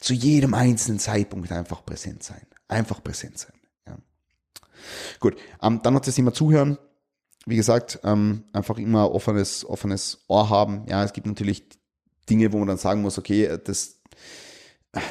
zu 0.00 0.14
jedem 0.14 0.54
einzelnen 0.54 0.98
Zeitpunkt 0.98 1.52
einfach 1.52 1.84
präsent 1.84 2.22
sein. 2.22 2.46
Einfach 2.68 3.04
präsent 3.04 3.38
sein. 3.38 3.52
Gut, 5.18 5.36
ähm, 5.62 5.80
dann 5.82 5.94
noch 5.94 6.00
das 6.00 6.14
Thema 6.14 6.32
Zuhören. 6.32 6.78
Wie 7.46 7.56
gesagt, 7.56 8.00
ähm, 8.04 8.44
einfach 8.52 8.78
immer 8.78 9.12
offenes, 9.12 9.64
offenes 9.64 10.24
Ohr 10.28 10.50
haben. 10.50 10.84
Ja, 10.88 11.04
es 11.04 11.12
gibt 11.12 11.26
natürlich 11.26 11.64
Dinge, 12.28 12.52
wo 12.52 12.58
man 12.58 12.68
dann 12.68 12.76
sagen 12.76 13.02
muss, 13.02 13.18
okay, 13.18 13.58
das, 13.64 14.00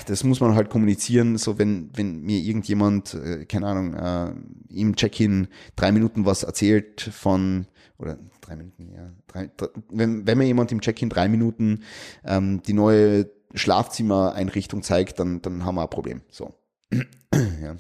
das 0.06 0.24
muss 0.24 0.40
man 0.40 0.56
halt 0.56 0.70
kommunizieren. 0.70 1.38
So, 1.38 1.58
wenn, 1.58 1.90
wenn 1.96 2.22
mir 2.22 2.40
irgendjemand, 2.40 3.14
äh, 3.16 3.46
keine 3.46 3.68
Ahnung, 3.68 3.94
äh, 3.94 4.34
im 4.80 4.96
Check-in 4.96 5.48
drei 5.76 5.92
Minuten 5.92 6.26
was 6.26 6.44
erzählt 6.44 7.02
von, 7.02 7.66
oder 7.98 8.18
drei 8.42 8.56
Minuten, 8.56 8.92
ja, 8.94 9.12
drei, 9.28 9.50
drei, 9.58 9.68
wenn, 9.90 10.28
wenn 10.28 10.38
mir 10.38 10.46
jemand 10.46 10.72
im 10.72 10.82
Check-in 10.82 11.10
drei 11.10 11.28
Minuten 11.28 11.84
ähm, 12.24 12.62
die 12.64 12.74
neue 12.74 13.30
Schlafzimmereinrichtung 13.54 14.84
zeigt, 14.84 15.20
dann, 15.20 15.42
dann 15.42 15.66
haben 15.66 15.76
wir 15.76 15.84
ein 15.84 15.90
Problem. 15.90 16.22
So. 16.30 16.54
ja. 17.34 17.76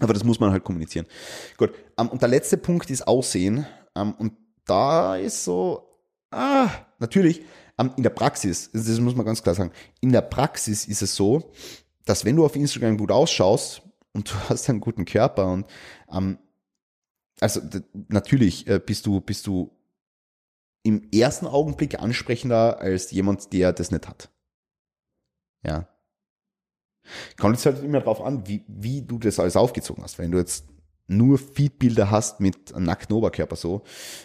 Aber 0.00 0.12
das 0.12 0.24
muss 0.24 0.40
man 0.40 0.50
halt 0.50 0.64
kommunizieren. 0.64 1.06
Gut. 1.56 1.70
Um, 1.96 2.06
ähm, 2.06 2.08
und 2.08 2.22
der 2.22 2.28
letzte 2.28 2.56
Punkt 2.56 2.90
ist 2.90 3.06
Aussehen. 3.06 3.66
Um, 3.94 4.08
ähm, 4.08 4.14
und 4.18 4.32
da 4.64 5.16
ist 5.16 5.44
so, 5.44 5.88
ah, 6.30 6.68
natürlich, 6.98 7.40
um, 7.76 7.86
ähm, 7.86 7.92
in 7.96 8.02
der 8.02 8.10
Praxis, 8.10 8.70
das 8.72 9.00
muss 9.00 9.14
man 9.14 9.26
ganz 9.26 9.42
klar 9.42 9.54
sagen, 9.54 9.72
in 10.00 10.12
der 10.12 10.22
Praxis 10.22 10.86
ist 10.86 11.02
es 11.02 11.14
so, 11.14 11.52
dass 12.04 12.24
wenn 12.24 12.36
du 12.36 12.44
auf 12.44 12.56
Instagram 12.56 12.98
gut 12.98 13.12
ausschaust 13.12 13.82
und 14.12 14.30
du 14.32 14.34
hast 14.48 14.68
einen 14.68 14.80
guten 14.80 15.04
Körper 15.04 15.46
und 15.46 15.66
also 17.40 17.60
natürlich 18.08 18.66
äh, 18.68 18.78
bist 18.78 19.06
du, 19.06 19.20
bist 19.20 19.46
du 19.46 19.76
im 20.84 21.08
ersten 21.12 21.46
Augenblick 21.46 21.98
ansprechender 21.98 22.78
als 22.78 23.10
jemand, 23.10 23.52
der 23.52 23.72
das 23.72 23.90
nicht 23.90 24.06
hat. 24.06 24.30
Ja. 25.64 25.88
Kommt 27.38 27.56
jetzt 27.56 27.66
halt 27.66 27.82
immer 27.82 28.00
darauf 28.00 28.22
an, 28.22 28.46
wie, 28.46 28.64
wie 28.66 29.02
du 29.02 29.18
das 29.18 29.38
alles 29.38 29.56
aufgezogen 29.56 30.02
hast. 30.02 30.18
Wenn 30.18 30.30
du 30.30 30.38
jetzt 30.38 30.66
nur 31.06 31.38
Feedbilder 31.38 32.10
hast 32.10 32.40
mit 32.40 32.76
nackten 32.78 33.14
Oberkörper 33.14 33.56
so, 33.56 33.82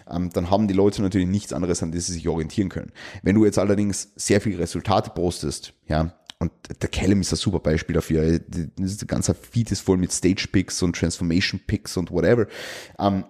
ähm, 0.10 0.30
dann 0.30 0.50
haben 0.50 0.68
die 0.68 0.74
Leute 0.74 1.02
natürlich 1.02 1.28
nichts 1.28 1.52
anderes, 1.52 1.84
an 1.84 1.92
das 1.92 2.08
sie 2.08 2.14
sich 2.14 2.28
orientieren 2.28 2.70
können. 2.70 2.92
Wenn 3.22 3.36
du 3.36 3.46
jetzt 3.46 3.60
allerdings 3.60 4.14
sehr 4.16 4.40
viele 4.40 4.60
Resultate 4.60 5.10
postest, 5.10 5.74
ja, 5.88 6.16
und 6.42 6.52
der 6.82 6.90
Callum 6.90 7.20
ist 7.20 7.34
ein 7.34 7.36
super 7.36 7.60
Beispiel 7.60 7.96
dafür. 7.96 8.40
Der 8.40 9.08
ganze 9.08 9.36
Feed 9.36 9.72
ist 9.72 9.82
voll 9.82 9.98
mit 9.98 10.14
Stage 10.14 10.48
Picks 10.50 10.82
und 10.82 10.96
Transformation 10.96 11.60
Picks 11.68 11.98
und 11.98 12.12
whatever. 12.12 12.48
Ähm, 12.98 13.26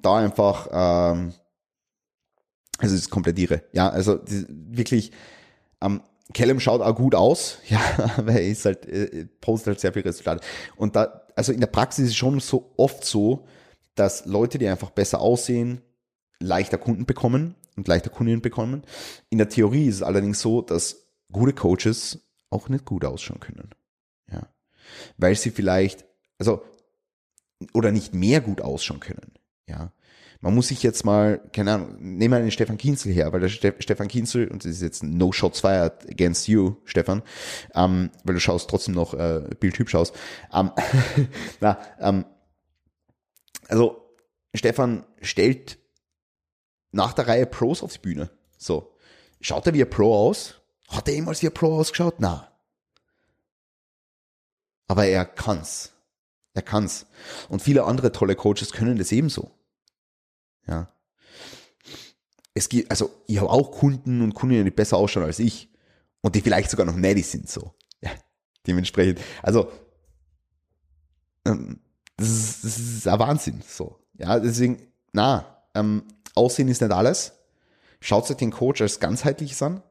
da 0.00 0.18
einfach, 0.18 0.68
ähm, 0.70 1.34
also 2.78 2.94
es 2.94 3.02
ist 3.02 3.10
komplett 3.10 3.38
irre. 3.40 3.64
Ja, 3.72 3.88
also 3.88 4.20
wirklich, 4.24 5.10
ähm, 5.80 6.02
Callum 6.32 6.58
schaut 6.58 6.80
auch 6.80 6.96
gut 6.96 7.14
aus, 7.14 7.58
ja, 7.68 7.80
weil 8.16 8.36
er 8.36 8.48
ist 8.48 8.64
halt, 8.64 8.86
äh, 8.86 9.26
postet 9.40 9.68
halt 9.68 9.80
sehr 9.80 9.92
viel 9.92 10.02
Resultate. 10.02 10.44
Und 10.76 10.96
da, 10.96 11.22
also 11.36 11.52
in 11.52 11.60
der 11.60 11.66
Praxis 11.66 12.06
ist 12.06 12.10
es 12.12 12.16
schon 12.16 12.40
so 12.40 12.72
oft 12.76 13.04
so, 13.04 13.46
dass 13.94 14.24
Leute, 14.26 14.58
die 14.58 14.68
einfach 14.68 14.90
besser 14.90 15.20
aussehen, 15.20 15.82
leichter 16.40 16.78
Kunden 16.78 17.06
bekommen 17.06 17.54
und 17.76 17.88
leichter 17.88 18.10
Kundinnen 18.10 18.42
bekommen. 18.42 18.82
In 19.30 19.38
der 19.38 19.48
Theorie 19.48 19.86
ist 19.86 19.96
es 19.96 20.02
allerdings 20.02 20.40
so, 20.40 20.62
dass 20.62 21.08
gute 21.30 21.52
Coaches 21.52 22.20
auch 22.50 22.68
nicht 22.68 22.84
gut 22.84 23.04
ausschauen 23.04 23.40
können. 23.40 23.70
Ja. 24.30 24.48
Weil 25.16 25.34
sie 25.36 25.50
vielleicht, 25.50 26.04
also, 26.38 26.62
oder 27.72 27.92
nicht 27.92 28.14
mehr 28.14 28.40
gut 28.40 28.60
ausschauen 28.60 29.00
können. 29.00 29.32
Ja. 29.66 29.92
Man 30.44 30.54
muss 30.54 30.68
sich 30.68 30.82
jetzt 30.82 31.06
mal, 31.06 31.40
keine 31.54 31.72
Ahnung, 31.72 31.96
nehmen 32.00 32.32
wir 32.32 32.36
einen 32.36 32.50
Stefan 32.50 32.76
Kienzel 32.76 33.10
her, 33.14 33.32
weil 33.32 33.40
der 33.40 33.48
Ste 33.48 33.74
Stefan 33.78 34.08
Kienzel, 34.08 34.46
und 34.48 34.62
das 34.62 34.72
ist 34.72 34.82
jetzt 34.82 35.02
no 35.02 35.32
shots 35.32 35.60
fired 35.60 36.06
against 36.06 36.48
you, 36.48 36.76
Stefan, 36.84 37.22
ähm, 37.74 38.10
weil 38.24 38.34
du 38.34 38.40
schaust 38.40 38.68
trotzdem 38.68 38.92
noch 38.92 39.14
äh, 39.14 39.48
bildhübsch 39.58 39.94
aus. 39.94 40.12
Ähm, 40.52 40.70
na, 41.60 41.78
ähm, 41.98 42.26
also 43.68 44.06
Stefan 44.52 45.06
stellt 45.22 45.78
nach 46.92 47.14
der 47.14 47.26
Reihe 47.26 47.46
Pros 47.46 47.82
auf 47.82 47.94
die 47.94 48.00
Bühne. 48.00 48.28
So. 48.58 48.98
Schaut 49.40 49.66
er 49.66 49.72
wie 49.72 49.82
ein 49.82 49.88
Pro 49.88 50.14
aus? 50.14 50.60
Hat 50.88 51.08
er 51.08 51.14
jemals 51.14 51.40
wie 51.40 51.46
ein 51.46 51.54
Pro 51.54 51.74
ausgeschaut? 51.74 52.16
Na. 52.18 52.52
Aber 54.88 55.06
er 55.06 55.24
kann's. 55.24 55.94
Er 56.52 56.60
kann's. 56.60 57.06
Und 57.48 57.62
viele 57.62 57.84
andere 57.84 58.12
tolle 58.12 58.36
Coaches 58.36 58.72
können 58.72 58.98
das 58.98 59.10
ebenso. 59.10 59.50
Ja. 60.66 60.88
Es 62.54 62.68
gibt, 62.68 62.90
also 62.90 63.10
ich 63.26 63.38
habe 63.38 63.50
auch 63.50 63.72
Kunden 63.72 64.22
und 64.22 64.34
Kundinnen, 64.34 64.64
die 64.64 64.70
besser 64.70 64.96
ausschauen 64.96 65.24
als 65.24 65.38
ich. 65.38 65.70
Und 66.20 66.34
die 66.34 66.40
vielleicht 66.40 66.70
sogar 66.70 66.86
noch 66.86 66.96
netty 66.96 67.22
sind 67.22 67.50
so. 67.50 67.74
Ja. 68.00 68.10
Dementsprechend. 68.66 69.20
Also, 69.42 69.70
ähm, 71.44 71.80
das 72.16 72.28
ist, 72.28 72.64
das 72.64 72.78
ist 72.78 73.08
ein 73.08 73.18
Wahnsinn. 73.18 73.62
So. 73.66 73.98
Ja, 74.14 74.38
deswegen, 74.38 74.80
na, 75.12 75.64
ähm, 75.74 76.04
Aussehen 76.34 76.68
ist 76.68 76.80
nicht 76.80 76.92
alles. 76.92 77.32
Schaut 78.00 78.30
euch 78.30 78.36
den 78.36 78.50
Coach 78.50 78.80
als 78.80 79.00
ganzheitliches 79.00 79.62
an. 79.62 79.82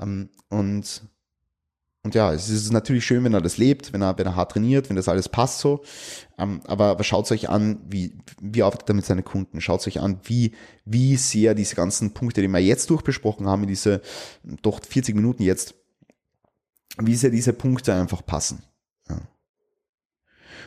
Ähm, 0.00 0.30
und, 0.48 1.02
und 2.04 2.14
ja, 2.14 2.34
es 2.34 2.50
ist 2.50 2.70
natürlich 2.70 3.06
schön, 3.06 3.24
wenn 3.24 3.32
er 3.32 3.40
das 3.40 3.56
lebt, 3.56 3.94
wenn 3.94 4.02
er, 4.02 4.18
wenn 4.18 4.26
er 4.26 4.36
hart 4.36 4.52
trainiert, 4.52 4.90
wenn 4.90 4.96
das 4.96 5.08
alles 5.08 5.30
passt 5.30 5.60
so. 5.60 5.82
Ähm, 6.36 6.60
aber, 6.66 6.88
aber 6.88 7.02
schaut 7.02 7.32
euch 7.32 7.48
an, 7.48 7.80
wie, 7.88 8.12
wie 8.42 8.62
arbeitet 8.62 8.90
er 8.90 8.94
mit 8.94 9.06
seinen 9.06 9.24
Kunden. 9.24 9.62
Schaut 9.62 9.86
euch 9.86 10.00
an, 10.00 10.20
wie, 10.24 10.52
wie 10.84 11.16
sehr 11.16 11.54
diese 11.54 11.74
ganzen 11.74 12.12
Punkte, 12.12 12.42
die 12.42 12.48
wir 12.48 12.58
jetzt 12.58 12.90
durchbesprochen 12.90 13.46
haben, 13.46 13.62
in 13.62 13.70
diese 13.70 14.02
doch 14.42 14.84
40 14.84 15.14
Minuten 15.14 15.42
jetzt, 15.42 15.76
wie 16.98 17.16
sehr 17.16 17.30
diese 17.30 17.54
Punkte 17.54 17.94
einfach 17.94 18.24
passen. 18.24 18.62
Ja. 19.08 19.22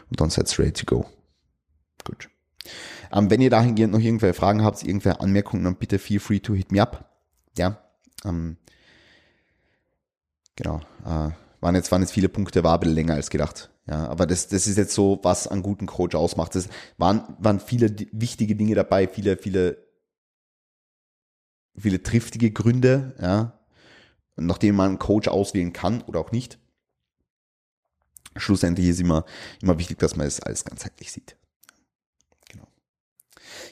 Und 0.09 0.19
dann 0.19 0.31
seid 0.31 0.57
ready 0.57 0.71
to 0.71 0.85
go. 0.85 1.05
Gut. 2.03 2.29
Ähm, 3.11 3.29
wenn 3.29 3.41
ihr 3.41 3.51
dahingehend 3.51 3.93
noch 3.93 3.99
irgendwelche 3.99 4.33
Fragen 4.33 4.63
habt, 4.63 4.81
irgendwelche 4.81 5.19
Anmerkungen, 5.19 5.65
dann 5.65 5.75
bitte 5.75 5.99
feel 5.99 6.19
free 6.19 6.39
to 6.39 6.55
hit 6.55 6.71
me 6.71 6.81
up. 6.81 7.13
Ja. 7.55 7.79
Ähm, 8.25 8.57
genau. 10.57 10.81
Äh, 11.05 11.31
waren 11.61 11.75
jetzt, 11.75 11.91
waren 11.91 12.01
jetzt 12.01 12.11
viele 12.11 12.27
Punkte, 12.27 12.63
war 12.63 12.73
ein 12.73 12.79
bisschen 12.81 12.95
länger 12.95 13.13
als 13.13 13.29
gedacht. 13.29 13.69
Ja, 13.87 14.07
aber 14.09 14.27
das, 14.27 14.49
das 14.49 14.67
ist 14.67 14.77
jetzt 14.77 14.93
so, 14.93 15.19
was 15.23 15.47
einen 15.47 15.63
guten 15.63 15.85
Coach 15.85 16.13
ausmacht. 16.13 16.55
Es 16.55 16.67
waren, 16.97 17.23
waren 17.39 17.61
viele 17.61 17.95
wichtige 18.11 18.55
Dinge 18.55 18.75
dabei, 18.75 19.07
viele, 19.07 19.37
viele, 19.37 19.77
viele 21.77 22.03
triftige 22.03 22.51
Gründe, 22.51 23.15
ja, 23.21 23.57
nachdem 24.35 24.75
man 24.75 24.89
einen 24.89 24.99
Coach 24.99 25.29
auswählen 25.29 25.71
kann 25.71 26.01
oder 26.01 26.19
auch 26.19 26.31
nicht. 26.31 26.59
Schlussendlich 28.35 28.87
ist 28.87 28.99
immer, 28.99 29.25
immer 29.61 29.79
wichtig, 29.79 29.99
dass 29.99 30.15
man 30.15 30.27
es 30.27 30.41
alles 30.41 30.65
ganzheitlich 30.65 31.11
sieht. 31.11 31.37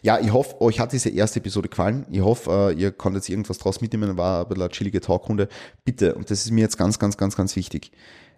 Ja, 0.01 0.19
ich 0.19 0.31
hoffe, 0.31 0.59
euch 0.61 0.79
hat 0.79 0.93
diese 0.93 1.09
erste 1.09 1.39
Episode 1.39 1.69
gefallen. 1.69 2.05
Ich 2.09 2.21
hoffe, 2.21 2.71
äh, 2.71 2.79
ihr 2.79 2.91
konntet 2.91 3.27
irgendwas 3.29 3.57
draus 3.57 3.81
mitnehmen. 3.81 4.17
War 4.17 4.41
ein 4.41 4.47
bisschen 4.47 4.63
eine 4.63 4.71
chillige 4.71 5.01
Talkrunde. 5.01 5.47
Bitte, 5.83 6.15
und 6.15 6.29
das 6.31 6.45
ist 6.45 6.51
mir 6.51 6.61
jetzt 6.61 6.77
ganz, 6.77 6.99
ganz, 6.99 7.17
ganz, 7.17 7.35
ganz 7.35 7.55
wichtig. 7.55 7.91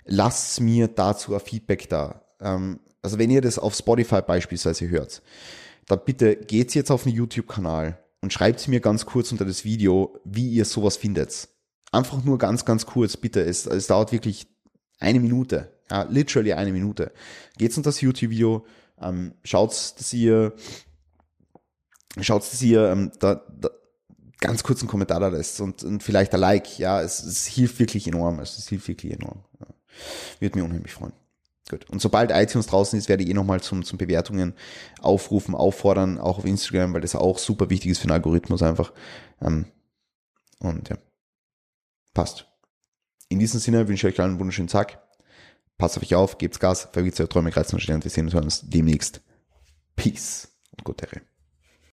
Lasst 0.05 0.61
mir 0.61 0.87
dazu 0.87 1.33
ein 1.33 1.39
Feedback 1.39 1.89
da. 1.89 2.21
Ähm, 2.39 2.79
also 3.01 3.19
wenn 3.19 3.29
ihr 3.29 3.41
das 3.41 3.59
auf 3.59 3.75
Spotify 3.75 4.21
beispielsweise 4.21 4.89
hört, 4.89 5.21
dann 5.87 5.99
bitte 6.05 6.35
geht 6.35 6.75
jetzt 6.75 6.91
auf 6.91 7.03
den 7.03 7.13
YouTube-Kanal 7.13 7.97
und 8.21 8.33
schreibt 8.33 8.67
mir 8.67 8.79
ganz 8.79 9.05
kurz 9.05 9.31
unter 9.31 9.45
das 9.45 9.63
Video, 9.63 10.19
wie 10.25 10.49
ihr 10.49 10.65
sowas 10.65 10.97
findet. 10.97 11.47
Einfach 11.91 12.23
nur 12.23 12.37
ganz, 12.37 12.65
ganz 12.65 12.85
kurz, 12.85 13.15
bitte. 13.15 13.41
Es, 13.41 13.65
es 13.65 13.87
dauert 13.87 14.11
wirklich 14.11 14.47
eine 14.99 15.19
Minute. 15.19 15.71
Ja, 15.89 16.03
literally 16.03 16.53
eine 16.53 16.71
Minute. 16.71 17.11
Geht's 17.57 17.77
unter 17.77 17.89
das 17.89 18.01
YouTube-Video, 18.01 18.65
ähm, 19.01 19.33
schaut, 19.43 19.71
dass 19.71 20.11
ihr 20.11 20.53
schaut, 22.23 22.41
dass 22.41 22.61
ihr 22.61 22.89
ähm, 22.89 23.11
da, 23.19 23.41
da 23.59 23.69
ganz 24.39 24.63
kurz 24.63 24.81
einen 24.81 24.89
Kommentar 24.89 25.19
da 25.19 25.29
lässt 25.29 25.61
und, 25.61 25.83
und 25.83 26.03
vielleicht 26.03 26.33
ein 26.33 26.39
Like. 26.39 26.79
Ja, 26.79 27.01
es, 27.01 27.23
es 27.23 27.45
hilft 27.45 27.79
wirklich 27.79 28.07
enorm. 28.07 28.39
Es 28.39 28.67
hilft 28.67 28.87
wirklich 28.87 29.13
enorm. 29.13 29.43
Ja. 29.59 29.67
Würde 30.39 30.57
mich 30.57 30.65
unheimlich 30.65 30.93
freuen. 30.93 31.13
Gut. 31.69 31.89
Und 31.89 32.01
sobald 32.01 32.31
iTunes 32.31 32.67
draußen 32.67 32.97
ist, 32.97 33.09
werde 33.09 33.23
ich 33.23 33.29
eh 33.29 33.33
nochmal 33.33 33.59
zum, 33.61 33.83
zum 33.83 33.97
Bewertungen 33.97 34.53
aufrufen, 35.01 35.53
auffordern, 35.53 36.17
auch 36.17 36.37
auf 36.37 36.45
Instagram, 36.45 36.93
weil 36.93 37.01
das 37.01 37.15
auch 37.15 37.37
super 37.37 37.69
wichtig 37.69 37.91
ist 37.91 37.99
für 37.99 38.07
den 38.07 38.13
Algorithmus 38.13 38.63
einfach. 38.63 38.93
Ähm, 39.41 39.65
und 40.59 40.89
ja, 40.89 40.97
passt. 42.13 42.47
In 43.27 43.39
diesem 43.39 43.59
Sinne 43.59 43.87
wünsche 43.87 44.07
ich 44.07 44.13
euch 44.13 44.19
allen 44.21 44.31
einen 44.31 44.39
wunderschönen 44.39 44.69
Tag. 44.69 44.99
Passt 45.77 45.97
auf 45.97 46.03
euch 46.03 46.15
auf, 46.15 46.37
gebt's 46.37 46.59
Gas, 46.59 46.87
verwirrt 46.91 47.19
eure 47.19 47.29
Träume, 47.29 47.51
Kreisen 47.51 47.75
und 47.75 47.81
Sterne. 47.81 48.03
Wir 48.03 48.11
sehen 48.11 48.33
uns 48.33 48.61
demnächst. 48.67 49.21
Peace 49.95 50.47
und 50.71 50.85
gute 50.85 51.05
Ehre. 51.05 51.26